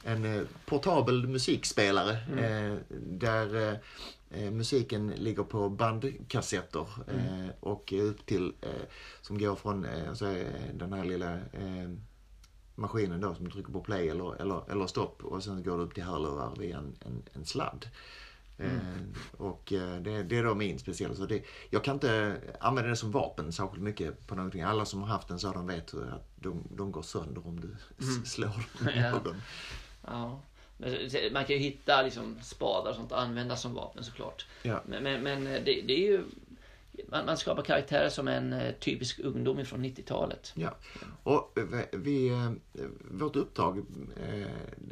en 0.03 0.25
eh, 0.25 0.43
portabel 0.65 1.27
musikspelare 1.27 2.11
eh, 2.11 2.77
där 2.89 3.55
eh, 3.55 3.77
eh, 4.29 4.51
musiken 4.51 5.07
ligger 5.07 5.43
på 5.43 5.69
bandkassetter 5.69 6.87
eh, 7.07 7.49
och 7.59 7.93
upp 7.93 8.25
till 8.25 8.53
eh, 8.61 8.69
som 9.21 9.37
går 9.37 9.55
från 9.55 9.85
alltså, 10.09 10.35
den 10.73 10.93
här 10.93 11.05
lilla 11.05 11.39
maskinen 12.75 13.21
då 13.21 13.35
som 13.35 13.51
trycker 13.51 13.71
på 13.71 13.81
play 13.81 14.09
eller, 14.09 14.41
eller, 14.41 14.71
eller 14.71 14.87
stopp 14.87 15.23
och 15.23 15.43
sen 15.43 15.63
går 15.63 15.77
det 15.77 15.83
upp 15.83 15.93
till 15.93 16.03
hörlurar 16.03 16.55
via 16.59 16.77
en, 16.77 16.95
en, 17.05 17.23
en 17.33 17.45
sladd. 17.45 17.85
Eh, 18.57 18.69
och 19.37 19.73
eh, 19.73 19.95
det, 20.01 20.23
det 20.23 20.37
är 20.37 20.43
då 20.43 20.55
min 20.55 20.79
speciella. 20.79 21.15
Så 21.15 21.25
det, 21.25 21.43
jag 21.69 21.83
kan 21.83 21.93
inte 21.93 22.37
använda 22.59 22.89
det 22.89 22.95
som 22.95 23.11
vapen 23.11 23.51
särskilt 23.53 23.83
mycket 23.83 24.27
på 24.27 24.35
någonting. 24.35 24.61
Alla 24.61 24.85
som 24.85 25.01
har 25.01 25.07
haft 25.07 25.29
en 25.29 25.39
sådan 25.39 25.67
vet 25.67 25.93
att 25.93 26.27
de, 26.35 26.63
de 26.75 26.91
går 26.91 27.01
sönder 27.01 27.47
om 27.47 27.59
du 27.59 27.75
s- 27.99 28.31
slår 28.33 28.47
dem 28.79 28.91
Ja. 28.95 29.11
någon. 29.11 29.41
Ja. 30.07 30.41
Man 31.33 31.45
kan 31.45 31.55
ju 31.55 31.61
hitta 31.61 32.01
liksom 32.01 32.35
spadar 32.41 32.89
och 32.89 32.95
sånt 32.95 33.11
att 33.11 33.19
använda 33.19 33.55
som 33.55 33.73
vapen 33.73 34.03
såklart. 34.03 34.45
Ja. 34.63 34.83
Men, 34.87 35.03
men, 35.03 35.23
men 35.23 35.43
det, 35.43 35.61
det 35.63 35.93
är 35.93 36.11
ju... 36.11 36.23
Man, 37.09 37.25
man 37.25 37.37
skapar 37.37 37.63
karaktärer 37.63 38.09
som 38.09 38.27
en 38.27 38.53
eh, 38.53 38.73
typisk 38.73 39.19
ungdom 39.19 39.59
ifrån 39.59 39.85
90-talet. 39.85 40.51
Ja, 40.55 40.75
och 41.23 41.57
eh, 41.59 41.85
vi, 41.91 42.27
eh, 42.29 42.51
vårt 43.11 43.35
uppdrag, 43.35 43.77
eh, 43.77 44.47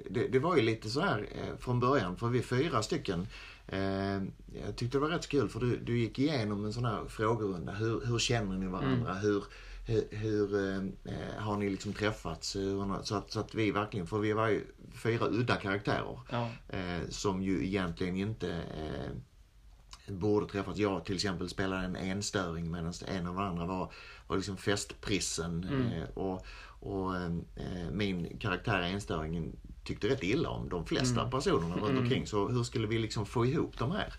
det, 0.09 0.27
det 0.27 0.39
var 0.39 0.55
ju 0.55 0.61
lite 0.61 0.89
så 0.89 1.01
här 1.01 1.19
eh, 1.35 1.57
från 1.59 1.79
början, 1.79 2.17
för 2.17 2.27
vi 2.27 2.39
är 2.39 2.43
fyra 2.43 2.83
stycken. 2.83 3.27
Eh, 3.67 4.23
Jag 4.65 4.75
tyckte 4.75 4.97
det 4.97 4.99
var 4.99 5.09
rätt 5.09 5.27
kul 5.27 5.49
för 5.49 5.59
du, 5.59 5.77
du 5.77 5.97
gick 5.99 6.19
igenom 6.19 6.65
en 6.65 6.73
sån 6.73 6.85
här 6.85 7.05
frågerunda. 7.05 7.71
Hur, 7.71 8.05
hur 8.05 8.19
känner 8.19 8.57
ni 8.57 8.67
varandra? 8.67 9.13
Hur, 9.13 9.43
hur, 9.87 10.03
hur 10.11 10.55
eh, 10.55 11.43
har 11.43 11.57
ni 11.57 11.69
liksom 11.69 11.93
träffats? 11.93 12.57
Så 13.03 13.15
att, 13.15 13.31
så 13.31 13.39
att 13.39 13.55
vi 13.55 13.71
verkligen, 13.71 14.07
för 14.07 14.19
vi 14.19 14.33
var 14.33 14.47
ju 14.47 14.65
fyra 15.03 15.27
udda 15.27 15.55
karaktärer. 15.55 16.19
Ja. 16.31 16.49
Eh, 16.69 17.09
som 17.09 17.41
ju 17.41 17.65
egentligen 17.65 18.15
inte 18.15 18.51
eh, 18.53 19.11
borde 20.13 20.47
träffats. 20.47 20.79
Jag 20.79 21.05
till 21.05 21.15
exempel 21.15 21.49
spelade 21.49 21.83
en 21.83 21.95
enstöring 21.95 22.71
medan 22.71 22.93
en 23.07 23.27
av 23.27 23.35
de 23.35 23.43
andra 23.43 23.65
var, 23.65 23.91
var 24.27 24.37
liksom 24.37 24.57
festprissen. 24.57 25.63
Eh, 25.93 26.17
och 26.17 26.45
och 26.85 27.15
eh, 27.15 27.29
min 27.91 28.37
karaktär 28.39 28.81
enstöringen 28.81 29.55
tyckte 29.83 30.07
rätt 30.09 30.23
illa 30.23 30.49
om 30.49 30.69
de 30.69 30.85
flesta 30.85 31.29
personerna 31.29 31.75
runt 31.75 31.99
omkring. 31.99 32.27
Så 32.27 32.47
hur 32.47 32.63
skulle 32.63 32.87
vi 32.87 32.99
liksom 32.99 33.25
få 33.25 33.45
ihop 33.45 33.77
de 33.77 33.91
här? 33.91 34.13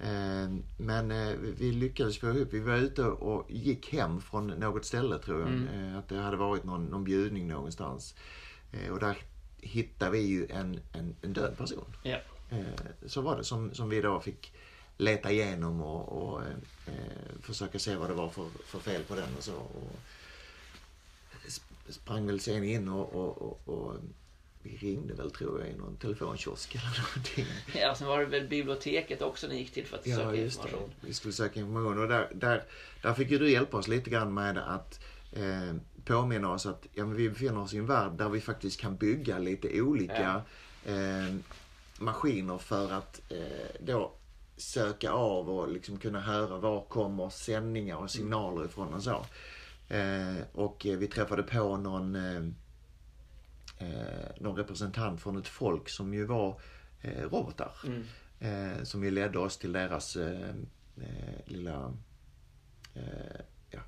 Eh, 0.00 0.50
Men 0.78 1.10
eh, 1.10 1.34
vi 1.58 1.72
lyckades 1.72 2.18
få 2.18 2.30
ihop. 2.30 2.48
Vi 2.50 2.60
var 2.60 2.76
ute 2.76 3.04
och 3.04 3.50
gick 3.50 3.92
hem 3.92 4.20
från 4.20 4.46
något 4.46 4.84
ställe 4.84 5.18
tror 5.18 5.40
jag. 5.40 5.48
Eh, 5.90 5.98
Att 5.98 6.08
det 6.08 6.16
hade 6.18 6.36
varit 6.36 6.64
någon, 6.64 6.84
någon 6.84 7.04
bjudning 7.04 7.48
någonstans. 7.48 8.14
Och 8.90 9.00
där 9.00 9.16
hittade 9.60 10.10
vi 10.10 10.18
ju 10.18 10.46
en, 10.46 10.80
en, 10.92 11.16
en 11.22 11.32
död 11.32 11.56
person. 11.58 11.84
Ja. 12.02 12.18
Så 13.06 13.20
var 13.20 13.36
det 13.36 13.44
som, 13.44 13.74
som 13.74 13.88
vi 13.88 14.00
då 14.00 14.20
fick 14.20 14.52
leta 14.96 15.30
igenom 15.30 15.80
och, 15.82 16.08
och 16.32 16.42
eh, 16.86 17.40
försöka 17.42 17.78
se 17.78 17.96
vad 17.96 18.10
det 18.10 18.14
var 18.14 18.28
för, 18.28 18.46
för 18.64 18.78
fel 18.78 19.02
på 19.02 19.14
den 19.14 19.28
och 19.38 19.42
så. 19.44 19.54
Och 19.54 19.96
sp- 21.48 21.62
sprang 21.92 22.26
väl 22.26 22.40
sen 22.40 22.64
in 22.64 22.88
och, 22.88 23.14
och, 23.14 23.68
och 23.68 23.94
vi 24.62 24.76
ringde 24.76 25.14
väl 25.14 25.30
tror 25.30 25.60
jag 25.60 25.68
i 25.70 25.74
någon 25.76 25.96
telefonkiosk 25.96 26.74
eller 26.74 26.84
någonting. 27.14 27.46
ja, 27.80 27.94
sen 27.94 28.06
var 28.08 28.18
det 28.18 28.26
väl 28.26 28.48
biblioteket 28.48 29.22
också 29.22 29.46
ni 29.48 29.58
gick 29.58 29.72
till 29.72 29.86
för 29.86 29.96
att 29.96 30.06
Ja, 30.06 30.16
söka 30.16 30.34
just 30.34 30.62
det. 30.62 30.68
information. 30.68 30.94
Vi 31.00 31.14
skulle 31.14 31.32
söka 31.34 31.60
information 31.60 31.98
och 31.98 32.08
där, 32.08 32.28
där, 32.34 32.64
där 33.02 33.14
fick 33.14 33.30
ju 33.30 33.38
du 33.38 33.50
hjälpa 33.50 33.76
oss 33.76 33.88
lite 33.88 34.10
grann 34.10 34.34
med 34.34 34.58
att 34.58 35.00
eh, 35.32 35.74
påminna 36.04 36.50
oss 36.52 36.66
att 36.66 36.86
ja, 36.94 37.06
men 37.06 37.16
vi 37.16 37.28
befinner 37.28 37.60
oss 37.60 37.74
i 37.74 37.78
en 37.78 37.86
värld 37.86 38.12
där 38.12 38.28
vi 38.28 38.40
faktiskt 38.40 38.80
kan 38.80 38.96
bygga 38.96 39.38
lite 39.38 39.80
olika 39.80 40.42
eh, 40.86 41.34
maskiner 41.98 42.58
för 42.58 42.92
att 42.92 43.20
eh, 43.28 43.76
då 43.80 44.12
söka 44.56 45.10
av 45.10 45.50
och 45.50 45.72
liksom 45.72 45.98
kunna 45.98 46.20
höra 46.20 46.58
var 46.58 46.80
kommer 46.80 47.30
sändningar 47.30 47.96
och 47.96 48.10
signaler 48.10 48.64
ifrån 48.64 48.94
och 48.94 49.02
så. 49.02 49.26
Eh, 49.88 50.36
och 50.52 50.86
eh, 50.86 50.96
vi 50.98 51.06
träffade 51.06 51.42
på 51.42 51.76
någon, 51.76 52.14
eh, 52.14 52.42
någon 54.40 54.56
representant 54.56 55.20
från 55.20 55.36
ett 55.36 55.48
folk 55.48 55.88
som 55.88 56.14
ju 56.14 56.24
var 56.24 56.60
eh, 57.00 57.22
robotar. 57.22 57.72
Mm. 57.84 58.04
Eh, 58.40 58.82
som 58.82 59.04
ju 59.04 59.10
ledde 59.10 59.38
oss 59.38 59.56
till 59.58 59.72
deras 59.72 60.16
eh, 60.16 60.48
eh, 60.96 61.40
lilla 61.46 61.92
eh, 62.94 63.40
ja, 63.70 63.80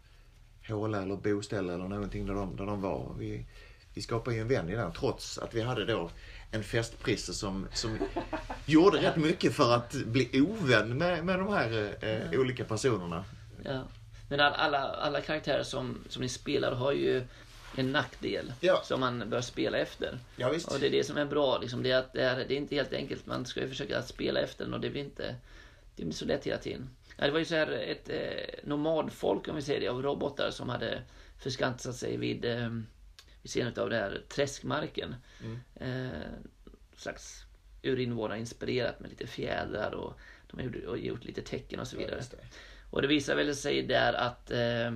håla 0.69 1.03
eller 1.03 1.17
boställe 1.17 1.75
eller 1.75 1.89
någonting 1.89 2.27
där 2.27 2.35
de, 2.35 2.57
där 2.57 2.67
de 2.67 2.81
var. 2.81 3.15
Vi, 3.19 3.47
vi 3.95 4.03
skapade 4.03 4.37
ju 4.37 4.43
en 4.43 4.49
vän 4.49 4.69
i 4.69 4.75
den 4.75 4.93
trots 4.93 5.39
att 5.39 5.55
vi 5.55 5.63
hade 5.63 5.85
då 5.85 6.11
en 6.51 6.65
festprisse 6.65 7.35
som, 7.35 7.67
som 7.73 7.99
gjorde 8.67 9.03
rätt 9.03 9.17
mycket 9.17 9.55
för 9.55 9.75
att 9.75 9.93
bli 9.93 10.41
ovän 10.41 10.99
med, 10.99 11.25
med 11.25 11.39
de 11.39 11.49
här 11.49 11.97
eh, 12.01 12.41
olika 12.41 12.65
personerna. 12.65 13.25
Ja. 13.65 13.83
Men 14.29 14.41
all, 14.41 14.53
alla, 14.53 14.79
alla 14.79 15.21
karaktärer 15.21 15.63
som, 15.63 15.99
som 16.09 16.23
ni 16.23 16.29
spelar 16.29 16.75
har 16.75 16.93
ju 16.93 17.25
en 17.77 17.93
nackdel 17.93 18.53
Ja. 18.61 18.83
som 18.85 19.01
man 19.01 19.31
bör 19.31 19.41
spela 19.41 19.79
efter. 19.79 20.19
Ja. 20.37 20.49
Och 20.49 20.81
det 20.81 20.87
är 20.87 20.91
det 20.91 21.05
som 21.05 21.17
är 21.17 21.25
bra. 21.25 21.59
Liksom, 21.59 21.83
det, 21.83 21.91
är 21.91 21.99
att 21.99 22.13
det, 22.13 22.23
är, 22.23 22.37
det 22.49 22.55
är 22.55 22.59
inte 22.59 22.75
helt 22.75 22.93
enkelt. 22.93 23.27
Man 23.27 23.47
ska 23.47 23.61
ju 23.61 23.69
försöka 23.69 23.99
att 23.99 24.09
spela 24.09 24.41
efter 24.41 24.65
den 24.65 24.75
och 24.75 24.81
det 24.81 24.91
blir 24.91 25.03
inte 25.05 25.35
det 25.97 26.05
blir 26.05 26.15
så 26.15 26.25
lätt 26.25 26.45
hela 26.47 26.59
tiden. 26.59 26.91
Ja, 27.17 27.27
det 27.27 27.33
var 27.33 27.39
ju 27.39 27.45
så 27.45 27.55
här 27.55 27.71
ett 27.73 28.09
eh, 28.09 28.65
nomadfolk 28.69 29.49
om 29.49 29.57
vi 29.57 29.63
säger 29.63 29.81
det 29.81 29.89
av 29.89 30.03
robotar 30.03 30.51
som 30.51 30.69
hade 30.69 31.03
förskansat 31.39 31.97
sig 31.97 32.17
vid, 32.17 32.45
eh, 32.45 32.69
vid 33.43 33.51
sidan 33.51 33.73
av 33.77 33.91
det 33.91 33.97
här 33.97 34.23
träskmarken. 34.29 35.15
Eh, 35.75 36.09
slags 36.97 37.45
urinvånare 37.83 38.39
inspirerat 38.39 39.01
med 39.01 39.11
lite 39.11 39.27
fjädrar 39.27 39.91
och 39.95 40.19
de 40.51 40.57
har 40.57 40.65
gjort, 40.65 40.85
och 40.85 40.99
gjort 40.99 41.25
lite 41.25 41.43
tecken 41.43 41.81
och 41.81 41.89
så 41.89 41.97
vidare. 41.97 42.17
just 42.17 42.31
det. 42.31 42.39
Och 42.91 43.03
det 43.03 43.09
visar 43.09 43.37
väl 43.37 43.57
sig 43.57 43.83
där 43.83 44.13
att 44.13 44.51
eh, 44.51 44.93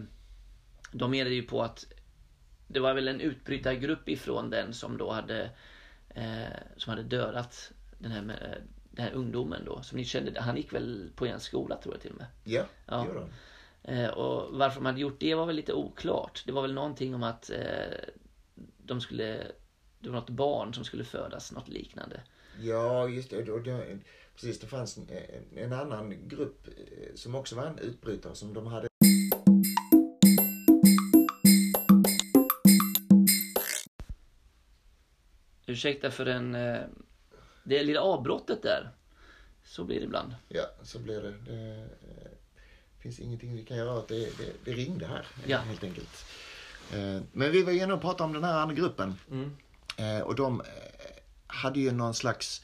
de 0.92 1.10
menade 1.10 1.34
ju 1.34 1.42
på 1.42 1.62
att 1.62 1.86
det 2.68 2.80
var 2.80 2.94
väl 2.94 3.08
en 3.08 3.20
utbrytargrupp 3.20 4.08
ifrån 4.08 4.50
den 4.50 4.74
som 4.74 4.98
då 4.98 5.10
hade 5.12 5.50
eh, 6.08 6.46
som 6.76 6.90
hade 6.90 7.02
dödat 7.02 7.72
den 7.98 8.10
här, 8.10 8.22
med, 8.22 8.62
den 8.90 9.04
här 9.04 9.12
ungdomen 9.12 9.64
då. 9.64 9.82
Som 9.82 9.98
ni 9.98 10.04
kände, 10.04 10.40
han 10.40 10.56
gick 10.56 10.72
väl 10.72 11.10
på 11.16 11.26
en 11.26 11.40
skola 11.40 11.76
tror 11.76 11.94
jag 11.94 12.02
till 12.02 12.10
och 12.10 12.16
med. 12.18 12.26
Ja, 12.44 12.64
Ja. 12.86 12.96
det 12.96 13.06
gjorde 13.06 13.20
de. 13.20 13.30
Eh, 13.94 14.10
och 14.10 14.58
varför 14.58 14.80
de 14.80 14.86
hade 14.86 15.00
gjort 15.00 15.20
det 15.20 15.34
var 15.34 15.46
väl 15.46 15.56
lite 15.56 15.72
oklart. 15.72 16.42
Det 16.46 16.52
var 16.52 16.62
väl 16.62 16.74
någonting 16.74 17.14
om 17.14 17.22
att 17.22 17.50
eh, 17.50 17.98
de 18.78 19.00
skulle, 19.00 19.46
det 19.98 20.08
var 20.10 20.16
något 20.20 20.30
barn 20.30 20.74
som 20.74 20.84
skulle 20.84 21.04
födas, 21.04 21.52
något 21.52 21.68
liknande. 21.68 22.20
Ja, 22.60 23.08
just 23.08 23.30
det. 23.30 23.50
Och 23.52 23.62
det 23.62 23.98
precis, 24.34 24.60
det 24.60 24.66
fanns 24.66 24.96
en, 24.98 25.06
en 25.56 25.72
annan 25.72 26.28
grupp 26.28 26.68
eh, 26.68 27.14
som 27.14 27.34
också 27.34 27.56
var 27.56 27.66
en 27.66 27.78
utbrytare 27.78 28.34
som 28.34 28.54
de 28.54 28.66
hade 28.66 28.88
Ursäkta 35.68 36.10
för 36.10 36.24
den, 36.24 36.54
eh, 36.54 36.80
det 37.64 37.82
lilla 37.82 38.00
avbrottet 38.00 38.62
där. 38.62 38.90
Så 39.64 39.84
blir 39.84 39.98
det 39.98 40.04
ibland. 40.04 40.34
Ja, 40.48 40.64
så 40.82 40.98
blir 40.98 41.20
det. 41.22 41.30
Det 41.52 41.74
eh, 41.80 42.30
finns 43.02 43.18
ingenting 43.20 43.56
vi 43.56 43.64
kan 43.64 43.76
göra 43.76 43.98
åt 43.98 44.08
det. 44.08 44.38
Det, 44.38 44.52
det 44.64 44.72
ringde 44.72 45.06
här 45.06 45.26
Ja. 45.46 45.58
helt 45.58 45.84
enkelt. 45.84 46.24
Eh, 46.92 47.20
Men 47.32 47.52
vi 47.52 47.62
var 47.62 47.72
inne 47.72 47.92
och 47.92 48.00
pratade 48.00 48.24
om 48.24 48.32
den 48.32 48.44
här 48.44 48.58
andra 48.58 48.74
gruppen. 48.74 49.14
Mm. 49.30 49.56
Och 50.24 50.34
de 50.34 50.62
hade 51.46 51.80
ju 51.80 51.92
någon 51.92 52.14
slags 52.14 52.62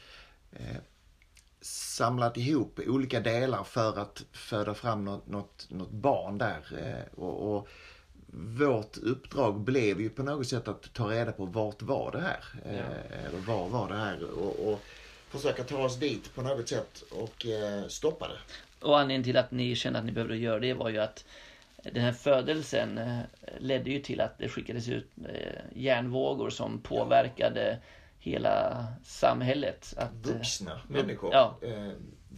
samlat 1.61 2.37
ihop 2.37 2.81
olika 2.87 3.21
delar 3.21 3.65
för 3.65 3.99
att 3.99 4.25
föda 4.33 4.75
fram 4.75 5.05
något, 5.05 5.27
något, 5.27 5.67
något 5.71 5.91
barn 5.91 6.39
där. 6.39 6.61
Och, 7.15 7.57
och 7.57 7.69
vårt 8.37 8.97
uppdrag 8.97 9.61
blev 9.61 10.01
ju 10.01 10.11
på 10.11 10.23
något 10.23 10.47
sätt 10.47 10.69
att 10.69 10.93
ta 10.95 11.11
reda 11.11 11.33
på 11.33 11.45
vart 11.45 11.83
var 11.83 12.13
det 12.13 12.21
här? 12.21 12.41
Eh, 12.65 13.27
Eller 13.29 13.39
var 13.39 13.69
var 13.69 13.89
det 13.89 13.95
här? 13.97 14.25
Och, 14.25 14.73
och 14.73 14.81
försöka 15.29 15.65
ta 15.65 15.85
oss 15.85 15.97
dit 15.99 16.35
på 16.35 16.43
något 16.43 16.69
sätt 16.69 17.05
och 17.11 17.47
eh, 17.47 17.87
stoppa 17.89 18.29
det. 18.29 18.39
Och 18.87 18.99
anledningen 18.99 19.25
till 19.25 19.37
att 19.37 19.51
ni 19.51 19.75
kände 19.75 19.99
att 19.99 20.05
ni 20.05 20.13
behövde 20.13 20.37
göra 20.37 20.59
det 20.61 20.75
var 20.75 20.89
ju 20.89 20.99
att 20.99 21.25
den 21.83 22.03
här 22.03 22.13
födelsen 22.13 22.99
eh, 22.99 23.19
ledde 23.59 23.91
ju 23.91 24.01
till 24.01 24.21
att 24.21 24.39
det 24.39 24.49
skickades 24.49 24.89
ut 24.89 25.11
järnvågor 25.75 26.51
som 26.51 26.81
påverkade 26.81 27.79
hela 28.19 28.87
samhället. 29.05 29.95
Att, 29.97 30.13
Vuxna 30.13 30.81
människor 30.89 31.33
ja. 31.33 31.59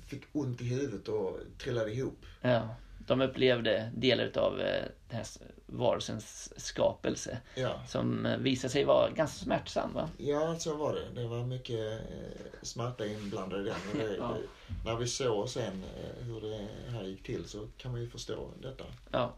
fick 0.07 0.23
ont 0.33 0.61
i 0.61 0.65
huvudet 0.65 1.09
och 1.09 1.39
trillade 1.59 1.93
ihop. 1.93 2.27
ja, 2.41 2.69
de 3.07 3.21
upplevde 3.21 3.91
delar 3.97 4.39
av 4.39 4.57
den 4.57 4.89
här 5.19 5.27
varelsens 5.67 6.53
skapelse 6.67 7.39
Ja. 7.55 7.81
som 7.89 8.27
eh, 8.27 8.37
visade 8.39 8.73
sig 8.73 8.85
vara 8.85 9.11
ganska 9.11 9.45
smärtsam. 9.45 9.93
Va? 9.95 10.09
Ja, 10.19 10.57
så 10.59 10.75
var 10.77 10.95
det. 10.95 11.21
Det 11.21 11.29
var 11.29 11.45
mycket 11.45 12.01
eh, 12.01 12.37
smärta 12.63 13.07
inblandad 13.07 13.61
i 13.61 13.65
den. 13.65 13.75
Det, 14.07 14.17
Ja. 14.19 14.29
det, 14.35 14.75
när 14.91 14.97
vi 14.97 15.07
såg 15.07 15.49
sen 15.49 15.85
eh, 15.97 16.25
hur 16.27 16.41
det 16.41 16.67
här 16.91 17.05
gick 17.05 17.23
till 17.23 17.45
så 17.49 17.67
kan 17.79 17.93
man 17.93 18.01
ju 18.01 18.09
förstå 18.09 18.49
detta. 18.63 18.85
Ja. 19.11 19.33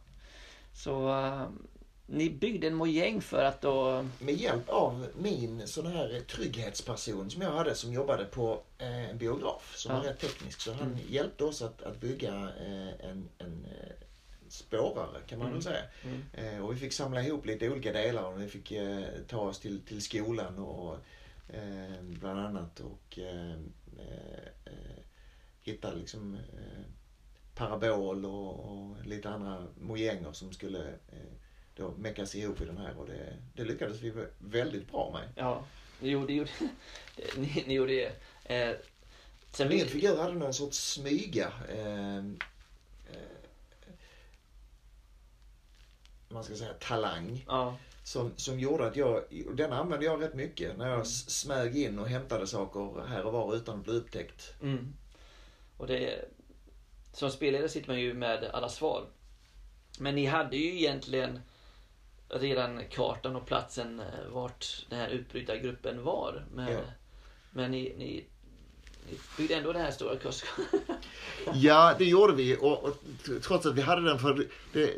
Så 0.75 1.09
eh, 1.09 1.47
ni 2.11 2.31
byggde 2.31 2.67
en 2.67 2.75
mojäng 2.75 3.21
för 3.21 3.45
att 3.45 3.61
då... 3.61 4.07
Med 4.19 4.35
hjälp 4.35 4.69
av 4.69 5.07
min 5.19 5.67
sån 5.69 5.87
här 5.87 6.21
trygghetsperson 6.21 7.31
som 7.31 7.43
jag 7.43 7.53
hade 7.53 7.75
som 7.75 7.93
jobbade 7.93 8.25
på 8.25 8.63
eh, 8.79 9.11
en 9.11 9.19
biograf 9.19 9.73
som 9.77 9.93
Ja. 9.93 9.99
var 9.99 10.05
rätt 10.05 10.19
teknisk. 10.21 10.61
Så 10.61 10.73
han 10.73 10.99
hjälpte 11.09 11.45
oss 11.45 11.63
att, 11.63 11.83
att 11.83 12.01
bygga 12.01 12.35
eh, 12.35 13.09
en, 13.11 13.29
en 13.39 13.67
eh, 13.71 13.93
spårare 14.49 15.21
kan 15.27 15.39
man 15.39 15.53
väl 15.53 15.63
säga. 15.63 15.83
Eh, 16.33 16.65
och 16.65 16.73
vi 16.73 16.77
fick 16.79 16.93
samla 16.93 17.23
ihop 17.23 17.47
lite 17.47 17.71
olika 17.71 17.93
delar 17.93 18.25
och 18.25 18.41
vi 18.43 18.49
fick 18.49 18.73
ta 19.29 19.39
oss 19.41 19.59
till, 19.61 19.81
till 19.81 20.03
skolan 20.03 20.59
och 20.59 20.97
bland 22.03 22.41
annat 22.41 22.81
och 22.81 23.19
hitta 25.61 25.93
liksom 25.93 26.39
parabol 27.55 28.25
och, 28.25 28.59
och 28.61 29.07
lite 29.07 29.31
andra 29.31 29.67
mojänger 29.81 30.33
som 30.33 30.53
skulle 30.53 30.95
då 31.79 31.91
meckas 31.99 32.35
ihop 32.35 32.61
i 32.61 32.65
den 32.65 32.77
här 32.79 32.99
och 32.99 33.07
det, 33.07 33.37
det 33.55 33.65
lyckades 33.65 34.01
vi 34.01 34.13
väldigt 34.39 34.91
bra 34.91 35.11
med. 35.13 35.29
Ja, 35.37 35.65
jo, 36.01 36.27
det 36.27 36.33
gjorde 36.33 36.51
ni, 37.37 37.65
ni 37.67 37.75
gjorde 37.75 37.93
det. 37.93 38.13
Eh, 38.55 38.77
sen 39.53 39.69
Min 39.69 39.79
vi, 39.79 39.85
figur 39.85 40.17
hade 40.17 40.35
någon 40.35 40.55
sorts 40.55 40.79
smyga. 40.93 41.53
Eh, 41.69 42.17
eh, 42.17 42.23
man 46.29 46.45
ska 46.45 46.55
säga 46.57 46.73
talang. 46.81 47.45
ja, 47.49 47.77
Som, 48.03 48.33
som 48.37 48.61
gjorde 48.61 48.87
att 48.87 48.97
jag, 48.97 49.17
och 49.47 49.57
den 49.57 49.73
använde 49.73 50.07
jag 50.07 50.23
rätt 50.23 50.35
mycket 50.35 50.79
när 50.79 50.89
jag 50.91 51.01
s- 51.01 51.31
smög 51.41 51.77
in 51.77 51.99
och 51.99 52.09
hämtade 52.09 52.47
saker 52.47 53.07
här 53.09 53.25
och 53.25 53.33
var 53.33 53.55
utan 53.57 53.79
att 53.79 53.85
bli 53.85 53.95
upptäckt. 53.95 54.53
mm. 54.63 54.95
Och 55.77 55.87
det... 55.87 56.25
Som 57.13 57.31
spelare 57.31 57.69
sitter 57.69 57.89
man 57.89 58.01
ju 58.01 58.15
med 58.15 58.45
alla 58.45 58.69
svar. 58.69 59.07
Men 59.99 60.15
ni 60.15 60.27
hade 60.27 60.57
ju 60.57 60.77
egentligen 60.79 61.41
redan 62.31 62.81
kartan 62.91 63.37
och 63.37 63.47
platsen 63.47 64.01
eh, 64.01 64.31
vart 64.33 64.87
den 64.89 64.99
här 64.99 65.09
utbrytargruppen 65.09 66.03
var. 66.05 66.45
Men, 66.55 66.73
Ja. 66.73 66.81
men 67.51 67.71
ni, 67.71 67.95
ni, 67.99 68.25
ni 69.09 69.19
byggde 69.37 69.55
ändå 69.55 69.73
den 69.73 69.83
här 69.83 69.91
stora 69.91 70.17
kursen. 70.17 70.49
Ja, 71.55 71.95
det 71.99 72.05
gjorde 72.05 72.33
vi 72.33 72.57
och, 72.61 72.85
och 72.85 72.97
trots 73.43 73.67
att 73.67 73.75
vi 73.75 73.81
hade 73.83 74.03
den 74.03 74.19
för 74.19 74.47
det, 74.73 74.95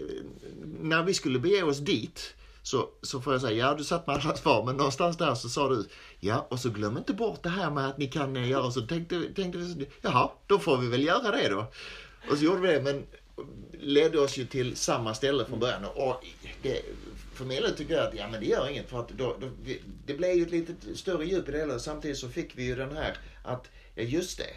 när 0.80 1.02
vi 1.02 1.14
skulle 1.14 1.38
bege 1.38 1.62
oss 1.62 1.78
dit 1.78 2.34
så, 2.62 2.88
så 3.02 3.20
får 3.20 3.32
jag 3.32 3.42
säga, 3.42 3.66
ja 3.66 3.74
du 3.74 3.84
satt 3.84 4.06
med 4.06 4.16
alla 4.16 4.36
svar 4.36 4.64
men 4.64 4.76
någonstans 4.76 5.16
där 5.16 5.34
så 5.34 5.48
sa 5.48 5.68
du, 5.68 5.88
ja 6.20 6.46
och 6.50 6.58
så 6.58 6.70
glöm 6.70 6.96
inte 6.98 7.12
bort 7.12 7.42
det 7.42 7.48
här 7.48 7.70
med 7.70 7.88
att 7.88 7.98
ni 7.98 8.06
kan 8.06 8.36
eh, 8.36 8.48
göra 8.48 8.70
så 8.70 8.80
tänkte, 8.80 9.22
tänkte 9.34 9.58
vi, 9.58 9.88
jaha 10.02 10.30
då 10.46 10.58
får 10.58 10.76
vi 10.78 10.88
väl 10.88 11.04
göra 11.04 11.30
det 11.30 11.48
då. 11.48 11.66
Och 12.30 12.38
så 12.38 12.44
gjorde 12.44 12.60
vi 12.60 12.68
det 12.68 12.82
men 12.82 13.06
ledde 13.72 14.20
oss 14.20 14.36
ju 14.36 14.44
till 14.44 14.76
samma 14.76 15.14
ställe 15.14 15.44
från 15.44 15.58
början. 15.58 15.84
Och 15.84 16.24
det, 16.62 16.82
för 17.34 17.44
min 17.44 17.62
del 17.62 17.76
tycker 17.76 17.94
jag 17.94 18.06
att 18.06 18.14
ja 18.14 18.28
men 18.28 18.40
det 18.40 18.46
gör 18.46 18.68
inget 18.68 18.88
för 18.88 19.00
att 19.00 19.08
då, 19.08 19.36
då, 19.40 19.50
vi, 19.62 19.82
det 20.06 20.14
blev 20.14 20.36
ju 20.36 20.42
ett 20.42 20.50
lite 20.50 20.74
större 20.94 21.24
djup 21.24 21.48
i 21.48 21.52
det 21.52 21.58
hela. 21.58 21.78
Samtidigt 21.78 22.18
så 22.18 22.28
fick 22.28 22.58
vi 22.58 22.64
ju 22.64 22.74
den 22.74 22.96
här 22.96 23.16
att, 23.42 23.70
ja 23.94 24.02
just 24.02 24.38
det. 24.38 24.54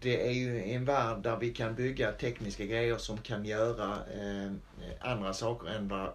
Det 0.00 0.26
är 0.26 0.32
ju 0.32 0.62
en 0.62 0.84
värld 0.84 1.22
där 1.22 1.36
vi 1.36 1.50
kan 1.50 1.74
bygga 1.74 2.12
tekniska 2.12 2.64
grejer 2.64 2.98
som 2.98 3.18
kan 3.18 3.44
göra 3.44 3.94
eh, 3.94 4.52
andra 5.00 5.32
saker 5.34 5.68
än 5.68 5.88
vad 5.88 6.12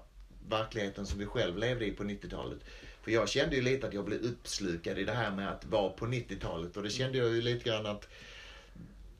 verkligheten 0.50 1.06
som 1.06 1.20
vi 1.20 1.26
själv 1.26 1.58
levde 1.58 1.86
i 1.86 1.92
på 1.92 2.04
90-talet. 2.04 2.60
För 3.02 3.12
jag 3.12 3.30
kände 3.30 3.56
ju 3.56 3.62
lite 3.62 3.88
att 3.88 3.94
jag 3.94 4.06
blev 4.06 4.20
uppslukad 4.20 5.00
i 5.00 5.04
det 5.04 5.12
här 5.12 5.32
med 5.32 5.50
att 5.50 5.66
vara 5.66 5.90
på 5.90 6.06
90-talet 6.06 6.78
och 6.78 6.84
det 6.84 6.90
kände 6.90 7.18
jag 7.18 7.30
ju 7.30 7.42
lite 7.42 7.70
grann 7.70 7.86
att 7.86 8.08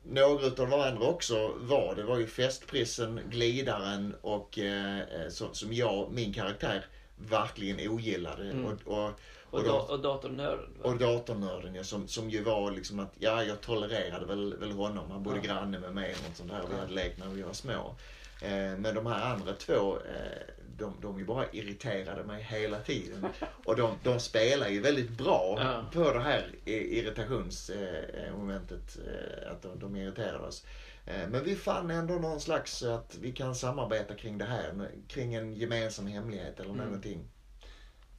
några 0.04 0.46
utav 0.48 0.70
de 0.70 0.82
andra 0.82 1.08
också 1.08 1.54
var. 1.58 1.96
Det 1.96 2.04
var 2.04 2.18
ju 2.18 2.28
festprissen, 2.28 3.20
glidaren 3.30 4.16
och 4.22 4.60
eh, 4.60 5.00
eh, 5.00 5.30
som, 5.30 5.54
som 5.54 5.74
jag, 5.74 6.12
min 6.12 6.34
karaktär, 6.34 6.86
verkligen 7.18 7.90
ogillade. 7.90 8.44
Mm. 8.44 8.66
Och, 8.66 8.72
och, 8.86 9.12
Och, 9.50 9.60
och, 9.60 9.64
da, 9.64 9.70
då, 9.72 9.78
och 9.94 10.00
datornörden. 10.02 10.70
va? 10.84 10.90
och 10.90 10.98
datornörden 10.98 11.76
ja, 11.76 11.84
som, 11.84 12.08
som 12.08 12.30
ju 12.30 12.44
var 12.44 12.72
liksom 12.72 13.00
att, 13.00 13.14
ja 13.20 13.44
jag 13.44 13.62
tolererade 13.62 14.26
väl, 14.26 14.56
väl 14.58 14.72
honom. 14.72 15.12
Han 15.12 15.24
bodde 15.24 15.40
Ja. 15.44 15.54
granne 15.54 15.80
med 15.80 15.94
mig 15.94 16.16
och 16.32 16.38
sånt 16.38 16.50
där. 16.52 16.62
Vi 16.72 16.80
hade 16.80 16.94
lekt 16.94 17.20
när 17.20 17.28
vi 17.28 17.42
var 17.42 17.54
små. 17.54 17.96
Eh, 18.42 18.78
men 18.78 18.96
de 18.96 19.06
här 19.06 19.32
andra 19.34 19.54
två, 19.54 19.98
eh, 19.98 20.53
de, 20.78 20.94
de 21.02 21.20
ju 21.20 21.26
bara 21.26 21.46
irriterade 21.52 22.24
mig 22.24 22.44
hela 22.44 22.80
tiden. 22.80 23.26
Och 23.66 23.76
de, 23.76 23.96
de 24.04 24.20
spelar 24.20 24.68
ju 24.70 24.82
väldigt 24.82 25.10
bra 25.10 25.58
Ja. 25.60 25.86
på 25.94 26.14
det 26.14 26.22
här 26.22 26.52
irritationsmomentet. 26.66 28.98
Eh, 29.08 29.52
att 29.52 29.62
de, 29.62 29.80
de 29.80 29.96
irriterade 29.96 30.48
oss. 30.48 30.66
Eh, 31.06 31.28
men 31.30 31.44
vi 31.44 31.56
fann 31.56 31.92
ändå 31.92 32.14
någon 32.14 32.40
slags 32.40 32.84
att 32.84 33.18
vi 33.22 33.32
kan 33.32 33.56
samarbeta 33.56 34.16
kring 34.16 34.38
det 34.38 34.46
här. 34.46 34.90
Kring 35.08 35.34
en 35.36 35.54
gemensam 35.54 36.08
hemlighet 36.08 36.60
eller 36.60 36.70
Mm. 36.74 36.86
någonting. 36.86 37.28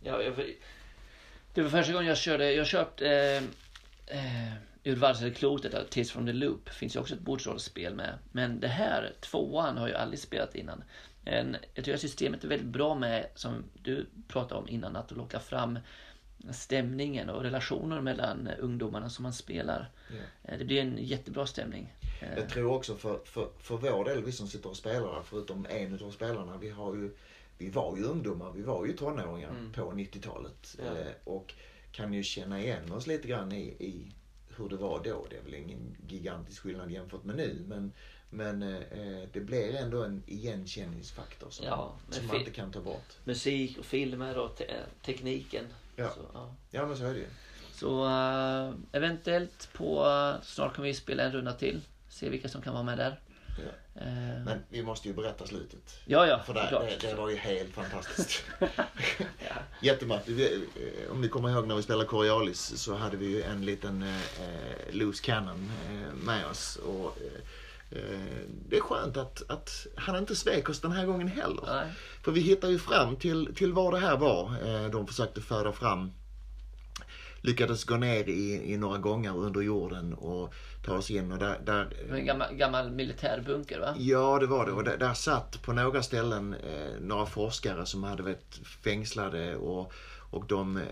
Ja, 0.03 0.23
jag, 0.23 0.35
det 1.55 1.63
var 1.63 1.71
första 1.71 1.93
gången 1.93 2.09
jag 2.09 2.19
körde, 2.19 2.53
jag 2.53 2.67
köpte 2.67 3.09
eh, 4.07 4.19
eh, 4.19 4.53
Ur 4.87 4.97
varselklotet, 4.97 5.91
Tales 5.91 6.13
from 6.13 6.27
the 6.27 6.33
Loop, 6.33 6.69
finns 6.69 6.97
ju 6.97 7.01
också 7.01 7.15
ett 7.15 7.21
bordsrollspel 7.21 7.95
med. 7.95 8.19
Men 8.33 8.61
det 8.61 8.69
här, 8.69 9.13
tvåan, 9.21 9.77
har 9.77 9.89
jag 9.89 10.01
aldrig 10.01 10.19
spelat 10.21 10.55
innan. 10.55 10.85
En, 11.25 11.57
jag 11.75 11.85
tycker 11.85 11.95
att 11.95 12.01
systemet 12.01 12.45
är 12.45 12.49
väldigt 12.49 12.69
bra 12.69 12.95
med, 12.95 13.27
som 13.35 13.65
du 13.83 14.07
pratade 14.29 14.61
om 14.61 14.69
innan, 14.69 14.97
att 14.97 15.11
locka 15.11 15.41
fram 15.41 15.79
stämningen 16.53 17.29
och 17.31 17.43
relationer 17.43 18.01
mellan 18.01 18.49
ungdomarna 18.59 19.11
som 19.11 19.23
man 19.23 19.33
spelar. 19.33 19.91
Eh, 20.45 20.59
Det 20.59 20.65
blir 20.65 20.81
en 20.81 20.99
jättebra 21.01 21.47
stämning. 21.47 21.95
Eh, 22.23 22.39
Jag 22.39 22.49
tror 22.49 22.73
också 22.73 22.97
för, 22.97 23.21
för, 23.25 23.49
för 23.59 23.77
vår 23.77 24.05
del, 24.05 24.25
vi 24.25 24.33
som 24.33 24.49
sitter 24.49 24.69
och 24.71 24.77
spelar, 24.77 25.23
förutom 25.25 25.67
en 25.71 25.95
av 26.05 26.11
spelarna, 26.11 26.57
vi 26.59 26.71
har 26.71 26.95
ju 26.95 27.11
vi 27.59 27.71
var 27.71 27.97
ju 27.97 28.03
ungdomar, 28.05 28.53
vi 28.53 28.63
var 28.63 28.87
ju 28.87 28.93
tonåringar 28.93 29.51
Mm. 29.51 29.73
på 29.73 29.81
90-talet. 29.93 30.77
Ja. 30.79 30.85
Eh, 30.99 31.07
och 31.25 31.55
kan 31.93 32.13
ju 32.13 32.23
känna 32.23 32.61
igen 32.61 32.93
oss 32.93 33.07
lite 33.07 33.29
grann 33.29 33.53
i, 33.53 33.63
i 33.65 34.13
hur 34.57 34.69
det 34.69 34.77
var 34.77 35.01
då. 35.05 35.27
Det 35.31 35.37
är 35.37 35.43
väl 35.43 35.55
ingen 35.55 35.97
gigantisk 36.09 36.63
skillnad 36.63 36.91
jämfört 36.91 37.25
med 37.25 37.37
nu. 37.37 37.65
Men, 37.69 37.93
men 38.35 38.63
eh, 38.63 39.29
det 39.33 39.41
blir 39.41 39.75
ändå 39.77 40.03
en 40.03 40.23
igenkänningsfaktor 40.27 41.51
som, 41.51 41.67
Ja, 41.67 41.97
som 42.11 42.27
man 42.27 42.37
inte 42.37 42.51
kan 42.51 42.73
ta 42.73 42.81
bort. 42.81 43.09
Musik 43.25 43.79
och 43.79 43.85
filmer 43.85 44.39
och 44.39 44.57
te- 44.57 44.75
tekniken. 45.05 45.65
Ja. 45.97 46.09
Så, 46.11 46.21
ja. 46.35 46.55
Ja 46.71 46.87
men 46.87 46.97
så 46.97 47.05
är 47.05 47.13
det 47.15 47.19
ju. 47.19 47.27
Så 47.75 48.05
eh, 48.07 48.73
eventuellt 48.93 49.69
på, 49.73 50.05
uh, 50.07 50.43
snart 50.43 50.75
kommer 50.75 50.89
vi 50.89 50.95
spela 50.95 51.23
en 51.23 51.33
runda 51.33 51.53
till. 51.53 51.81
Se 52.09 52.29
vilka 52.29 52.49
som 52.49 52.63
kan 52.63 52.73
vara 52.73 52.83
med 52.85 52.99
där. 52.99 53.21
Eh, 53.97 54.45
Men 54.45 54.59
vi 54.69 54.83
måste 54.83 55.09
ju 55.09 55.15
berätta 55.15 55.47
slutet. 55.47 55.99
ja, 56.07 56.27
ja, 56.27 56.43
För 56.47 56.55
det, 56.55 56.97
det, 57.01 57.09
det 57.09 57.15
var 57.15 57.29
ju 57.31 57.37
helt 57.37 57.71
fantastiskt. 57.75 58.45
Vi- 60.27 60.55
eh, 60.55 61.11
Om 61.13 61.21
ni 61.21 61.29
kommer 61.29 61.51
ihåg 61.51 61.67
när 61.67 61.75
vi 61.77 61.83
spelade 61.83 62.07
Coriolis 62.07 62.59
så 62.77 62.95
hade 62.95 63.17
vi 63.17 63.27
ju 63.27 63.43
en 63.43 63.65
liten 63.65 64.03
eh, 64.03 64.17
eh, 64.43 64.77
loose 64.95 65.23
cannon 65.25 65.73
eh, 65.91 66.15
med 66.15 66.47
oss. 66.47 66.77
Och, 66.77 67.19
eh, 67.21 67.27
eh, 67.27 67.41
det 68.69 68.77
är 68.77 68.81
skönt 68.81 69.17
att, 69.17 69.43
att 69.51 69.87
han 69.97 70.17
inte 70.17 70.37
svek 70.37 70.69
oss 70.69 70.81
den 70.81 70.93
här 70.93 71.07
gången 71.07 71.29
heller. 71.29 71.63
Nej. 71.67 71.93
För 72.25 72.33
vi 72.33 72.41
hittar 72.41 72.69
ju 72.69 72.79
fram 72.79 73.17
till, 73.17 73.55
till 73.55 73.73
vad 73.73 73.95
det 73.95 73.99
här 73.99 74.17
var. 74.17 74.53
Eh, 74.65 74.91
de 74.91 75.07
försökte 75.07 75.41
föra 75.41 75.73
fram 75.73 76.11
lyckades 77.45 77.85
gå 77.85 77.97
ner 77.97 78.29
i, 78.29 78.73
i 78.73 78.77
några 78.77 78.99
gånger 78.99 79.37
under 79.37 79.61
jorden 79.61 80.15
och 80.15 80.55
ta 80.85 80.97
oss 80.97 81.11
in. 81.11 81.33
Och 81.33 81.39
där, 81.39 81.59
där, 81.65 81.89
en 82.11 82.27
gammal, 82.27 82.55
gammal 82.55 82.91
militärbunker 82.91 83.81
va? 83.81 83.95
Ja, 83.99 84.39
det 84.39 84.47
var 84.47 84.67
det. 84.67 84.73
Och 84.73 84.85
där, 84.85 84.97
där 84.97 85.15
satt 85.15 85.63
på 85.63 85.73
några 85.73 86.03
ställen 86.03 86.55
eh, 86.55 87.01
några 87.01 87.27
forskare 87.27 87.87
som 87.87 88.05
hade 88.05 88.23
varit 88.23 88.61
fängslade 88.85 89.57
och, 89.57 89.93
och 90.35 90.47
de, 90.47 90.77
eh, 90.77 90.85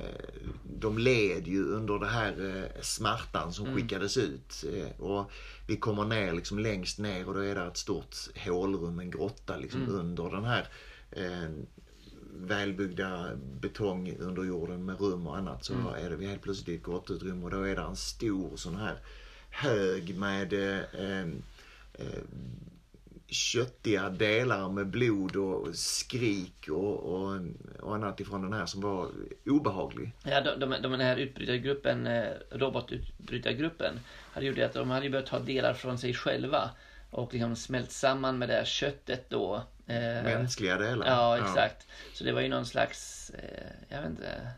de 0.65 0.99
led 0.99 1.47
ju 1.47 1.65
under 1.65 1.99
det 1.99 2.07
här 2.07 2.57
eh, 2.57 2.83
smärtan 2.83 3.53
som 3.53 3.75
skickades 3.75 4.17
ut. 4.17 4.65
Eh, 4.75 5.01
och 5.01 5.31
vi 5.67 5.77
kommer 5.77 6.05
ner 6.05 6.33
liksom 6.33 6.59
längst 6.59 6.99
ner 6.99 7.29
och 7.29 7.35
då 7.35 7.41
är 7.41 7.55
det 7.55 7.63
ett 7.63 7.77
stort 7.77 8.17
hålrum, 8.47 8.99
en 8.99 9.11
grotta 9.11 9.57
liksom 9.57 9.89
under 9.89 10.31
den 10.31 10.45
här 10.45 10.69
eh, 11.11 11.51
välbyggda 12.35 13.31
betong 13.61 14.17
under 14.19 14.45
jorden 14.45 14.85
med 14.85 15.01
rum 15.01 15.27
och 15.27 15.37
annat. 15.37 15.65
Så 15.65 15.75
är 15.99 16.11
det 16.11 16.17
vi 16.17 16.27
helt 16.27 16.43
plötsligt 16.43 16.69
i 16.69 16.75
ett 16.75 16.85
grottutrymme 16.85 17.45
och 17.45 17.51
då 17.51 17.63
är 17.63 17.77
det 17.77 17.83
en 17.83 17.97
stor 17.97 18.57
sån 18.57 18.77
här 18.77 18.97
hög 19.51 20.19
med 20.19 20.53
eh, 20.53 21.21
eh, 21.93 22.23
köttiga 23.33 24.09
delar 24.09 24.69
med 24.69 24.87
blod 24.87 25.37
och 25.37 25.75
skrik 25.75 26.69
och, 26.69 26.99
och, 26.99 27.41
och 27.81 27.95
annat 27.95 28.21
ifrån 28.21 28.43
den 28.43 28.53
här 28.53 28.67
som 28.67 28.81
var 28.81 29.09
obehaglig. 29.47 30.13
Ja, 30.25 30.41
de, 30.41 30.61
de, 30.61 30.83
de, 30.83 30.93
den 30.93 31.01
här 31.01 31.17
utbrytargruppen, 31.17 32.07
eh, 32.07 32.25
robotutbrytargruppen, 32.51 34.01
hade 34.33 34.47
gjort 34.47 34.57
det 34.57 34.65
att 34.65 34.73
de 34.73 34.91
hade 34.91 35.11
börjat 35.11 35.27
ta 35.27 35.39
delar 35.39 35.75
från 35.75 35.99
sig 35.99 36.15
själva 36.15 36.71
och 37.11 37.33
liksom 37.33 37.57
smält 37.57 37.91
samman 37.91 38.39
med 38.39 38.49
det 38.49 38.55
här 38.55 38.65
köttet 38.65 39.31
då. 39.31 39.63
Eh, 39.87 40.25
Mänskliga 40.25 40.79
delar. 40.79 41.07
Ja, 41.07 41.39
exakt. 41.39 41.87
Så 42.15 42.25
det 42.25 42.33
var 42.33 42.41
ju 42.41 42.49
någon 42.49 42.67
slags, 42.67 43.31
eh, 43.31 43.67
jag 43.89 44.01
vet 44.01 44.11
inte, 44.11 44.49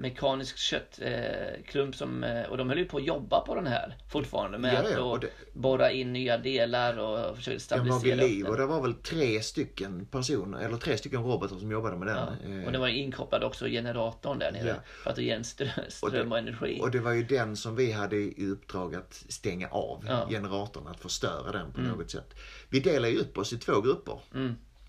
mekanisk 0.00 0.56
köttklump 0.58 1.94
eh, 1.94 1.98
som, 1.98 2.24
eh, 2.24 2.42
och 2.42 2.56
de 2.56 2.68
höll 2.68 2.78
ju 2.78 2.84
på 2.84 2.96
att 2.96 3.04
jobba 3.04 3.40
på 3.40 3.54
den 3.54 3.66
här 3.66 3.96
fortfarande 4.12 4.58
med 4.58 4.74
Ja, 4.74 4.78
att 4.78 4.90
ja, 4.92 5.00
och 5.00 5.20
det- 5.20 5.30
borra 5.52 5.90
in 5.90 6.12
nya 6.12 6.38
delar 6.38 6.98
och 6.98 7.36
försöka 7.36 7.58
Den 7.76 7.78
var 7.78 7.84
vid 7.84 7.92
stabilisera 7.94 8.26
liv 8.28 8.46
och 8.46 8.56
den. 8.56 8.60
det 8.60 8.66
var 8.74 8.82
väl 8.82 8.94
tre 8.94 9.42
stycken 9.42 10.06
personer, 10.06 10.58
eller 10.58 10.76
tre 10.76 10.96
stycken 10.98 11.22
robotar 11.22 11.56
som 11.56 11.70
jobbade 11.70 11.96
med 11.96 12.08
den. 12.08 12.16
Ja. 12.16 12.58
Eh, 12.60 12.66
Och 12.66 12.72
det 12.72 12.78
var 12.78 12.88
inkopplad 12.88 13.44
också 13.44 13.66
generatorn 13.66 14.38
där 14.38 14.52
nere 14.52 14.76
för 15.02 15.10
att 15.10 15.18
ge 15.18 15.30
en 15.30 15.44
strö, 15.44 15.68
ström 15.88 16.32
och 16.32 16.38
energi. 16.38 16.78
Och 16.82 16.90
det 16.90 16.98
var 17.00 17.12
ju 17.12 17.22
den 17.22 17.56
som 17.56 17.76
vi 17.76 17.92
hade 17.92 18.16
i 18.16 18.46
uppdrag 18.52 18.94
att 18.94 19.24
stänga 19.28 19.68
av. 19.68 20.04
Mm. 20.08 20.28
generatorn, 20.28 20.86
att 20.86 21.00
förstöra 21.00 21.52
den 21.52 21.72
på 21.72 21.80
något 21.80 22.10
sätt. 22.10 22.34
Vi 22.68 22.80
delar 22.80 23.08
ju 23.08 23.18
upp 23.18 23.38
oss 23.38 23.52
i 23.52 23.58
två 23.58 23.80
grupper. 23.80 24.20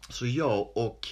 Så 0.09 0.25
jag 0.25 0.77
och 0.77 1.07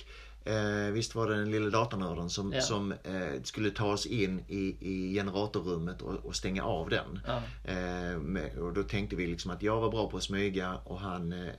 Eh, 0.47 0.91
visst 0.91 1.15
var 1.15 1.27
det 1.29 1.35
den 1.35 1.51
lilla 1.51 1.69
datanörden 1.69 2.29
som, 2.29 2.53
Ja. 2.53 2.61
som 2.61 2.91
eh, 2.91 3.41
skulle 3.43 3.71
ta 3.71 3.85
oss 3.93 4.05
in 4.05 4.43
i, 4.47 4.77
i 4.79 5.13
generatorrummet 5.13 6.01
och, 6.01 6.25
och 6.25 6.35
stänga 6.35 6.63
av 6.63 6.89
den. 6.89 7.19
Ja. 7.27 7.41
Eh, 7.71 8.17
med, 8.19 8.57
och 8.57 8.73
då 8.73 8.83
tänkte 8.83 9.15
vi 9.15 9.27
liksom 9.27 9.51
att 9.51 9.61
jag 9.63 9.81
var 9.81 9.91
bra 9.91 10.09
på 10.09 10.17
att 10.17 10.23
smyga 10.23 10.75
och 10.75 10.99
han 10.99 11.33
eh, 11.33 11.49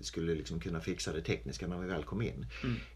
skulle 0.00 0.34
liksom 0.34 0.60
kunna 0.60 0.80
fixa 0.80 1.12
det 1.12 1.22
tekniska 1.22 1.66
när 1.66 1.78
vi 1.78 1.86
väl 1.86 2.04
kom 2.04 2.22
in. 2.22 2.46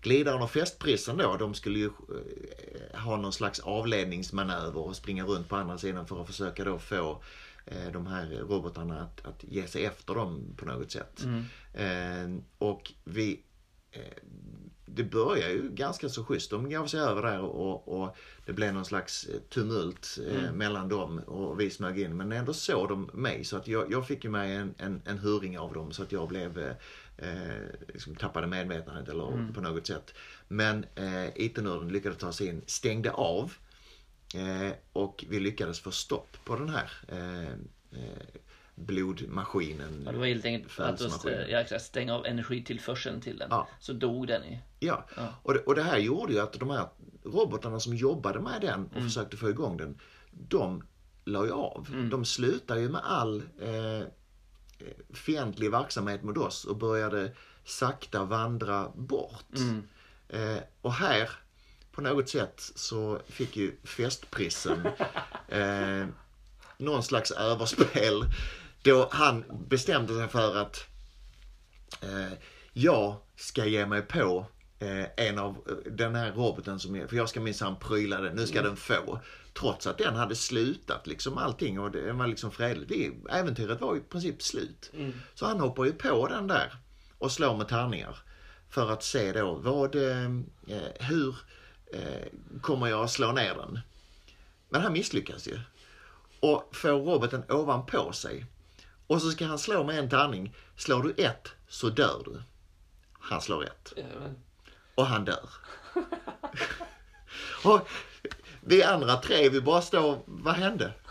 Glidaren 0.03 0.43
och 0.43 0.51
festprissen 0.51 1.17
då, 1.17 1.37
de 1.37 1.55
skulle 1.55 1.79
ju 1.79 1.87
eh, 1.87 3.01
ha 3.01 3.17
någon 3.17 3.33
slags 3.33 3.61
avledningsmanöver 3.61 4.79
och 4.81 4.97
springa 4.97 5.25
runt 5.25 5.49
på 5.49 5.57
andra 5.57 5.79
sidan 5.79 6.07
för 6.07 6.21
att 6.21 6.27
försöka 6.27 6.65
då 6.65 6.79
få 6.79 7.23
eh, 7.67 7.93
de 7.93 8.07
här 8.07 8.27
robotarna 8.49 9.01
att, 9.01 9.27
att 9.27 9.45
ge 9.45 9.67
sig 9.67 9.85
efter 9.85 10.15
dem 10.15 10.55
på 10.57 10.65
något 10.67 10.91
sätt. 10.91 11.25
Eh, 11.75 12.37
och 12.59 12.93
vi 13.05 13.41
det 14.95 15.05
börjar 15.05 15.49
ju 15.49 15.71
ganska 15.71 16.09
så 16.09 16.25
schysst. 16.25 16.51
De 16.51 16.71
gav 16.71 16.87
sig 16.87 17.01
över 17.01 17.23
där 17.23 17.41
och, 17.41 18.03
och 18.03 18.17
det 18.47 18.53
blev 18.53 18.75
någon 18.75 18.85
slags 18.85 19.25
eh, 19.25 19.41
tumult 19.41 20.19
eh, 20.29 20.53
mellan 20.53 20.89
dem 20.89 21.19
och 21.19 21.61
vi 21.61 21.71
smög 21.71 22.01
in. 22.01 22.17
Men 22.17 22.33
ändå 22.33 22.53
såg 22.53 22.89
de 22.89 23.11
mig 23.13 23.45
så 23.45 23.57
att 23.57 23.69
jag, 23.69 23.93
jag 23.93 24.07
fick 24.07 24.25
ju 24.25 24.31
mig 24.31 24.55
en, 24.55 24.75
en, 24.79 25.03
en 25.05 25.19
hurring 25.19 25.59
av 25.59 25.73
dem 25.73 25.93
så 25.93 26.03
att 26.03 26.13
jag 26.13 26.29
blev 26.29 26.59
eh, 26.59 26.75
eh, 27.17 27.63
liksom 27.89 28.15
tappade 28.15 28.47
medvetandet 28.47 29.09
eller 29.09 29.53
på 29.55 29.61
något 29.61 29.87
sätt. 29.87 30.15
Men 30.49 30.87
eh, 30.95 31.27
IT-nörden 31.37 31.89
lyckades 31.89 32.19
ta 32.19 32.33
sig 32.33 32.47
in, 32.47 32.63
stängde 32.67 33.11
av 33.13 33.53
eh, 34.35 34.73
och 34.93 35.25
vi 35.29 35.41
lyckades 35.41 35.81
få 35.81 35.91
stopp 35.91 36.37
på 36.45 36.57
den 36.57 36.69
här 36.69 36.91
eh, 37.09 37.53
eh, 38.03 38.27
blodmaskinen. 38.75 40.03
Ja, 40.07 40.13
det 40.13 40.19
var 40.19 40.27
helt 40.27 40.45
enkelt 40.45 40.81
att 40.81 41.25
ja, 41.49 41.79
stänga 41.79 42.15
av 42.15 42.27
energitillförseln 42.27 43.21
till 43.21 43.39
den. 43.39 43.49
Ja. 43.51 43.69
Så 43.81 43.93
dog 43.93 44.27
den 44.27 44.45
i. 44.45 44.61
Ja, 44.81 45.07
Ja. 45.17 45.29
Och, 45.43 45.55
det, 45.55 45.61
och 45.61 45.75
det 45.75 45.83
här 45.83 45.99
gjorde 45.99 46.33
ju 46.33 46.41
att 46.41 46.53
de 46.53 46.71
här 46.71 46.89
robotarna 47.25 47.81
som 47.81 47.97
jobbade 47.97 48.41
med 48.41 48.61
den 48.61 48.87
och 48.87 48.93
Mm. 48.93 49.05
försökte 49.09 49.37
få 49.37 49.51
igång 49.51 49.77
den, 49.77 49.99
de 50.31 50.83
la 51.25 51.45
ju 51.45 51.53
av. 51.53 51.87
Mm. 51.93 52.11
De 52.11 52.25
slutade 52.25 52.81
ju 52.81 52.89
med 52.89 53.01
all 53.05 53.43
eh, 53.61 54.07
fientlig 55.15 55.71
verksamhet 55.71 56.23
mot 56.23 56.37
oss 56.39 56.65
och 56.65 56.77
började 56.77 57.33
sakta 57.65 58.25
vandra 58.25 58.89
bort. 58.95 59.57
Mm. 59.57 59.89
Eh, 60.29 60.63
och 60.81 60.93
här, 60.93 61.31
på 61.93 62.01
något 62.01 62.29
sätt, 62.29 62.71
så 62.75 63.21
fick 63.29 63.57
ju 63.57 63.77
festprissen 63.85 64.87
eh, 65.49 66.07
någon 66.79 67.03
slags 67.03 67.31
överspel. 67.31 68.25
Då 68.83 69.09
han 69.13 69.45
bestämde 69.69 70.15
sig 70.15 70.29
för 70.29 70.57
att 70.57 70.87
eh, 72.03 72.33
jag 72.73 73.17
ska 73.37 73.67
ge 73.67 73.87
mig 73.87 74.03
på 74.03 74.47
eh, 74.79 75.27
en 75.27 75.39
av 75.39 75.51
eh, 75.69 75.93
den 75.93 76.15
här 76.15 76.33
roboten 76.33 76.81
som 76.81 77.09
för 77.09 77.17
jag 77.17 77.29
ska 77.29 77.41
minsann 77.41 77.77
pryla 77.77 78.21
den, 78.21 78.37
nu 78.37 78.47
ska 78.47 78.63
den 78.63 78.77
få. 78.77 79.21
Trots 79.61 79.87
att 79.87 79.99
den 79.99 80.17
hade 80.17 80.37
slutat 80.37 81.07
liksom 81.07 81.39
allting 81.39 81.81
och 81.81 81.91
det 81.91 82.13
var 82.13 82.27
liksom 82.27 82.51
fredligt. 82.51 82.89
Det, 82.89 83.33
äventyret 83.39 83.81
var 83.81 83.97
i 83.97 84.01
princip 84.01 84.43
slut. 84.43 84.93
Så 85.35 85.47
han 85.47 85.61
hoppar 85.61 85.85
ju 85.85 85.93
på 85.93 86.29
den 86.29 86.47
där 86.47 86.73
och 87.19 87.33
slår 87.33 87.57
med 87.57 87.69
tärningar. 87.69 88.19
För 88.69 88.91
att 88.91 89.03
se 89.03 89.33
då 89.33 89.55
vad, 89.55 89.95
eh, 89.95 90.25
eh, 90.69 90.93
hur 91.01 91.37
eh, 91.93 92.29
kommer 92.61 92.87
jag 92.87 93.05
att 93.05 93.11
slå 93.11 93.33
ner 93.33 93.55
den? 93.55 93.81
Men 94.69 94.81
han 94.81 94.93
misslyckas 94.93 95.49
ju. 95.49 95.61
Och 96.41 96.77
får 96.77 96.89
roboten 96.89 97.45
ovanpå 97.49 98.13
sig. 98.13 98.47
Och 99.07 99.23
så 99.23 99.31
ska 99.31 99.47
han 99.47 99.59
slå 99.59 99.85
med 99.85 99.99
en 99.99 100.09
tärning. 100.09 100.55
Slår 100.77 101.03
du 101.03 101.15
ett 101.25 101.49
så 101.69 101.89
dör 101.89 102.23
du. 102.25 102.43
Han 103.13 103.41
slår 103.41 103.65
ett. 103.65 103.93
Och 104.95 105.07
han 105.07 105.25
dör. 105.25 105.49
och 107.65 107.89
vi 108.61 108.83
andra 108.83 109.17
tre, 109.17 109.49
vi 109.49 109.61
bara 109.61 109.83
står, 109.83 110.19
vad 110.27 110.55
hände? 110.55 110.93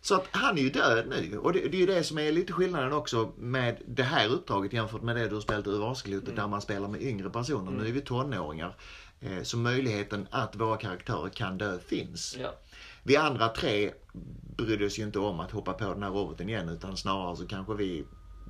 Så 0.00 0.14
att 0.14 0.28
han 0.30 0.58
är 0.58 0.62
ju 0.62 0.70
död 0.70 1.06
nu. 1.08 1.38
Och 1.38 1.52
det, 1.52 1.60
det 1.60 1.76
är 1.76 1.80
ju 1.80 1.86
det 1.86 2.04
som 2.04 2.18
är 2.18 2.32
lite 2.32 2.52
skillnaden 2.52 2.92
också 2.92 3.32
med 3.36 3.76
det 3.86 4.02
här 4.02 4.28
uppdraget 4.28 4.72
jämfört 4.72 5.02
med 5.02 5.16
det 5.16 5.28
du 5.28 5.34
har 5.34 5.42
spelat 5.42 5.66
i 5.66 5.78
Vasklotet 5.78 6.36
där 6.36 6.48
man 6.48 6.62
spelar 6.62 6.88
med 6.88 7.02
yngre 7.02 7.30
personer. 7.30 7.70
Nu 7.70 7.88
är 7.88 7.92
vi 7.92 8.00
tonåringar. 8.00 8.76
Eh, 9.20 9.42
så 9.42 9.56
möjligheten 9.56 10.28
att 10.30 10.56
våra 10.56 10.76
karaktärer 10.76 11.28
kan 11.28 11.58
dö 11.58 11.78
finns. 11.78 12.36
Ja. 12.40 12.54
Vi 13.02 13.16
andra 13.16 13.48
tre 13.48 13.92
brydde 14.64 14.86
oss 14.86 14.98
ju 14.98 15.02
inte 15.02 15.18
om 15.18 15.40
att 15.40 15.50
hoppa 15.50 15.72
på 15.72 15.84
den 15.84 16.02
här 16.02 16.10
roboten 16.10 16.48
igen 16.48 16.68
utan 16.68 16.96
snarare 16.96 17.36
så 17.36 17.46
kanske 17.46 17.74
vi 17.74 18.04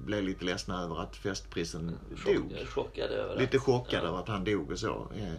blev 0.04 0.22
lite 0.24 0.44
ledsna 0.44 0.82
över 0.82 1.02
att 1.02 1.16
festprissen 1.16 1.86
dog. 2.26 2.50
Chock, 2.58 2.68
chockade 2.68 3.14
över 3.14 3.36
Lite 3.40 3.56
att- 3.56 3.62
chockade 3.62 4.08
över 4.08 4.18
att 4.18 4.28
han 4.28 4.44
dog 4.44 4.70
och 4.70 4.78
så. 4.78 5.08
Eh, 5.16 5.32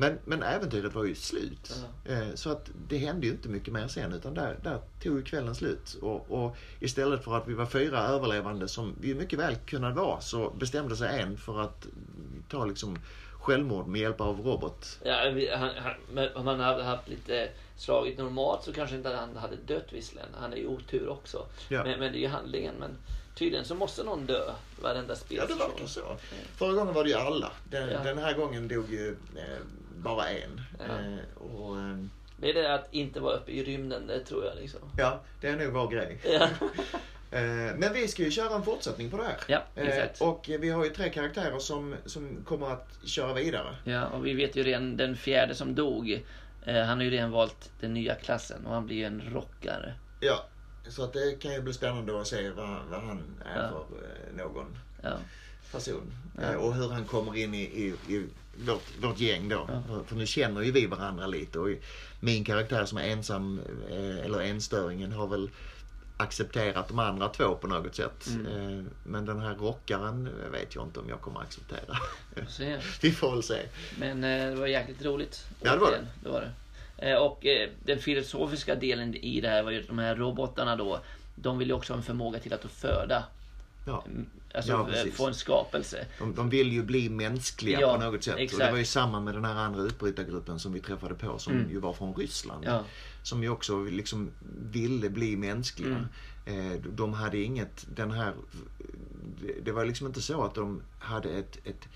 Men, 0.00 0.18
men 0.24 0.42
äventyret 0.42 0.94
var 0.94 1.04
ju 1.04 1.14
slut. 1.14 1.84
Eh, 2.04 2.34
Så 2.34 2.50
att 2.50 2.70
det 2.88 2.98
hände 2.98 3.26
ju 3.26 3.32
inte 3.32 3.48
mycket 3.48 3.74
mer 3.74 3.88
sen 3.88 4.12
utan 4.12 4.34
där, 4.34 4.58
där 4.62 4.80
tog 5.02 5.16
ju 5.16 5.22
kvällen 5.22 5.54
slut. 5.54 5.98
Och, 6.02 6.30
och 6.30 6.56
istället 6.80 7.24
för 7.24 7.36
att 7.36 7.48
vi 7.48 7.54
var 7.54 7.66
fyra 7.66 7.98
överlevande 7.98 8.68
som 8.68 8.94
vi 9.00 9.14
mycket 9.14 9.38
väl 9.38 9.54
kunde 9.56 9.90
vara 9.90 10.20
så 10.20 10.50
bestämde 10.50 10.96
sig 10.96 11.20
en 11.20 11.36
för 11.36 11.60
att 11.60 11.86
ta 12.48 12.64
liksom 12.64 12.98
självmord 13.32 13.86
med 13.86 14.00
hjälp 14.00 14.20
av 14.20 14.40
robot. 14.40 14.98
Ja, 15.04 15.14
han, 15.56 15.70
han, 15.76 15.92
men 16.12 16.36
om 16.36 16.46
han 16.46 16.60
hade 16.60 16.82
haft 16.82 17.08
lite 17.08 17.48
slagit 17.76 18.18
normalt 18.18 18.62
så 18.62 18.72
kanske 18.72 18.96
inte 18.96 19.08
han 19.08 19.36
hade 19.36 19.56
dött 19.56 19.86
visserligen. 19.92 20.28
Han 20.40 20.52
är 20.52 20.56
ju 20.56 20.66
otur 20.66 21.08
också. 21.08 21.46
Ja. 21.68 21.84
Men, 21.84 22.00
men 22.00 22.12
det 22.12 22.18
är 22.18 22.20
ju 22.20 22.28
handlingen. 22.28 22.74
Men 22.80 22.98
tydligen 23.34 23.64
så 23.64 23.74
måste 23.74 24.02
någon 24.02 24.26
dö 24.26 24.52
varenda 24.82 25.14
Ja, 25.28 25.46
det 25.46 25.54
verkar 25.54 25.86
så. 25.86 26.16
Förra 26.56 26.72
gången 26.72 26.94
var 26.94 27.04
det 27.04 27.10
ju 27.10 27.16
alla. 27.16 27.52
Den, 27.70 27.88
Ja. 27.88 28.02
den 28.02 28.18
här 28.18 28.34
gången 28.34 28.68
dog 28.68 28.90
ju 28.92 29.08
eh, 29.36 29.58
bara 29.96 30.28
en. 30.28 30.60
Ja. 30.78 30.84
Eh, 30.84 31.42
och, 31.52 31.78
eh, 31.78 31.96
Det 32.40 32.50
är 32.50 32.54
det 32.54 32.74
att 32.74 32.94
inte 32.94 33.20
vara 33.20 33.36
uppe 33.36 33.50
i 33.52 33.64
rymden, 33.64 34.06
det 34.06 34.20
tror 34.20 34.44
jag 34.44 34.56
liksom. 34.56 34.80
ja, 34.98 35.20
det 35.40 35.48
är 35.48 35.56
nog 35.56 35.72
vår 35.72 35.88
grej. 35.88 36.20
Ja. 36.24 36.48
Eh, 37.30 37.40
Men 37.76 37.92
vi 37.92 38.08
ska 38.08 38.22
ju 38.22 38.30
köra 38.30 38.54
en 38.56 38.62
fortsättning 38.62 39.10
på 39.10 39.16
det 39.16 39.24
här. 39.24 39.36
Ja, 39.48 39.62
Eh, 39.74 39.86
exakt. 39.88 40.20
Och 40.20 40.50
vi 40.60 40.70
har 40.70 40.84
ju 40.84 40.90
tre 40.90 41.08
karaktärer 41.10 41.58
som, 41.58 41.94
som 42.06 42.44
kommer 42.44 42.70
att 42.72 42.88
köra 43.04 43.32
vidare. 43.34 43.76
Ja, 43.84 44.06
och 44.06 44.26
vi 44.26 44.34
vet 44.34 44.56
ju 44.56 44.62
redan 44.62 44.96
den 44.96 45.16
fjärde 45.16 45.54
som 45.54 45.74
dog. 45.74 46.22
Eh, 46.64 46.82
han 46.84 46.98
har 46.98 47.04
ju 47.04 47.10
redan 47.10 47.30
valt 47.30 47.70
den 47.80 47.94
nya 47.94 48.14
klassen 48.14 48.66
och 48.66 48.74
han 48.74 48.86
blir 48.86 48.96
ju 48.96 49.04
en 49.04 49.22
rockare. 49.32 49.94
Ja. 50.20 50.44
Så 50.88 51.04
att 51.04 51.12
det 51.12 51.42
kan 51.42 51.52
ju 51.52 51.62
bli 51.62 51.72
spännande 51.72 52.20
att 52.20 52.26
se 52.26 52.50
vad, 52.50 52.68
vad 52.90 53.00
han 53.02 53.22
är 53.54 53.62
Ja. 53.62 53.86
för 53.88 54.42
någon 54.42 54.78
Ja, 55.02 55.18
person. 55.72 56.12
Ja. 56.42 56.56
Och 56.58 56.74
hur 56.74 56.88
han 56.88 57.04
kommer 57.04 57.36
in 57.36 57.54
i, 57.54 57.62
i, 57.62 57.94
i 58.14 58.26
vårt, 58.66 58.82
vårt 59.02 59.20
gäng 59.20 59.48
då. 59.48 59.68
Ja. 59.88 60.02
För, 60.06 60.16
nu 60.16 60.26
känner 60.26 60.60
ju 60.62 60.72
vi 60.72 60.86
varandra 60.86 61.26
lite 61.26 61.58
och 61.58 61.68
min 62.20 62.44
karaktär 62.44 62.84
som 62.84 62.98
är 62.98 63.02
ensam, 63.08 63.60
eller 64.24 64.40
enstöringen, 64.40 65.12
har 65.12 65.26
väl 65.26 65.50
accepterat 66.18 66.88
de 66.88 66.98
andra 66.98 67.28
två 67.28 67.54
på 67.54 67.66
något 67.66 67.94
sätt. 67.94 68.26
Mm. 68.26 68.78
Eh, 68.78 68.84
Men 69.04 69.24
den 69.26 69.40
här 69.40 69.54
rockaren 69.54 70.28
vet 70.52 70.74
jag 70.74 70.84
inte 70.86 71.00
om 71.00 71.08
jag 71.08 71.20
kommer 71.20 71.40
acceptera. 71.40 71.96
vi 73.00 73.12
får 73.12 73.30
väl 73.34 73.42
se. 73.42 73.58
Men 73.98 74.24
eh, 74.24 74.48
det 74.50 74.54
var 74.54 74.66
jäkligt 74.66 75.04
roligt. 75.04 75.46
Ja, 75.62 75.72
det 75.72 75.78
var 75.78 75.90
det. 75.90 75.96
Återigen, 75.96 76.06
det, 76.22 76.28
var 76.28 76.40
det. 76.40 77.10
Eh, 77.10 77.16
och 77.18 77.46
eh, 77.46 77.68
den 77.84 77.98
filosofiska 77.98 78.74
delen 78.74 79.14
i 79.14 79.40
det 79.40 79.48
här 79.48 79.62
var 79.62 79.70
ju 79.70 79.82
de 79.82 79.98
här 79.98 80.16
robotarna 80.16 80.76
då. 80.76 81.00
De 81.34 81.58
vill 81.58 81.68
ju 81.68 81.74
också 81.74 81.92
ha 81.92 81.98
en 81.98 82.02
förmåga 82.04 82.38
till 82.38 82.52
att 82.52 82.64
föda. 82.64 83.24
Ja. 83.86 84.04
Mm, 84.06 84.26
Alltså 84.54 84.72
Ja, 84.72 84.88
eh, 85.06 85.12
få 85.12 85.26
en 85.26 85.34
skapelse. 85.34 86.06
De, 86.18 86.34
de 86.34 86.50
vill 86.50 86.72
ju 86.72 86.82
bli 86.82 87.08
mänskliga 87.08 87.80
Ja, 87.80 87.98
på 87.98 88.04
något 88.04 88.24
sätt. 88.24 88.34
Och 88.34 88.40
exakt. 88.40 88.64
det 88.64 88.70
var 88.70 88.78
ju 88.78 88.84
samma 88.84 89.20
med 89.20 89.34
den 89.34 89.44
här 89.44 89.54
andra 89.54 89.82
utbrytargruppen 89.82 90.58
som 90.58 90.72
vi 90.72 90.80
träffade 90.80 91.14
på 91.14 91.38
som 91.38 91.52
Mm. 91.52 91.70
ju 91.70 91.78
var 91.80 91.92
från 91.92 92.14
Ryssland. 92.14 92.64
Ja. 92.64 92.84
Som 93.28 93.42
ju 93.42 93.48
också 93.48 93.84
liksom 93.84 94.30
ville 94.72 95.08
bli 95.10 95.36
mänskliga. 95.36 96.06
Mm. 96.46 96.72
Eh, 96.74 96.80
de 96.80 97.12
hade 97.12 97.38
inget, 97.38 97.86
den 97.96 98.10
här, 98.10 98.34
det- 99.62 99.72
var 99.72 99.84
liksom 99.84 100.06
inte 100.06 100.22
så 100.22 100.44
att 100.44 100.54
de 100.54 100.82
hade 100.98 101.28
ett, 101.30 101.58
ett 101.66 101.88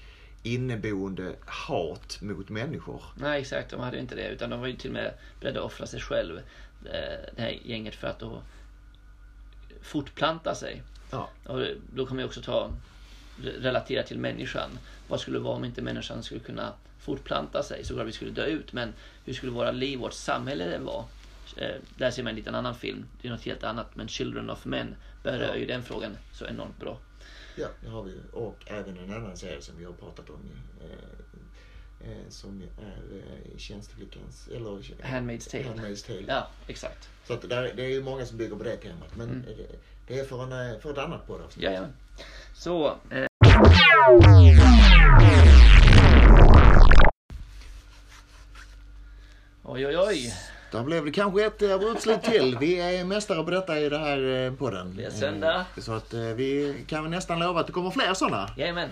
inneboende 0.42 1.36
hat 1.46 2.18
mot 2.22 2.48
människor. 2.48 3.02
Nej 3.16 3.40
exakt, 3.40 3.70
de 3.70 3.80
hade 3.80 3.96
ju 3.96 4.02
inte 4.02 4.14
det. 4.14 4.28
Utan 4.28 4.50
de 4.50 4.60
var 4.60 4.66
ju 4.66 4.76
till 4.76 4.90
och 4.90 4.94
med 4.94 5.14
beredda 5.40 5.60
att 5.60 5.66
offra 5.66 5.86
sig 5.86 6.00
själv. 6.00 6.38
eh, 6.84 7.34
Det 7.36 7.42
här 7.42 7.58
gänget 7.64 7.94
för 7.94 8.06
att 8.08 8.18
då 8.18 8.42
fortplanta 9.82 10.54
sig. 10.54 10.82
Ja. 11.10 11.28
Och 11.46 11.60
då 11.94 12.06
kommer 12.06 12.22
jag 12.22 12.28
också 12.28 12.42
ta 12.42 12.70
relatera 13.60 14.02
till 14.02 14.18
människan. 14.18 14.70
Vad 15.08 15.20
skulle 15.20 15.38
det 15.38 15.42
vara 15.44 15.56
om 15.56 15.64
inte 15.64 15.82
människan 15.82 16.22
skulle 16.22 16.40
kunna 16.40 16.72
fortplanta 17.00 17.62
sig? 17.62 17.84
Såklart 17.84 18.06
vi 18.06 18.12
skulle 18.12 18.30
dö 18.30 18.44
ut, 18.46 18.72
men 18.72 18.92
hur 19.24 19.32
skulle 19.32 19.52
våra 19.52 19.70
liv, 19.70 19.98
vårt 19.98 20.12
samhälle 20.12 20.78
vara? 20.78 21.04
Eh, 21.56 21.74
där 21.96 22.10
ser 22.10 22.22
man 22.22 22.30
en 22.30 22.36
liten 22.36 22.54
annan 22.54 22.74
film. 22.74 23.06
Det 23.22 23.28
är 23.28 23.32
något 23.32 23.44
helt 23.44 23.64
annat, 23.64 23.96
men 23.96 24.08
Children 24.08 24.50
of 24.50 24.64
Men 24.64 24.94
berör 25.22 25.48
Ja. 25.48 25.56
ju 25.56 25.66
den 25.66 25.82
frågan 25.82 26.16
så 26.32 26.46
enormt 26.46 26.78
bra. 26.80 26.98
Ja, 27.56 27.66
det 27.80 27.88
har 27.88 28.02
vi. 28.02 28.14
Och 28.32 28.58
även 28.66 28.98
en 28.98 29.12
annan 29.14 29.36
serie 29.36 29.60
som 29.62 29.76
vi 29.78 29.84
har 29.84 29.92
pratat 29.92 30.30
om. 30.30 30.40
Eh, 30.80 32.10
eh, 32.10 32.28
som 32.28 32.62
är 32.62 33.16
eh, 33.16 33.58
Tjänsteflickans, 33.58 34.48
eller 34.48 34.70
Handmaid's 35.02 35.50
Tale. 35.50 35.64
Handmaid's 35.64 36.06
Tale. 36.06 36.24
Ja, 36.28 36.48
exakt. 36.66 37.08
Så 37.26 37.32
att 37.32 37.48
där, 37.48 37.72
det 37.76 37.84
är 37.84 37.88
ju 37.88 38.02
många 38.02 38.26
som 38.26 38.38
bygger 38.38 38.56
på 38.56 38.64
det 38.64 38.76
temat. 38.76 39.16
Men 39.16 39.28
Mm. 39.30 39.42
det, 39.42 39.66
det 40.06 40.18
är 40.20 40.24
för, 40.24 40.42
en, 40.74 40.80
för 40.80 40.90
ett 40.92 40.98
annat 40.98 41.26
poddavsnitt. 41.26 41.62
Jajamän. 41.64 41.92
Så, 42.54 42.96
eh, 43.10 43.26
Oj, 49.64 49.86
oj, 49.86 49.98
oj. 49.98 50.32
Där 50.72 50.82
blev 50.84 51.04
det 51.04 51.10
kanske 51.10 51.44
ett 51.46 51.62
eh, 51.62 51.74
abrupt 51.74 52.02
slut 52.02 52.22
till. 52.22 52.56
Vi 52.60 52.80
är 52.80 53.04
mästare 53.04 53.44
på 53.44 53.50
detta 53.50 53.80
i 53.80 53.88
den 53.88 54.00
här 54.00 54.46
eh, 54.46 54.52
podden. 54.54 54.94
Det 54.96 55.04
är 55.04 55.10
söndag. 55.10 55.64
Eh, 55.76 55.82
Så 55.82 55.92
att 55.92 56.14
vi 56.14 56.76
kan 56.86 57.10
nästan 57.10 57.38
lova 57.38 57.60
att 57.60 57.66
det 57.66 57.72
kommer 57.72 57.90
fler 57.90 58.14
sådana. 58.14 58.48
Jajamän. 58.56 58.88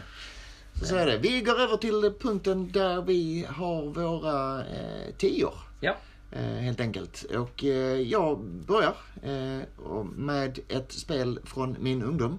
Så, 0.74 0.84
så 0.86 0.96
är 0.96 1.06
det. 1.06 1.18
Vi 1.18 1.40
går 1.40 1.60
över 1.60 1.76
till 1.76 2.12
punkten 2.20 2.72
där 2.72 3.02
vi 3.02 3.46
har 3.48 3.82
våra 3.82 4.60
eh, 4.60 5.14
tior. 5.18 5.54
Ja. 5.80 5.96
Eh, 6.32 6.40
helt 6.42 6.80
enkelt. 6.80 7.24
Och 7.36 7.64
eh, 7.64 8.00
jag 8.00 8.38
börjar 8.44 8.94
eh, 9.22 10.04
med 10.14 10.58
ett 10.68 10.92
spel 10.92 11.40
från 11.44 11.76
min 11.80 12.02
ungdom. 12.02 12.38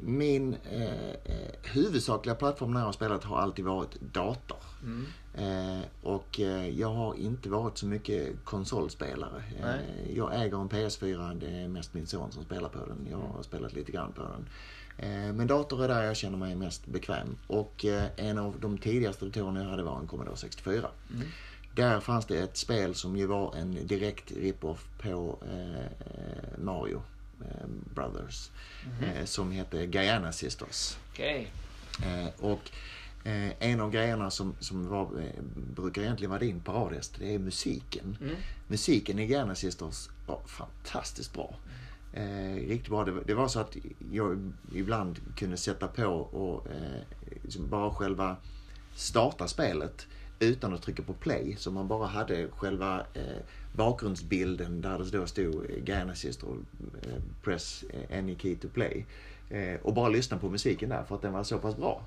Min 0.00 0.56
huvudsakliga 1.62 2.34
plattform 2.34 2.72
när 2.72 2.80
jag 2.80 2.86
har 2.86 2.92
spelat 2.92 3.24
har 3.24 3.38
alltid 3.40 3.64
varit 3.64 4.00
dator. 4.00 4.58
Mm. 4.82 5.06
Eh, 5.38 5.80
och 6.02 6.40
eh, 6.40 6.68
jag 6.68 6.94
har 6.94 7.14
inte 7.14 7.48
varit 7.48 7.78
så 7.78 7.86
mycket 7.86 8.44
konsolspelare. 8.44 9.42
Eh, 9.58 9.66
Nej. 9.66 10.12
jag 10.16 10.42
äger 10.44 10.60
en 10.60 10.68
PS4, 10.68 11.34
det 11.40 11.46
är 11.46 11.68
mest 11.68 11.94
min 11.94 12.06
son 12.06 12.32
som 12.32 12.44
spelar 12.44 12.68
på 12.68 12.78
den. 12.78 13.06
Jag 13.10 13.18
har 13.18 13.42
spelat 13.42 13.72
lite 13.72 13.92
grann 13.92 14.12
på 14.12 14.22
den. 14.22 14.46
Men 15.36 15.46
dator 15.46 15.84
är 15.84 15.88
där 15.88 16.02
jag 16.02 16.16
känner 16.16 16.38
mig 16.38 16.54
mest 16.54 16.86
bekväm. 16.86 17.36
Och 17.46 17.84
en 18.16 18.38
av 18.38 18.54
de 18.60 18.78
tidigaste 18.78 19.24
datorerna 19.24 19.62
jag 19.62 19.70
hade 19.70 19.82
var 19.82 19.98
en 19.98 20.06
Commodore 20.06 20.36
64. 20.36 20.88
Mm. 21.14 21.26
Där 21.74 22.00
fanns 22.00 22.26
det 22.26 22.38
ett 22.38 22.56
spel 22.56 22.94
som 22.94 23.16
ju 23.16 23.26
var 23.26 23.54
en 23.54 23.86
direkt 23.86 24.32
rip-off 24.32 24.86
på 25.02 25.38
Mario 26.58 27.02
Brothers. 27.94 28.50
Eh, 29.02 29.24
som 29.24 29.52
hette 29.52 29.86
Guyana 29.86 30.32
Sisters. 30.32 30.96
Okej. 31.12 31.52
Eh, 32.02 32.44
och 32.44 32.70
en 33.58 33.80
av 33.80 33.90
grejerna 33.90 34.30
som, 34.30 34.54
som 34.60 34.88
var, 34.88 35.02
eh, 35.02 35.42
brukar 35.76 36.02
egentligen 36.02 36.30
vara 36.30 36.40
din 36.40 36.60
paradhäst, 36.60 37.16
det 37.18 37.34
är 37.34 37.38
musiken. 37.38 38.16
Mm. 38.20 38.34
Musiken 38.68 39.18
i 39.18 39.26
Guyana 39.26 39.54
Sisters 39.54 40.08
var 40.26 40.40
fantastiskt 40.46 41.32
bra. 41.32 41.54
Eh, 42.12 42.54
riktigt 42.54 42.88
bra. 42.90 43.04
Det, 43.04 43.10
var- 43.12 43.22
det 43.26 43.34
var 43.34 43.48
så 43.48 43.60
att 43.60 43.76
jag 44.12 44.52
ibland 44.74 45.20
kunde 45.36 45.56
sätta 45.56 45.88
på 45.88 46.06
och 46.16 46.66
eh, 46.70 47.00
liksom 47.42 47.68
bara 47.68 47.90
själva 47.94 48.36
starta 48.94 49.48
spelet 49.48 50.06
utan 50.38 50.74
att 50.74 50.82
trycka 50.82 51.02
på 51.02 51.12
play. 51.12 51.56
Så 51.58 51.70
man 51.70 51.88
bara 51.88 52.06
hade 52.06 52.48
själva 52.48 53.06
eh, 53.14 53.22
bakgrundsbilden 53.76 54.80
där 54.80 54.98
det 54.98 55.18
då 55.18 55.26
stod 55.26 55.54
eh, 55.54 55.84
Guyana 55.84 56.14
Sister 56.14 56.46
och 56.46 56.56
eh, 57.06 57.22
press 57.42 57.84
eh, 57.90 58.18
any 58.18 58.36
key 58.38 58.56
to 58.56 58.68
play. 58.68 59.06
Eh, 59.50 59.80
och 59.82 59.94
bara 59.94 60.08
lyssna 60.08 60.38
på 60.38 60.48
musiken 60.48 60.88
där 60.88 61.04
för 61.04 61.14
att 61.14 61.22
den 61.22 61.32
var 61.32 61.44
så 61.44 61.58
pass 61.58 61.76
bra. 61.76 62.02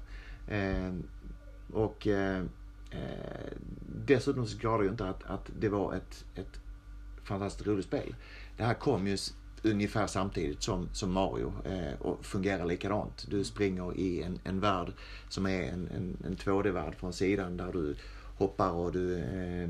Ehm, 0.47 1.03
eh, 1.69 1.75
och 1.75 2.07
eh, 2.07 2.43
dessutom 4.05 4.45
så 4.45 4.57
skadar 4.57 4.83
ju 4.83 4.89
inte 4.89 5.09
att, 5.09 5.23
att 5.23 5.49
det 5.59 5.69
var 5.69 5.93
ett, 5.93 6.25
ett 6.35 6.59
fantastiskt 7.23 7.67
roligt 7.67 7.85
spel. 7.85 8.15
Det 8.57 8.63
här 8.63 8.73
kom 8.73 9.07
ju 9.07 9.17
ungefär 9.63 10.07
samtidigt 10.07 10.63
som, 10.63 10.89
som 10.93 11.11
Mario 11.11 11.53
eh, 11.65 12.01
och 12.01 12.25
fungerar 12.25 12.65
likadant. 12.65 13.25
Du 13.29 13.43
springer 13.43 13.97
i 13.97 14.21
en, 14.23 14.39
en 14.43 14.59
värld 14.59 14.91
som 15.29 15.45
är 15.45 15.63
en, 15.63 15.87
en, 15.95 16.17
en 16.25 16.35
2D-värld 16.35 16.95
från 16.95 17.13
sidan 17.13 17.57
där 17.57 17.71
du 17.73 17.95
hoppar 18.37 18.71
och 18.71 18.91
du 18.91 19.17
eh, 19.17 19.69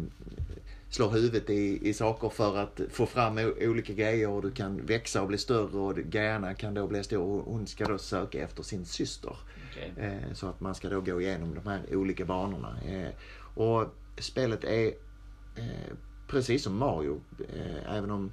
slår 0.90 1.10
huvudet 1.10 1.50
i, 1.50 1.90
i 1.90 1.94
saker 1.94 2.30
för 2.30 2.58
att 2.58 2.82
få 2.90 3.06
fram 3.06 3.38
o- 3.38 3.54
olika 3.62 3.94
grejer 3.94 4.30
och 4.30 4.42
du 4.42 4.52
kan 4.52 4.86
växa 4.86 5.22
och 5.22 5.28
bli 5.28 5.38
större 5.38 5.78
och 5.78 5.96
grejerna 5.96 6.54
kan 6.54 6.74
då 6.74 6.88
bli 6.88 7.04
stor 7.04 7.42
och 7.42 7.54
hon 7.54 7.68
ska 7.68 7.86
då 7.86 7.98
söka 7.98 8.40
efter 8.44 8.64
sin 8.64 8.86
syster. 8.86 9.38
Okej. 9.78 9.94
Eh, 9.98 10.34
Så 10.34 10.48
att 10.48 10.62
man 10.62 10.76
ska 10.76 10.90
då 10.90 11.02
gå 11.02 11.22
igenom 11.22 11.54
de 11.56 11.70
här 11.70 11.82
olika 11.96 12.26
banorna. 12.26 12.82
Eh, 12.86 13.10
Och 13.56 13.86
spelet 14.18 14.64
är 14.64 14.88
eh, 15.56 15.94
precis 16.28 16.64
som 16.64 16.78
Mario. 16.78 17.22
Även 17.90 18.12
om 18.12 18.32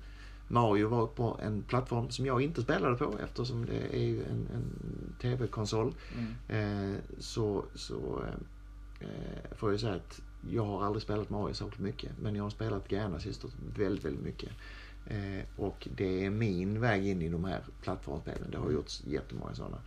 Mario 0.49 0.89
var 0.89 1.07
på 1.07 1.39
en 1.43 1.63
plattform 1.63 2.11
som 2.11 2.27
jag 2.27 2.43
inte 2.43 2.63
spelade 2.63 2.97
på 2.97 3.15
eftersom 3.25 3.67
det 3.67 3.97
är 3.97 4.09
en, 4.09 4.49
en 4.55 5.15
TV-konsol. 5.21 5.95
Mm. 6.49 6.97
Så, 7.19 7.65
så 7.75 8.25
får 9.57 9.71
jag 9.71 9.81
säga 9.81 9.95
att 9.95 10.21
jag 10.51 10.65
har 10.65 10.85
aldrig 10.85 11.03
spelat 11.03 11.31
Mario 11.31 11.55
särskilt 11.55 11.79
mycket. 11.81 12.11
Men 12.23 12.37
jag 12.37 12.43
har 12.43 12.51
spelat 12.51 12.89
Guyana 12.89 13.21
Sisters 13.21 13.51
väldigt, 13.77 14.05
väldigt 14.05 14.25
mycket. 14.25 14.51
Eh, 15.07 15.45
och 15.57 15.89
det 15.97 16.25
är 16.25 16.31
min 16.31 16.81
väg 16.81 17.07
in 17.07 17.23
i 17.23 17.29
de 17.29 17.45
här 17.45 17.61
plattformsspelen. 17.83 18.51
Det 18.51 18.59
har 18.59 18.71
gjorts 18.71 19.03
jättemånga 19.07 19.55
sådana. 19.55 19.79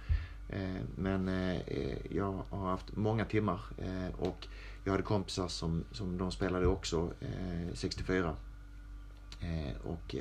Eh, 0.50 0.82
men 0.96 1.28
eh, 1.28 2.16
jag 2.16 2.44
har 2.50 2.70
haft 2.70 2.96
många 2.96 3.26
timmar 3.26 3.60
eh, 3.78 4.20
och 4.20 4.48
jag 4.84 4.92
hade 4.92 5.04
kompisar 5.04 5.48
som, 5.48 5.84
som 5.92 6.18
de 6.18 6.32
spelade 6.32 6.68
också 6.68 7.12
eh, 7.20 7.74
64. 7.74 8.36
Eh, 9.42 9.76
och 9.88 10.16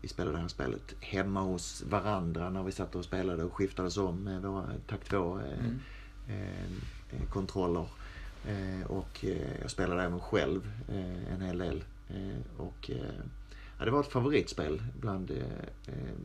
vi 0.00 0.08
spelade 0.08 0.36
det 0.36 0.40
här 0.40 0.48
spelet 0.48 0.94
hemma 1.00 1.40
hos 1.40 1.82
varandra 1.82 2.50
när 2.50 2.62
vi 2.62 2.72
satt 2.72 2.94
och 2.94 3.04
spelade 3.04 3.44
och 3.44 3.52
skiftades 3.54 3.96
om 3.96 4.16
med 4.24 4.42
våra 4.42 4.66
takt 4.88 5.10
2 5.10 5.38
eh, 5.40 5.44
Mm. 6.28 7.26
kontroller. 7.30 7.86
Och 8.86 9.24
jag 9.60 9.70
spelade 9.70 10.02
även 10.02 10.20
själv 10.20 10.72
en 11.30 11.40
hel 11.40 11.58
del. 11.58 11.84
Och 12.56 12.90
ja, 13.78 13.84
det 13.84 13.90
var 13.90 14.00
ett 14.00 14.12
favoritspel 14.12 14.82
bland, 15.00 15.32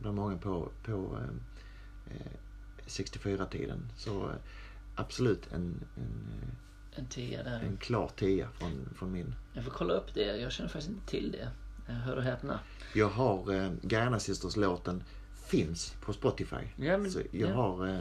bland 0.02 0.16
många 0.16 0.36
på, 0.36 0.68
på 0.84 1.18
64-tiden. 2.90 3.92
Så 3.96 4.24
eh, 4.28 4.34
absolut 4.94 5.52
en, 5.52 5.84
en, 5.96 6.26
eh, 6.92 6.98
En 6.98 7.06
tia 7.06 7.42
där. 7.42 7.60
en 7.60 7.76
klar 7.76 8.08
tia 8.16 8.48
från, 8.58 8.88
från 8.96 9.12
min. 9.12 9.34
Jag 9.52 9.64
får 9.64 9.70
kolla 9.70 9.94
upp 9.94 10.14
det. 10.14 10.36
Jag 10.36 10.52
känner 10.52 10.70
faktiskt 10.70 10.90
inte 10.90 11.06
till 11.06 11.32
det. 11.32 11.48
Jag 11.86 11.94
hör 11.94 12.16
och 12.16 12.22
häpna. 12.22 12.60
Jag 12.94 13.08
har 13.08 13.54
eh, 13.54 13.70
Guyana 13.82 14.18
Sisters 14.18 14.56
låten 14.56 15.02
finns 15.46 15.94
på 16.00 16.12
Spotify. 16.12 16.56
Ja, 16.76 16.98
men- 16.98 17.10
så 17.10 17.20
jag 17.30 17.50
ja. 17.50 17.54
har 17.54 17.88
eh, 17.88 17.98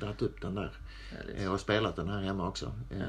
dragit 0.00 0.22
upp 0.22 0.40
den 0.42 0.54
där. 0.54 0.72
Härligt. 1.10 1.40
Eh, 1.40 1.52
och 1.52 1.60
spelat 1.60 1.96
den 1.96 2.08
här 2.08 2.20
hemma 2.22 2.48
också. 2.48 2.72
Eh, 2.90 3.02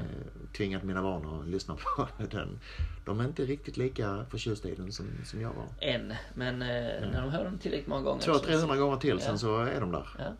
Tvingat 0.56 0.82
mina 0.82 1.02
barn 1.02 1.40
att 1.40 1.48
lyssna 1.48 1.76
på 1.96 2.08
den. 2.30 2.60
De 3.04 3.20
är 3.20 3.24
inte 3.24 3.44
riktigt 3.44 3.76
lika 3.76 4.26
förtjusta 4.30 4.68
i 4.68 4.74
den 4.74 4.92
som, 4.92 5.06
som 5.24 5.40
jag 5.40 5.52
var. 5.54 5.66
En, 5.80 6.14
men 6.34 6.62
eh, 6.62 6.68
när 7.12 7.20
de 7.22 7.30
hör 7.30 7.44
den 7.44 7.58
tillräckligt 7.58 7.88
många 7.88 8.02
gånger. 8.02 8.20
så- 8.22 8.32
200-300 8.32 8.76
gånger 8.76 8.96
till, 8.96 9.10
Ja. 9.20 9.26
sen 9.26 9.38
så 9.38 9.58
är 9.60 9.80
de 9.80 9.92
där. 9.92 10.34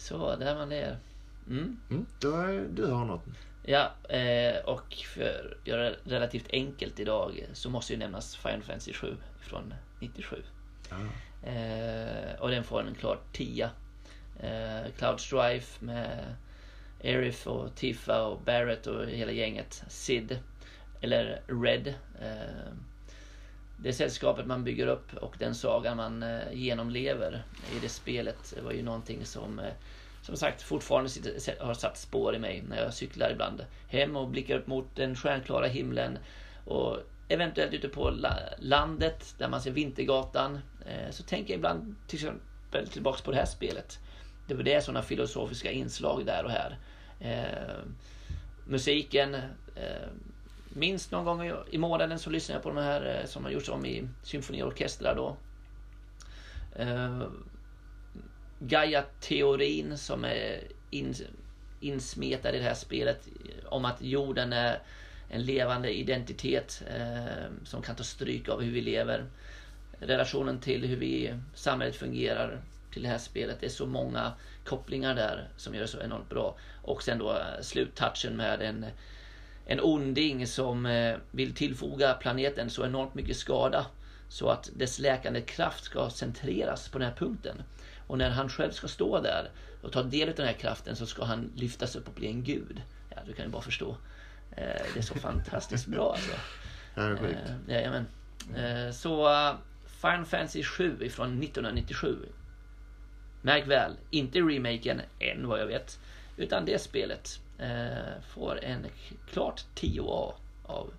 Så, 0.00 0.36
där 0.36 0.54
man 0.54 0.68
det 0.68 0.76
är. 0.76 0.98
Mm. 1.46 1.80
Mm, 1.90 2.06
då 2.20 2.36
är, 2.36 2.68
du 2.74 2.86
har 2.86 3.04
något. 3.04 3.24
Ja, 3.62 3.92
eh, 4.08 4.64
och 4.64 4.94
för 4.94 5.56
att 5.60 5.68
göra 5.68 5.82
det 5.82 5.96
relativt 6.04 6.46
enkelt 6.52 7.00
idag 7.00 7.46
så 7.52 7.70
måste 7.70 7.92
ju 7.92 7.98
nämnas 7.98 8.36
Final 8.36 8.62
Fantasy 8.62 8.92
7 8.92 9.16
från 9.40 9.74
97. 10.00 10.42
Ja. 10.90 10.96
Eh, 11.50 12.40
och 12.40 12.50
den 12.50 12.64
får 12.64 12.80
en 12.82 12.94
klar 12.94 13.18
10. 13.32 13.70
Eh, 14.40 14.92
Cloud 14.98 15.20
Strife 15.20 15.84
med 15.84 16.34
Aerith 17.04 17.48
och 17.48 17.74
Tifa 17.74 18.22
och 18.22 18.40
Barrett 18.40 18.86
och 18.86 19.06
hela 19.06 19.32
gänget. 19.32 19.84
Sid, 19.88 20.38
eller 21.00 21.42
Red. 21.46 21.94
Eh, 22.20 22.72
det 23.82 23.92
sällskapet 23.92 24.46
man 24.46 24.64
bygger 24.64 24.86
upp 24.86 25.16
och 25.16 25.36
den 25.38 25.54
sagan 25.54 25.96
man 25.96 26.22
eh, 26.22 26.52
genomlever 26.52 27.42
i 27.76 27.78
det 27.82 27.88
spelet 27.88 28.54
var 28.64 28.72
ju 28.72 28.82
någonting 28.82 29.24
som 29.24 29.58
eh, 29.58 29.72
som 30.22 30.36
sagt 30.36 30.62
fortfarande 30.62 31.10
har 31.60 31.74
satt 31.74 31.98
spår 31.98 32.34
i 32.34 32.38
mig 32.38 32.62
när 32.68 32.82
jag 32.82 32.94
cyklar 32.94 33.30
ibland 33.30 33.64
hem 33.88 34.16
och 34.16 34.28
blickar 34.28 34.58
upp 34.58 34.66
mot 34.66 34.96
den 34.96 35.16
stjärnklara 35.16 35.66
himlen 35.66 36.18
och 36.64 36.98
eventuellt 37.28 37.72
ute 37.72 37.88
på 37.88 38.10
landet 38.58 39.34
där 39.38 39.48
man 39.48 39.60
ser 39.60 39.70
Vintergatan 39.70 40.58
eh, 40.86 41.10
så 41.10 41.22
tänker 41.22 41.52
jag 41.52 41.58
ibland 41.58 41.94
till 42.06 42.16
exempel 42.16 42.88
tillbaks 42.88 43.22
på 43.22 43.30
det 43.30 43.36
här 43.36 43.46
spelet. 43.46 43.98
Det 44.46 44.74
är 44.74 44.80
sådana 44.80 45.02
filosofiska 45.02 45.70
inslag 45.70 46.26
där 46.26 46.44
och 46.44 46.50
här. 46.50 46.78
Musiken 48.64 49.36
Minst 50.72 51.10
någon 51.10 51.24
gång 51.24 51.64
i- 51.70 51.78
månaden 51.78 52.18
så 52.18 52.30
lyssnar 52.30 52.56
jag 52.56 52.62
på 52.62 52.68
de 52.68 52.78
här 52.78 53.20
eh, 53.20 53.26
som 53.26 53.44
har 53.44 53.50
gjorts 53.50 53.68
om 53.68 53.86
i 53.86 54.08
symfoniorkestrar 54.22 55.14
då. 55.16 55.36
Eh, 56.76 57.20
uh, 57.20 57.26
Gaia-teorin 58.58 59.98
som 59.98 60.24
är 60.24 60.60
in, 60.90 61.14
insmetad 61.80 62.54
i 62.54 62.58
det 62.58 62.64
här 62.64 62.74
spelet 62.74 63.28
eh, 63.28 63.72
om 63.72 63.84
att 63.84 64.02
jorden 64.02 64.52
är 64.52 64.82
en 65.28 65.44
levande 65.44 65.98
identitet 65.98 66.82
uh, 66.98 67.64
som 67.64 67.82
kan 67.82 67.96
ta 67.96 68.02
stryk 68.04 68.48
av 68.48 68.60
hur 68.62 68.72
vi 68.72 68.80
lever. 68.80 69.24
Relationen 70.00 70.60
till 70.60 70.84
hur 70.84 70.96
vi, 70.96 71.34
samhället 71.54 71.96
fungerar 71.96 72.60
till 72.92 73.02
det 73.02 73.08
här 73.08 73.18
spelet. 73.18 73.56
Det 73.60 73.66
är 73.66 73.70
så 73.70 73.86
många 73.86 74.32
kopplingar 74.64 75.14
där 75.14 75.48
som 75.56 75.74
gör 75.74 75.82
det 75.82 75.88
så 75.88 76.00
enormt 76.00 76.28
bra. 76.28 76.56
Och 76.82 77.02
sen 77.02 77.18
då 77.18 77.38
sluttouchen 77.62 78.36
med 78.36 78.62
en, 78.62 78.86
en 79.66 79.80
onding 79.80 80.46
som 80.46 80.86
eh, 80.86 81.16
vill 81.30 81.54
tillfoga 81.54 82.14
planeten 82.14 82.70
så 82.70 82.84
enormt 82.84 83.14
mycket 83.14 83.36
skada 83.36 83.86
så 84.28 84.48
att 84.48 84.70
dess 84.76 84.98
läkande 84.98 85.40
kraft 85.40 85.84
ska 85.84 86.10
centreras 86.10 86.88
på 86.88 86.98
den 86.98 87.08
här 87.08 87.16
punkten. 87.16 87.62
Och 88.06 88.18
när 88.18 88.30
han 88.30 88.48
själv 88.48 88.70
ska 88.70 88.88
stå 88.88 89.20
där 89.20 89.50
och 89.82 89.92
ta 89.92 90.02
del 90.02 90.28
av 90.28 90.34
den 90.34 90.46
här 90.46 90.52
kraften 90.52 90.96
så 90.96 91.06
ska 91.06 91.24
han 91.24 91.52
lyftas 91.56 91.96
upp 91.96 92.08
och 92.08 92.14
bli 92.14 92.26
en 92.26 92.44
gud. 92.44 92.82
Ja, 93.10 93.16
du 93.26 93.32
kan 93.32 93.44
ju 93.44 93.50
bara 93.50 93.62
förstå. 93.62 93.96
Eh, 94.56 94.82
det 94.94 94.98
är 94.98 95.02
så 95.02 95.14
fantastiskt 95.14 95.86
bra 95.86 96.12
alltså. 96.12 96.30
Ja, 96.94 97.16
sjukt. 97.16 97.38
Eh, 97.68 97.74
jajamän. 97.74 98.06
Så 98.92 99.28
Final 100.00 100.24
Fantasy 100.24 100.62
7 100.64 100.96
ifrån 101.00 101.42
1997. 101.42 102.16
Märk 103.42 103.66
väl, 103.66 103.92
inte 104.10 104.38
remaken 104.38 105.00
än 105.18 105.48
vad 105.48 105.60
jag 105.60 105.66
vet. 105.66 105.98
Utan 106.36 106.64
det 106.64 106.82
spelet 106.82 107.40
får 108.34 108.64
en 108.64 108.86
klart 109.32 109.64
10A 109.74 110.32
av 110.66 110.90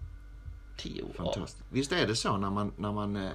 10A. 0.77 1.13
Fantastiskt. 1.13 1.63
Visst 1.69 1.91
är 1.91 2.07
det 2.07 2.15
så 2.15 2.37
när 2.37 2.49
man, 2.49 2.73
när 2.77 2.91
man 2.91 3.15
eh, 3.15 3.31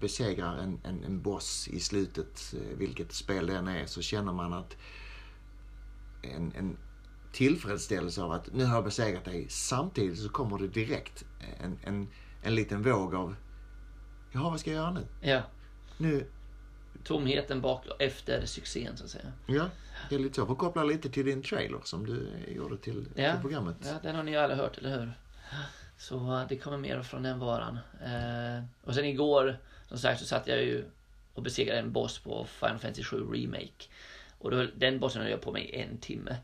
besegrar 0.00 0.56
en, 0.56 0.80
en, 0.84 1.04
en 1.04 1.22
boss 1.22 1.68
i 1.68 1.80
slutet, 1.80 2.54
eh, 2.54 2.78
vilket 2.78 3.12
spel 3.12 3.46
det 3.46 3.56
än 3.56 3.68
är, 3.68 3.86
så 3.86 4.02
känner 4.02 4.32
man 4.32 4.52
att 4.52 4.76
en, 6.22 6.52
en 6.56 6.76
tillfredsställelse 7.32 8.22
av 8.22 8.32
att 8.32 8.52
nu 8.52 8.64
har 8.64 8.74
jag 8.74 8.84
besegrat 8.84 9.24
dig. 9.24 9.46
Samtidigt 9.48 10.18
så 10.18 10.28
kommer 10.28 10.58
det 10.58 10.68
direkt 10.68 11.24
en, 11.60 11.78
en, 11.84 12.08
en 12.42 12.54
liten 12.54 12.82
våg 12.82 13.14
av 13.14 13.36
Jaha, 14.32 14.50
vad 14.50 14.60
ska 14.60 14.70
jag 14.70 14.76
göra 14.76 14.90
nu? 14.90 15.06
Ja, 15.20 15.42
Nu, 15.98 16.26
tomheten 17.04 17.60
bak 17.60 17.86
efter 17.98 18.46
succén 18.46 18.96
så 18.96 19.04
att 19.04 19.10
säga. 19.10 19.32
ja, 19.46 19.68
det 20.08 20.14
är 20.14 20.18
lite 20.18 20.34
så. 20.34 20.46
Får 20.46 20.54
koppla 20.54 20.84
lite 20.84 21.10
till 21.10 21.26
din 21.26 21.42
trailer 21.42 21.80
som 21.84 22.06
du 22.06 22.28
gjorde 22.54 22.78
till, 22.78 23.06
Ja. 23.16 23.32
till 23.32 23.40
programmet. 23.40 23.76
Ja, 23.84 23.94
den 24.02 24.16
har 24.16 24.22
ni 24.22 24.36
alla 24.36 24.54
hört, 24.54 24.78
eller 24.78 24.98
hur? 24.98 25.12
Så 25.98 26.16
eh, 26.40 26.46
det 26.48 26.56
kommer 26.56 26.78
mer 26.78 27.02
från 27.02 27.22
den 27.22 27.38
varan. 27.38 27.78
Eh, 28.04 28.64
och 28.84 28.94
sen 28.94 29.04
igår, 29.04 29.58
som 29.88 29.98
sagt, 29.98 30.20
så 30.20 30.26
satt 30.26 30.46
jag 30.46 30.62
ju 30.62 30.84
och 31.34 31.42
besegrade 31.42 31.78
en 31.80 31.92
boss 31.92 32.18
på 32.18 32.44
Final 32.44 32.78
Fantasy 32.78 33.04
7 33.04 33.16
Remake. 33.32 33.84
Och 34.38 34.50
då, 34.50 34.66
den 34.76 35.00
bossen 35.00 35.22
höll 35.22 35.30
jag 35.30 35.40
på 35.42 35.52
mig 35.52 35.70
en 35.74 35.98
timme. 35.98 36.36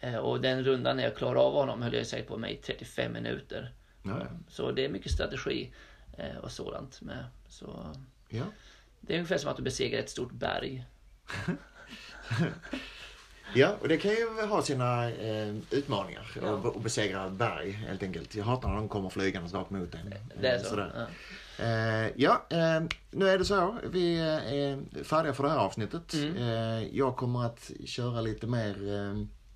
Eh, 0.00 0.16
och 0.16 0.40
den 0.40 0.64
rundan 0.64 0.96
när 0.96 1.02
jag 1.04 1.16
klarade 1.16 1.40
av 1.40 1.52
honom 1.52 1.82
höll 1.82 1.94
jag 1.94 2.06
säkert 2.06 2.28
på 2.28 2.38
mig 2.38 2.52
i 2.54 2.56
35 2.56 3.12
minuter. 3.12 3.72
Ja, 4.02 4.18
ja. 4.20 4.26
Så 4.48 4.70
det 4.72 4.84
är 4.84 4.88
mycket 4.88 5.12
strategi 5.12 5.72
eh, 6.18 6.36
och 6.36 6.50
sådant 6.52 7.00
med. 7.02 7.24
Så 7.48 7.94
ja. 8.28 8.44
Det 9.00 9.12
är 9.12 9.16
ungefär 9.18 9.38
som 9.38 9.50
att 9.50 9.56
du 9.56 9.62
besegrar 9.62 9.98
ett 10.00 10.10
stort 10.10 10.32
berg. 10.32 10.84
Ja, 13.54 13.76
och 13.80 13.88
det 13.88 13.96
kan 13.96 14.10
ju 14.10 14.46
ha 14.48 14.62
sina 14.62 15.10
eh, 15.10 15.54
utmaningar 15.70 16.30
Ja. 16.42 16.58
att 16.58 16.76
att 16.76 16.82
besegra 16.82 17.30
berg 17.30 17.70
helt 17.70 18.02
enkelt. 18.02 18.34
Jag 18.34 18.44
hatar 18.44 18.68
när 18.68 18.76
de 18.76 18.88
kommer 18.88 19.10
flygande 19.10 19.48
rakt 19.58 19.70
mot 19.70 19.94
en. 19.94 20.14
Det 20.40 20.48
är 20.48 20.56
Eh, 20.56 20.62
så. 20.62 20.68
sådär. 20.68 20.92
Ja. 21.58 21.64
Eh, 21.64 22.10
ja, 22.16 22.46
eh, 22.50 22.82
nu 23.10 23.28
är 23.28 23.38
det 23.38 23.44
så. 23.44 23.78
Vi 23.90 24.18
eh, 24.18 24.24
är 24.54 25.04
färdiga 25.04 25.32
för 25.34 25.42
det 25.42 25.50
här 25.50 25.58
avsnittet. 25.58 26.14
Mm. 26.14 26.36
Eh, 26.36 26.96
jag 26.96 27.16
kommer 27.16 27.44
att 27.46 27.70
köra 27.86 28.20
lite 28.20 28.46
mer 28.46 28.76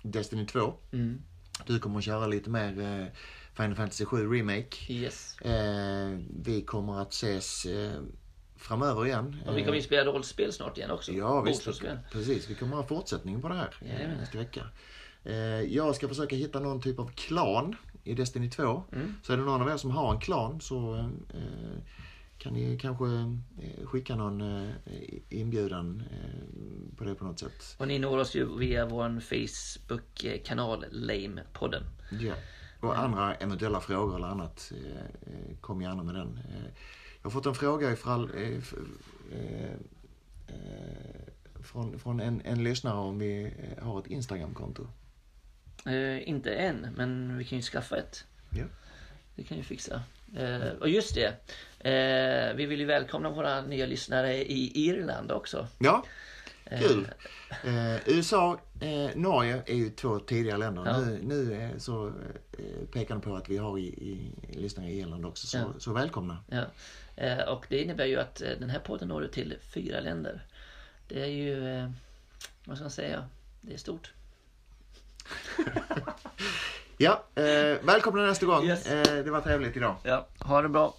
Destiny 0.03 0.45
2. 0.45 0.73
Mm. 0.93 1.21
Du 1.65 1.79
kommer 1.79 1.97
att 1.97 2.03
köra 2.05 2.27
lite 2.27 2.49
mer 2.49 2.73
Final 3.53 3.75
Fantasy 3.75 4.05
7 4.05 4.33
Remake. 4.33 4.93
Yes. 4.93 5.35
Vi 6.43 6.61
kommer 6.67 7.01
att 7.01 7.13
ses 7.13 7.65
framöver 8.61 9.05
igen. 9.05 9.41
Och 9.47 9.57
vi 9.57 9.61
kommer 9.63 9.75
ju 9.75 9.81
spela 9.81 10.11
rollspel 10.11 10.53
snart 10.53 10.77
igen 10.77 10.91
också. 10.91 11.11
Ja, 11.11 11.41
visst. 11.41 11.67
Precis. 12.11 12.49
Vi 12.49 12.55
kommer 12.55 12.75
ha 12.75 12.83
fortsättning 12.83 13.41
på 13.41 13.47
det 13.47 13.55
här 13.55 13.75
eh, 13.81 13.93
Jajamän. 13.93 14.17
nästa 14.17 14.37
vecka. 14.37 14.61
Eh, 15.23 15.33
Jag 15.61 15.95
ska 15.95 16.07
försöka 16.07 16.35
hitta 16.35 16.59
någon 16.59 16.81
typ 16.81 16.99
av 16.99 17.11
klan 17.15 17.75
i 18.03 18.13
Destiny 18.13 18.49
2. 18.49 18.83
Mm. 18.91 19.15
Så 19.23 19.33
är 19.33 19.37
det 19.37 19.43
någon 19.43 19.61
av 19.61 19.69
er 19.69 19.77
som 19.77 19.91
har 19.91 20.13
en 20.13 20.19
klan 20.19 20.61
så 20.61 20.95
eh, 21.33 21.81
kan 22.37 22.53
ni 22.53 22.77
kanske 22.81 23.05
eh, 23.05 23.85
skicka 23.85 24.15
någon 24.15 24.41
eh, 24.65 24.69
inbjudan 25.29 26.03
eh, 26.11 26.97
på 26.97 27.03
det 27.03 27.15
på 27.15 27.23
något 27.25 27.39
sätt. 27.39 27.75
Och 27.77 27.87
ni 27.87 27.99
når 27.99 28.17
oss 28.17 28.35
ju 28.35 28.57
via 28.57 28.85
vår 28.85 29.19
Facebook-kanal 29.19 30.85
Lame-podden. 30.91 31.83
Ja. 32.19 32.33
Och 32.79 32.97
andra 32.99 33.35
eventuella 33.35 33.79
frågor 33.79 34.15
eller 34.15 34.27
annat, 34.27 34.71
eh, 34.75 35.01
eh, 35.33 35.57
kom 35.61 35.81
gärna 35.81 36.03
med 36.03 36.15
den. 36.15 36.39
Jag 37.21 37.29
har 37.29 37.31
fått 37.31 37.45
en 37.45 37.55
fråga 37.55 37.91
ifall, 37.91 38.31
eh, 38.35 38.57
eh, 39.31 39.71
eh, 40.47 41.63
från, 41.63 41.99
från 41.99 42.19
en, 42.19 42.41
en 42.45 42.63
lyssnare 42.63 42.97
om 42.97 43.19
vi 43.19 43.43
eh, 43.43 43.83
har 43.83 43.99
ett 43.99 44.07
Instagramkonto. 44.07 44.87
Eh, 45.85 46.29
inte 46.29 46.51
än, 46.53 46.87
men 46.97 47.37
vi 47.37 47.43
kan 47.45 47.57
ju 47.57 47.61
skaffa 47.61 47.97
ett. 47.97 48.25
Ja. 48.49 48.63
Det 49.35 49.43
kan 49.43 49.57
vi 49.57 49.63
fixa. 49.63 50.03
Eh, 50.35 50.67
och 50.79 50.89
just 50.89 51.15
det, 51.15 51.27
eh, 51.89 52.55
vi 52.55 52.65
vill 52.65 52.79
ju 52.79 52.85
välkomna 52.85 53.29
våra 53.29 53.61
nya 53.61 53.85
lyssnare 53.85 54.35
i 54.37 54.71
Irland 54.89 55.31
också. 55.31 55.67
Ja, 55.79 56.05
kul. 56.79 57.07
USA, 58.05 58.59
Norge 59.15 59.61
är 59.65 59.75
ju 59.75 59.89
två 59.89 60.19
tidiga 60.19 60.57
länder. 60.57 60.83
Ja. 60.85 60.99
Nu, 60.99 61.19
nu 61.23 61.71
så 61.77 62.13
pekar 62.91 63.15
det 63.15 63.21
på 63.21 63.35
att 63.35 63.49
vi 63.49 63.57
har 63.57 63.79
i, 63.79 63.85
i, 63.87 64.31
lyssnare 64.59 64.87
i 64.87 64.99
Irland 64.99 65.25
också. 65.25 65.47
Så, 65.47 65.57
Ja. 65.57 65.73
så 65.77 65.93
välkomna. 65.93 66.37
Ja. 66.49 66.63
Eh, 67.21 67.39
och 67.39 67.65
det 67.69 67.81
innebär 67.81 68.05
ju 68.05 68.19
att 68.19 68.41
eh, 68.41 68.49
den 68.59 68.69
här 68.69 68.79
podden 68.79 69.07
når 69.07 69.23
ut 69.23 69.31
till 69.31 69.57
fyra 69.73 69.99
länder. 69.99 70.45
Det 71.07 71.21
är 71.21 71.27
ju, 71.27 71.77
eh, 71.77 71.89
vad 72.65 72.77
ska 72.77 72.83
man 72.83 72.91
säga, 72.91 73.29
det 73.61 73.73
är 73.73 73.77
stort. 73.77 74.13
Ja, 76.97 77.23
eh, 77.35 77.77
välkomna 77.83 78.25
nästa 78.25 78.45
gång. 78.45 78.65
Yes. 78.65 78.85
Eh, 78.85 79.23
det 79.23 79.31
var 79.31 79.41
trevligt 79.41 79.77
idag. 79.77 79.95
Ja, 80.03 80.27
ha 80.39 80.61
det 80.61 80.69
bra. 80.69 80.93